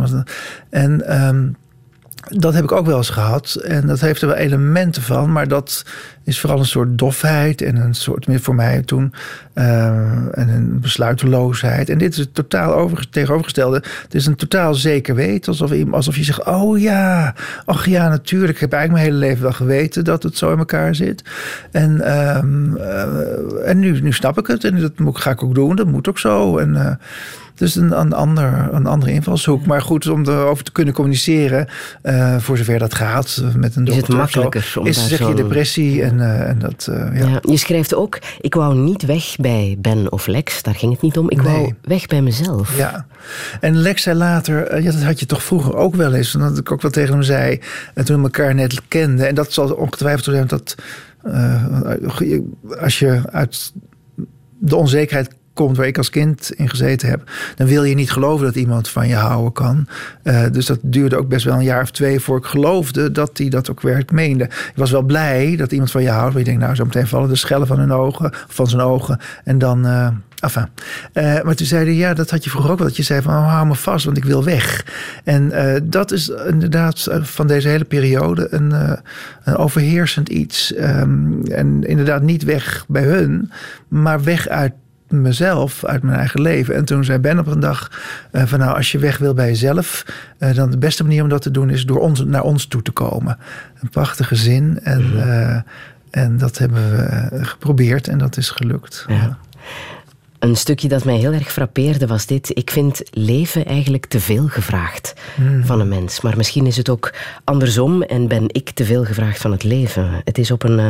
[0.70, 1.56] En um,
[2.30, 3.56] dat heb ik ook wel eens gehad.
[3.56, 5.32] En dat heeft er wel elementen van.
[5.32, 5.86] Maar dat
[6.24, 7.62] is vooral een soort dofheid.
[7.62, 9.14] En een soort, voor mij toen,
[9.56, 9.86] uh,
[10.38, 11.90] en een besluiteloosheid.
[11.90, 13.84] En dit is het totaal over, tegenovergestelde.
[14.04, 15.52] Het is een totaal zeker weten.
[15.52, 17.36] Alsof, alsof je zegt, oh ja,
[17.66, 18.54] ach ja, natuurlijk.
[18.54, 21.24] Ik heb eigenlijk mijn hele leven wel geweten dat het zo in elkaar zit.
[21.72, 22.40] En, uh,
[22.76, 24.64] uh, en nu, nu snap ik het.
[24.64, 25.76] En dat ga ik ook doen.
[25.76, 26.58] Dat moet ook zo.
[26.58, 27.00] En...
[27.64, 29.66] Dus een, een, ander, een andere invalshoek.
[29.66, 31.68] Maar goed, om erover te kunnen communiceren,
[32.04, 34.04] uh, voor zover dat gaat, met een dokter.
[34.04, 34.62] Is het makkelijker?
[34.62, 36.88] Zo, is zeg je depressie en, uh, en dat.
[36.90, 37.28] Uh, ja.
[37.28, 37.40] ja.
[37.42, 41.18] Je schrijft ook: Ik wou niet weg bij Ben of Lex, daar ging het niet
[41.18, 41.30] om.
[41.30, 41.54] Ik nee.
[41.54, 42.78] wou weg bij mezelf.
[42.78, 43.06] Ja.
[43.60, 46.32] En Lex zei later: ja, Dat had je toch vroeger ook wel eens.
[46.32, 47.60] Dat ik ook wel tegen hem zei,
[48.04, 49.28] toen we elkaar net kenden.
[49.28, 50.76] En dat zal ongetwijfeld zijn dat.
[52.80, 53.72] als je uit
[54.60, 58.46] de onzekerheid komt waar ik als kind in gezeten heb, dan wil je niet geloven
[58.46, 59.88] dat iemand van je houden kan.
[60.24, 63.38] Uh, dus dat duurde ook best wel een jaar of twee voor ik geloofde dat
[63.38, 64.44] hij dat ook werkelijk meende.
[64.44, 67.08] Ik was wel blij dat iemand van je houdt, maar je denkt, nou, zo meteen
[67.08, 69.86] vallen de schellen van hun ogen, van zijn ogen, en dan.
[69.86, 70.08] Uh,
[70.44, 70.68] Enfin.
[71.14, 72.88] Uh, maar toen zeiden ja, dat had je vroeger ook wel.
[72.88, 74.86] Dat je zei van, hou me vast, want ik wil weg.
[75.24, 75.52] En
[75.84, 78.72] dat is inderdaad van deze hele periode een,
[79.44, 80.74] een overheersend iets.
[80.80, 83.52] Um, en inderdaad niet weg bij hun,
[83.88, 84.74] maar weg uit
[85.22, 86.76] mezelf, uit mijn eigen leven.
[86.76, 87.92] En toen zei Ben op een dag
[88.32, 90.06] uh, van nou, als je weg wil bij jezelf,
[90.40, 92.82] uh, dan de beste manier om dat te doen is door ons, naar ons toe
[92.82, 93.38] te komen.
[93.82, 94.80] Een prachtige zin.
[94.84, 95.58] En, uh,
[96.10, 99.06] en dat hebben we geprobeerd en dat is gelukt.
[99.08, 99.38] Ja.
[100.44, 102.58] Een stukje dat mij heel erg frappeerde was dit.
[102.58, 105.66] Ik vind leven eigenlijk te veel gevraagd mm.
[105.66, 106.22] van een mens.
[106.22, 107.14] Maar misschien is het ook
[107.44, 110.22] andersom en ben ik te veel gevraagd van het leven.
[110.24, 110.88] Het is op een uh,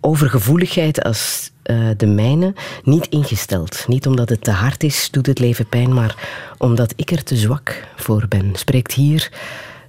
[0.00, 3.84] overgevoeligheid als uh, de mijne niet ingesteld.
[3.88, 6.14] Niet omdat het te hard is, doet het leven pijn, maar
[6.58, 8.50] omdat ik er te zwak voor ben.
[8.52, 9.30] Spreekt hier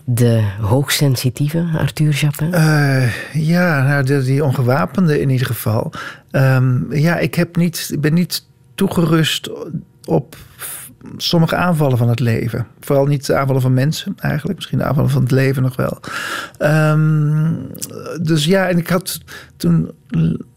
[0.03, 2.49] de hoogsensitieve Arthur Japin?
[2.53, 5.91] Uh, ja, nou, de, die ongewapende in ieder geval.
[6.31, 9.49] Um, ja, ik, heb niet, ik ben niet toegerust
[10.03, 10.35] op
[11.17, 12.67] sommige aanvallen van het leven.
[12.79, 14.55] Vooral niet de aanvallen van mensen eigenlijk.
[14.57, 15.99] Misschien de aanvallen van het leven nog wel.
[16.59, 17.67] Um,
[18.21, 19.19] dus ja, en ik had
[19.57, 19.91] toen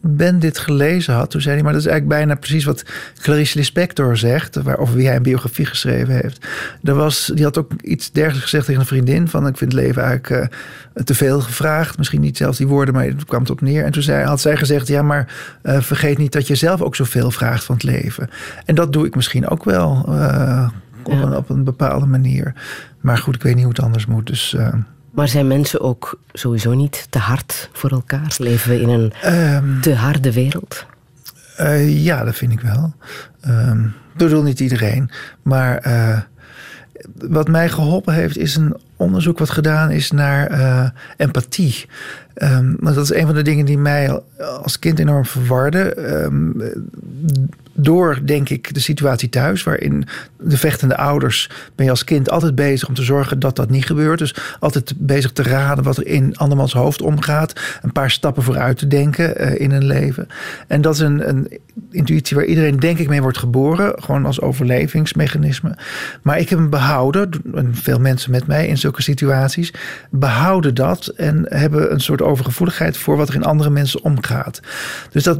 [0.01, 2.85] Ben dit gelezen had, toen zei hij, maar dat is eigenlijk bijna precies wat
[3.21, 6.47] Clarice Lispector zegt, waar, over wie hij een biografie geschreven heeft.
[6.83, 9.81] Er was, die had ook iets dergelijks gezegd tegen een vriendin, van ik vind het
[9.81, 10.51] leven eigenlijk
[10.95, 11.97] uh, te veel gevraagd.
[11.97, 13.83] Misschien niet zelfs die woorden, maar het kwam het op neer.
[13.83, 15.33] En toen zei, had zij gezegd, ja, maar
[15.63, 18.29] uh, vergeet niet dat je zelf ook zoveel vraagt van het leven.
[18.65, 20.05] En dat doe ik misschien ook wel.
[20.09, 20.69] Uh,
[21.03, 22.53] op, een, op, een, bepaalde manier.
[23.01, 24.27] Maar goed, ik weet niet hoe het anders moet.
[24.27, 24.55] Dus,
[25.15, 28.35] maar zijn mensen ook sowieso niet te hard voor elkaar?
[28.37, 30.85] Leven we in een um, te harde wereld?
[31.59, 32.93] Uh, ja, dat vind ik wel.
[33.47, 35.09] Um, ik bedoel niet iedereen.
[35.41, 36.19] Maar uh,
[37.29, 41.85] wat mij geholpen heeft, is een onderzoek wat gedaan is naar uh, empathie.
[42.37, 44.21] Um, dat is een van de dingen die mij
[44.61, 45.93] als kind enorm verwarde
[47.77, 50.05] door, denk ik, de situatie thuis, waarin
[50.39, 53.85] de vechtende ouders ben je als kind altijd bezig om te zorgen dat dat niet
[53.85, 54.19] gebeurt.
[54.19, 57.79] Dus altijd bezig te raden wat er in andermans hoofd omgaat.
[57.81, 60.27] Een paar stappen vooruit te denken uh, in een leven.
[60.67, 61.59] En dat is een, een,
[61.91, 64.03] intuïtie waar iedereen, denk ik, mee wordt geboren.
[64.03, 65.77] Gewoon als overlevingsmechanisme.
[66.21, 69.73] Maar ik heb hem behouden, en veel mensen met mij in zulke situaties,
[70.09, 74.59] behouden dat en hebben een soort overgevoeligheid voor wat er in andere mensen omgaat.
[75.11, 75.39] Dus dat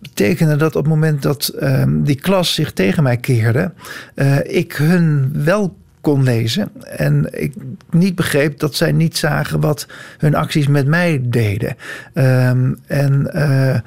[0.00, 3.72] betekende dat op het moment dat uh, die klas zich tegen mij keerde,
[4.14, 6.70] uh, ik hun wel kon lezen.
[6.82, 7.54] En ik
[7.90, 9.86] niet begreep dat zij niet zagen wat
[10.18, 11.76] hun acties met mij deden.
[12.14, 13.78] Um, en uh,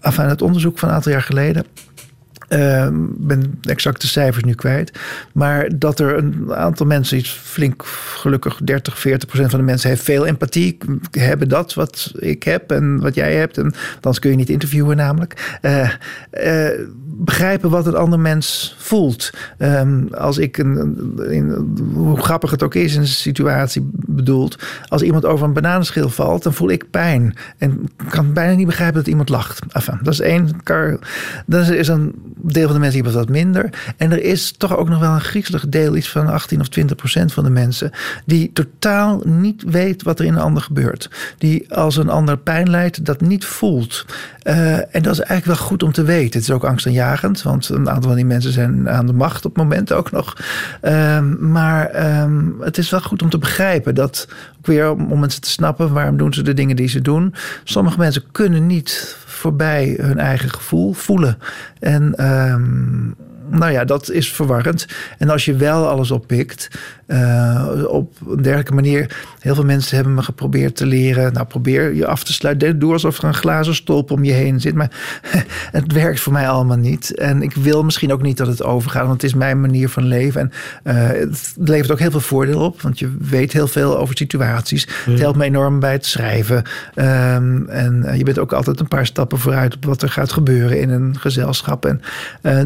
[0.00, 1.64] enfin, het onderzoek van een aantal jaar geleden
[2.52, 4.98] uh, ben exact de cijfers nu kwijt.
[5.32, 7.84] Maar dat er een aantal mensen, iets flink
[8.16, 10.78] gelukkig 30, 40 procent van de mensen heeft veel empathie.
[11.10, 13.58] Hebben dat wat ik heb en wat jij hebt.
[13.58, 15.58] En anders kun je niet interviewen namelijk.
[15.62, 15.90] Uh,
[16.44, 16.68] uh,
[17.04, 19.30] begrijpen wat een ander mens voelt.
[19.58, 24.58] Um, als ik een, hoe grappig het ook is in een situatie bedoeld.
[24.86, 27.36] Als iemand over een bananenschil valt, dan voel ik pijn.
[27.58, 29.60] En kan bijna niet begrijpen dat iemand lacht.
[29.72, 30.50] Enfin, dat is één.
[31.46, 33.70] Dat is een deel van de mensen die wat minder.
[33.96, 36.96] En er is toch ook nog wel een griezelig deel, iets van 18 of 20
[36.96, 37.90] procent van de mensen,
[38.24, 41.10] die totaal niet weet wat er in een ander gebeurt.
[41.38, 44.04] Die als een ander pijn leidt, dat niet voelt.
[44.44, 46.40] Uh, en dat is eigenlijk wel goed om te weten.
[46.40, 49.56] Het is ook angstaanjagend, want een aantal van die mensen zijn aan de macht op
[49.56, 50.36] moment ook nog.
[50.82, 54.28] Um, maar um, het is wel goed om te begrijpen dat,
[54.58, 57.34] ook weer om mensen te snappen, waarom doen ze de dingen die ze doen.
[57.64, 61.38] Sommige mensen kunnen niet voorbij hun eigen gevoel voelen.
[61.78, 63.14] En um,
[63.48, 64.86] nou ja, dat is verwarrend.
[65.18, 66.68] En als je wel alles oppikt,
[67.12, 69.16] uh, op een dergelijke manier.
[69.38, 71.32] Heel veel mensen hebben me geprobeerd te leren.
[71.32, 72.78] Nou, probeer je af te sluiten.
[72.78, 74.74] Doe alsof er een glazen stolp om je heen zit.
[74.74, 74.90] Maar
[75.78, 77.14] het werkt voor mij allemaal niet.
[77.14, 80.04] En ik wil misschien ook niet dat het overgaat, want het is mijn manier van
[80.04, 80.40] leven.
[80.40, 80.52] En
[80.94, 84.86] uh, het levert ook heel veel voordeel op, want je weet heel veel over situaties.
[84.86, 85.12] Mm.
[85.12, 86.56] Het helpt me enorm bij het schrijven.
[86.56, 90.32] Um, en uh, je bent ook altijd een paar stappen vooruit op wat er gaat
[90.32, 91.86] gebeuren in een gezelschap.
[91.86, 92.00] En,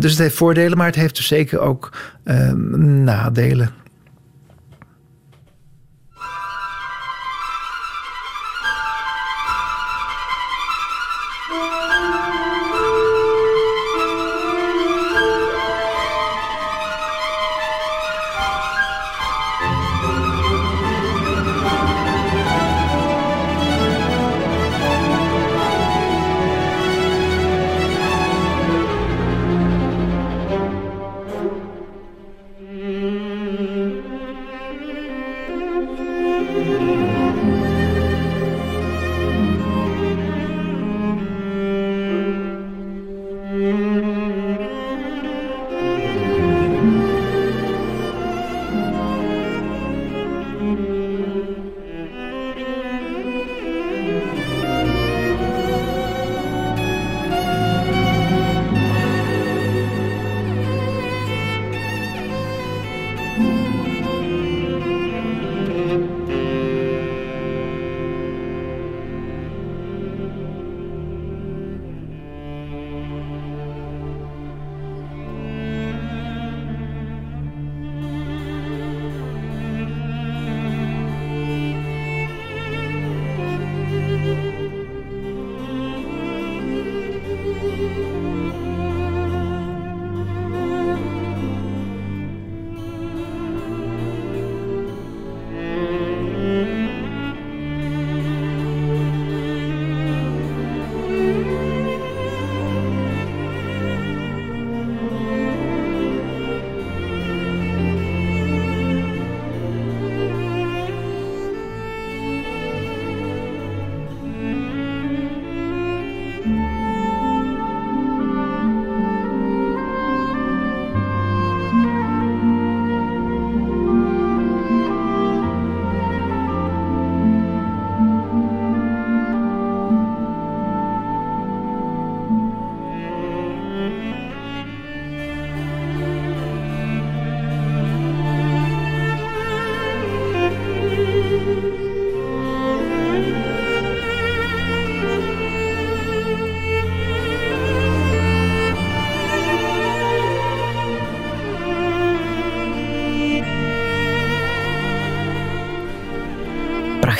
[0.00, 1.92] dus het heeft voordelen maar het heeft dus zeker ook
[2.24, 3.70] uh, nadelen.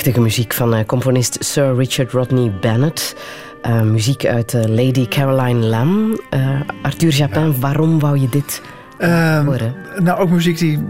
[0.07, 3.15] Prachtige muziek van uh, componist Sir Richard Rodney Bennett.
[3.65, 6.23] Uh, muziek uit uh, Lady Caroline Lamb.
[6.81, 8.61] Arthur Japin, waarom wou je dit
[8.99, 9.75] um, horen?
[9.97, 10.83] Nou, ook muziek die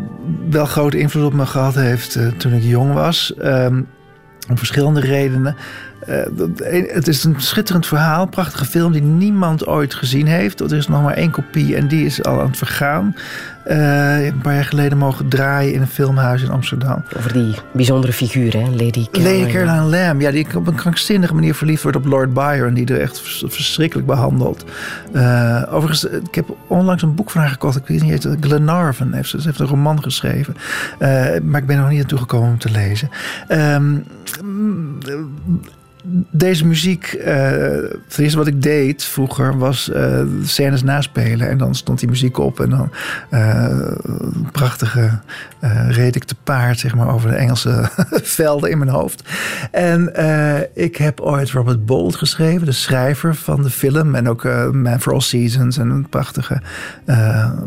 [0.49, 3.33] wel grote invloed op me gehad heeft toen ik jong was.
[3.43, 3.87] Um,
[4.49, 5.55] om verschillende redenen.
[6.93, 10.59] Het is een schitterend verhaal, een prachtige film die niemand ooit gezien heeft.
[10.59, 13.15] Er is nog maar één kopie en die is al aan het vergaan.
[13.67, 17.03] Uh, een paar jaar geleden mogen draaien in een filmhuis in Amsterdam.
[17.17, 18.69] Over die bijzondere figuur, hè?
[18.69, 19.39] Lady Caroline.
[19.39, 22.85] Lady Caroline Lamb, ja, die op een krankzinnige manier verliefd wordt op Lord Byron, die
[22.85, 24.65] er echt verschrikkelijk behandelt.
[25.13, 29.29] Uh, overigens, ik heb onlangs een boek van haar gekocht, ik weet niet, Glenarvan heeft
[29.29, 30.55] ze, heeft een roman geschreven.
[30.99, 31.07] Uh,
[31.43, 33.09] maar ik ben er nog niet naartoe gekomen om te lezen.
[33.49, 34.03] Um,
[36.31, 41.49] deze muziek, uh, het eerste wat ik deed vroeger was uh, scènes naspelen.
[41.49, 42.91] En dan stond die muziek op en dan
[43.31, 43.91] uh,
[44.51, 45.19] prachtige
[45.89, 47.89] reed ik te paard zeg maar, over de Engelse
[48.39, 49.29] velden in mijn hoofd.
[49.71, 50.11] En
[50.73, 54.15] ik heb ooit Robert Bolt geschreven, de schrijver van de film.
[54.15, 55.77] En ook Man for All Seasons.
[55.77, 56.61] En een prachtige,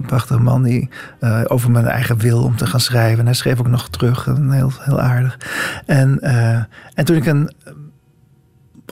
[0.07, 0.89] prachtige man die
[1.47, 3.19] over mijn eigen wil om te gaan schrijven.
[3.19, 5.39] En hij schreef ook nog terug, heel, heel aardig.
[5.87, 6.21] En,
[6.95, 7.51] en toen ik een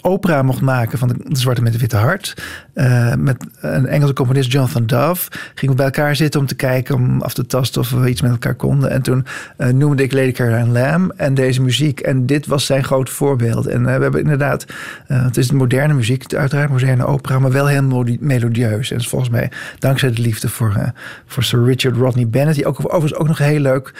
[0.02, 2.34] opera mocht maken van de, Zwarte met de Witte Hart.
[2.78, 5.30] Uh, met een Engelse componist, Jonathan Dove.
[5.54, 8.22] Gingen we bij elkaar zitten om te kijken, om af te tasten of we iets
[8.22, 8.90] met elkaar konden.
[8.90, 9.26] En toen
[9.58, 12.00] uh, noemde ik Lady Caroline Lamb en deze muziek.
[12.00, 13.66] En dit was zijn groot voorbeeld.
[13.66, 14.66] En uh, we hebben inderdaad,
[15.06, 18.90] het is moderne muziek, uiteraard moderne opera, maar wel heel melodieus.
[18.90, 20.92] En volgens mij dankzij de liefde voor,
[21.26, 23.94] voor Sir Richard Rodney Bennett, die ook overigens ook nog heel leuk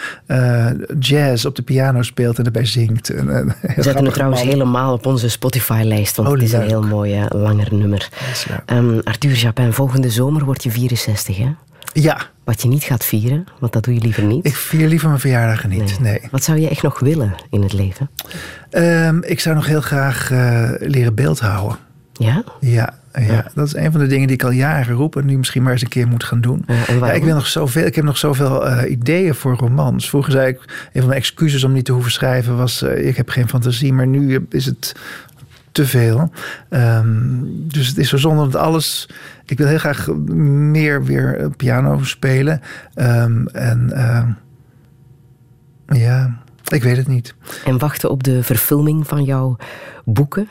[0.99, 3.09] jazz op de piano speelt en erbij zingt.
[3.09, 6.61] En, we zetten het trouwens helemaal op onze Spotify lijst, want oh, het is een
[6.61, 8.09] heel mooi langer nummer.
[8.71, 11.49] Um, Arthur Japin, volgende zomer word je 64, hè?
[11.93, 12.21] Ja.
[12.43, 14.45] Wat je niet gaat vieren, want dat doe je liever niet.
[14.45, 16.21] Ik vier liever mijn verjaardagen niet, nee.
[16.31, 18.09] Wat zou je echt nog willen in het leven?
[18.71, 21.77] Um, ik zou nog heel graag uh, leren beeldhouden.
[22.13, 22.43] Ja?
[22.59, 25.37] Ja, ja, dat is een van de dingen die ik al jaren roep en nu
[25.37, 26.65] misschien maar eens een keer moet gaan doen.
[26.67, 30.09] Ja, ik, wil nog zoveel, ik heb nog zoveel uh, ideeën voor romans.
[30.09, 33.17] Vroeger zei ik, een van mijn excuses om niet te hoeven schrijven was, uh, ik
[33.17, 33.93] heb geen fantasie.
[33.93, 34.95] Maar nu is het
[35.71, 36.31] te veel.
[36.69, 39.09] Ehm, dus het is zo zonde dat alles.
[39.45, 42.61] Ik wil heel graag meer weer piano spelen.
[42.93, 44.31] Ehm, en ehm,
[45.99, 47.35] ja, ik weet het niet.
[47.65, 49.57] En wachten op de verfilming van jouw
[50.05, 50.47] boeken?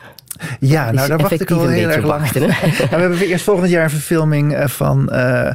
[0.59, 2.21] Ja, nou daar wacht ik al heel erg lang.
[2.21, 2.51] Wachten, nou,
[2.89, 5.51] we hebben eerst volgend jaar een verfilming eh, van uh,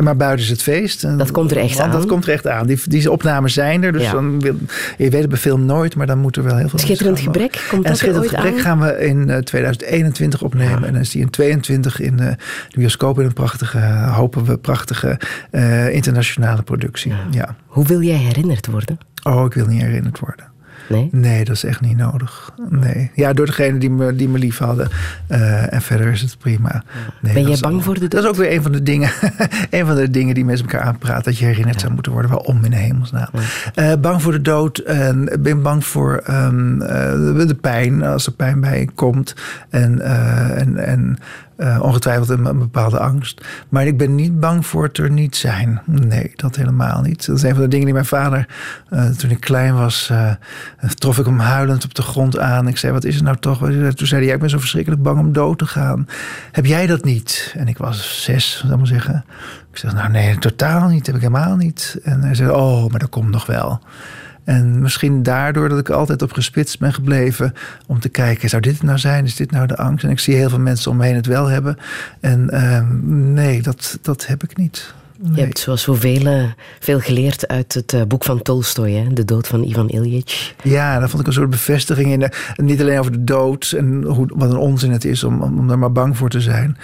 [0.00, 1.18] Maar buiten is het feest.
[1.18, 1.90] Dat komt er echt aan.
[1.90, 2.66] Dat komt er echt aan.
[2.66, 3.92] Die, die opnames zijn er.
[3.92, 4.54] Dus dan wil,
[4.98, 7.66] je weet het bij film nooit, maar dan moet er wel heel veel Schitterend gebrek,
[7.68, 8.60] komt en dat Schitterend gebrek aan?
[8.60, 10.84] gaan we in 2021 opnemen.
[10.84, 12.36] En dan is die in 22 in de
[12.70, 13.78] bioscoop in een prachtige,
[14.12, 15.18] hopen we, prachtige
[15.90, 17.12] internationale productie.
[17.30, 17.56] Ja.
[17.66, 18.98] Hoe wil jij herinnerd worden?
[19.22, 20.49] Oh, ik wil niet herinnerd worden.
[20.90, 21.08] Nee?
[21.12, 22.52] Nee, dat is echt niet nodig.
[22.68, 23.10] Nee.
[23.14, 24.88] Ja, door degene die me, die me lief hadden.
[25.28, 26.82] Uh, en verder is het prima.
[27.20, 28.10] Nee, ben jij bang voor de dood?
[28.10, 29.10] Dat is ook weer een van de dingen,
[29.70, 31.24] een van de dingen die mensen elkaar aanpraten.
[31.24, 31.80] Dat je herinnerd ja.
[31.80, 32.30] zou moeten worden.
[32.30, 33.28] Waarom in de hemelsnaam?
[33.74, 33.92] Ja.
[33.92, 34.78] Uh, bang voor de dood.
[34.78, 38.02] En ben bang voor um, uh, de, de, pijn.
[38.02, 39.34] Als er pijn bij komt.
[39.68, 40.00] En,
[40.56, 41.18] en, en
[41.60, 43.40] uh, ongetwijfeld een, een, bepaalde angst.
[43.68, 45.80] Maar ik ben niet bang voor het er niet zijn.
[45.84, 47.26] Nee, dat helemaal niet.
[47.26, 48.46] Dat is een van de dingen die mijn vader,
[48.90, 50.32] uh, toen ik klein was, uh,
[50.94, 52.68] trof ik hem huilend op de grond aan.
[52.68, 53.58] Ik zei, wat is het nou toch?
[53.94, 56.08] Toen zei hij, ik ben zo verschrikkelijk bang om dood te gaan.
[56.52, 57.54] Heb jij dat niet?
[57.56, 59.24] En ik was zes, zou ik maar zeggen.
[59.72, 61.06] Ik zeg, nou nee, totaal niet.
[61.06, 61.98] Heb ik helemaal niet.
[62.02, 63.80] En hij zei, oh, maar dat komt nog wel.
[64.44, 67.52] En misschien daardoor dat ik altijd op gespitst ben gebleven
[67.86, 69.24] om te kijken, zou dit het nou zijn?
[69.24, 70.04] Is dit nou de angst?
[70.04, 71.76] En ik zie heel veel mensen om me heen het wel hebben.
[72.20, 72.80] En uh,
[73.34, 74.94] nee, dat, dat heb ik niet.
[75.22, 75.34] Nee.
[75.34, 76.48] Je hebt zoals zoveel
[76.78, 79.12] veel geleerd uit het uh, boek van Tolstoy, hè?
[79.12, 80.54] De dood van Ivan Ilyich.
[80.62, 82.20] Ja, daar vond ik een soort bevestiging in.
[82.20, 85.58] De, niet alleen over de dood en hoe, wat een onzin het is om, om,
[85.58, 86.76] om daar maar bang voor te zijn.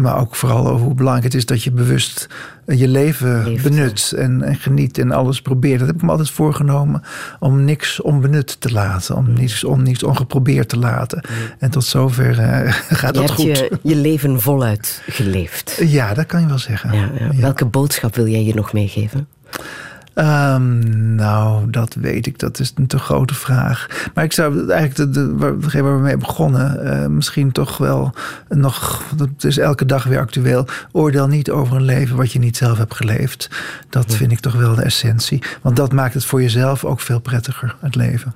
[0.00, 2.28] Maar ook vooral over hoe belangrijk het is dat je bewust
[2.78, 5.78] je leven Leeft, benut en, en, geniet en alles probeert.
[5.78, 7.02] Dat heb ik me altijd voorgenomen
[7.38, 9.16] om niks onbenut te laten.
[9.16, 11.24] Om niets, om niets ongeprobeerd te laten.
[11.28, 11.36] Mm.
[11.58, 13.44] En tot zover uh, gaat je dat goed.
[13.44, 15.80] Je hebt je leven voluit geleefd.
[15.84, 16.92] Ja, dat kan je wel zeggen.
[16.92, 17.10] Ja.
[17.36, 19.28] Welke boodschap wil jij je nog meegeven?
[20.14, 22.38] Um, nou, dat weet ik.
[22.38, 24.10] Dat is een te grote vraag.
[24.14, 28.14] Maar ik zou eigenlijk de, de, waar, waar we mee begonnen, uh, misschien toch wel
[28.48, 29.02] nog.
[29.18, 30.66] Het is elke dag weer actueel.
[30.92, 33.50] Oordeel niet over een leven wat je niet zelf hebt geleefd.
[33.88, 35.42] Dat vind ik toch wel de essentie.
[35.62, 38.34] Want dat maakt het voor jezelf ook veel prettiger, het leven.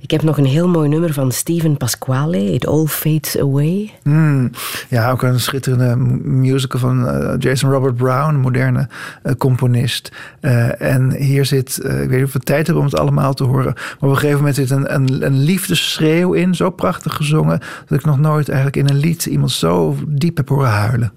[0.00, 3.92] Ik heb nog een heel mooi nummer van Steven Pasquale, It All Fades Away.
[4.02, 4.50] Mm,
[4.88, 5.96] ja, ook een schitterende
[6.28, 8.88] musical van uh, Jason Robert Brown, een moderne
[9.24, 10.12] uh, componist.
[10.40, 13.44] Uh, en hier zit, ik weet niet of we tijd hebben om het allemaal te
[13.44, 17.60] horen, maar op een gegeven moment zit een, een, een liefdesschreeuw in, zo prachtig gezongen,
[17.86, 21.12] dat ik nog nooit eigenlijk in een lied iemand zo diep heb horen huilen.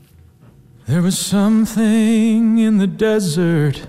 [0.86, 3.88] There was something in the desert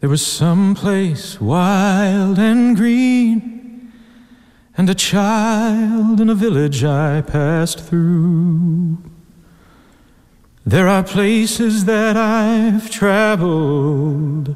[0.00, 3.92] There was some place wild and green,
[4.76, 8.98] and a child in a village I passed through.
[10.64, 14.54] There are places that I've traveled,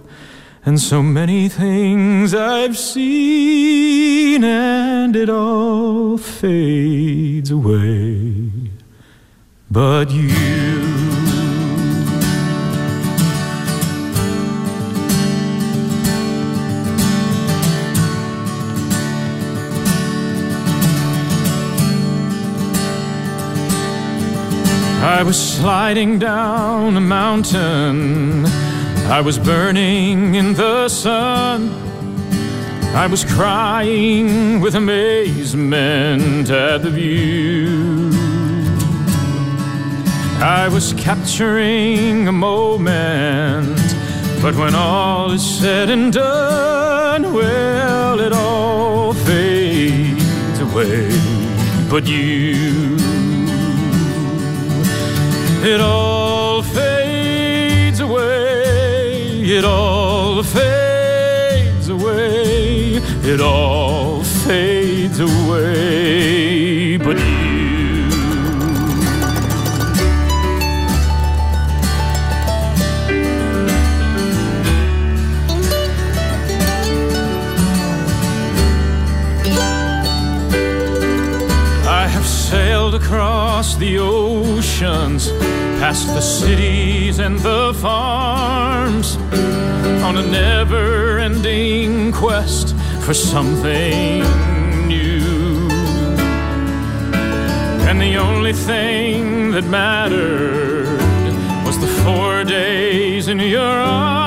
[0.64, 8.70] and so many things I've seen, and it all fades away.
[9.68, 11.11] But you.
[25.02, 28.46] I was sliding down a mountain.
[29.10, 31.70] I was burning in the sun.
[32.94, 38.10] I was crying with amazement at the view.
[40.40, 43.76] I was capturing a moment.
[44.40, 51.10] But when all is said and done, well, it all fades away.
[51.90, 53.21] But you
[55.64, 59.42] it all fades away.
[59.42, 62.96] It all fades away.
[63.24, 66.96] It all fades away.
[66.96, 67.16] But
[83.02, 85.30] across the oceans
[85.80, 89.16] past the cities and the farms
[90.06, 94.22] on a never ending quest for something
[94.86, 95.68] new.
[97.88, 100.86] And the only thing that mattered
[101.66, 104.21] was the four days in your arms,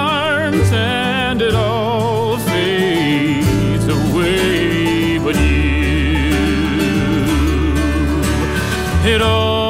[9.08, 9.65] it all.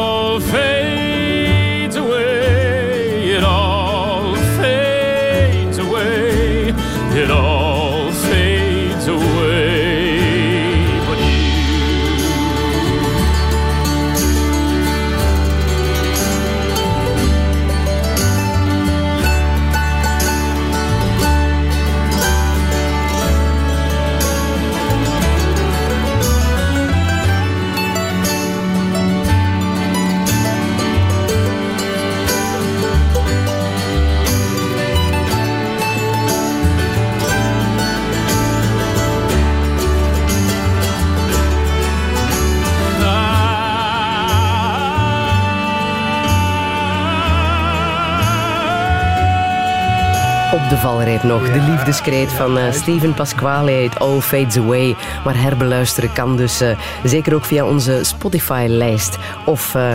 [50.77, 51.51] Valreep nog.
[51.51, 54.95] De liefdeskreet van uh, Steven Pasquale heet All Fades Away.
[55.23, 56.69] Maar herbeluisteren kan dus uh,
[57.03, 59.93] zeker ook via onze Spotify-lijst of uh,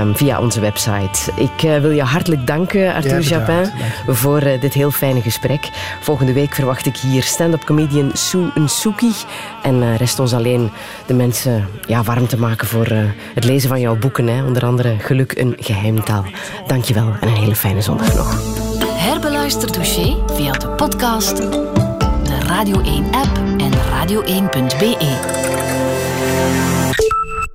[0.00, 1.32] um, via onze website.
[1.36, 3.70] Ik wil je hartelijk danken, Arthur ja, Japin,
[4.06, 5.68] voor dit heel fijne gesprek.
[6.00, 9.12] Volgende week verwacht ik hier stand-up comedian Sue Nsuki.
[9.62, 10.70] En rest ons alleen
[11.06, 12.86] de mensen ja, warm te maken voor
[13.34, 14.26] het lezen van jouw boeken.
[14.26, 14.44] Hè.
[14.44, 16.24] Onder andere Geluk een geheimtaal.
[16.66, 18.38] Dankjewel en een hele fijne zondag nog
[19.50, 25.08] luisterdouché via de podcast, de Radio 1-app en radio1.be.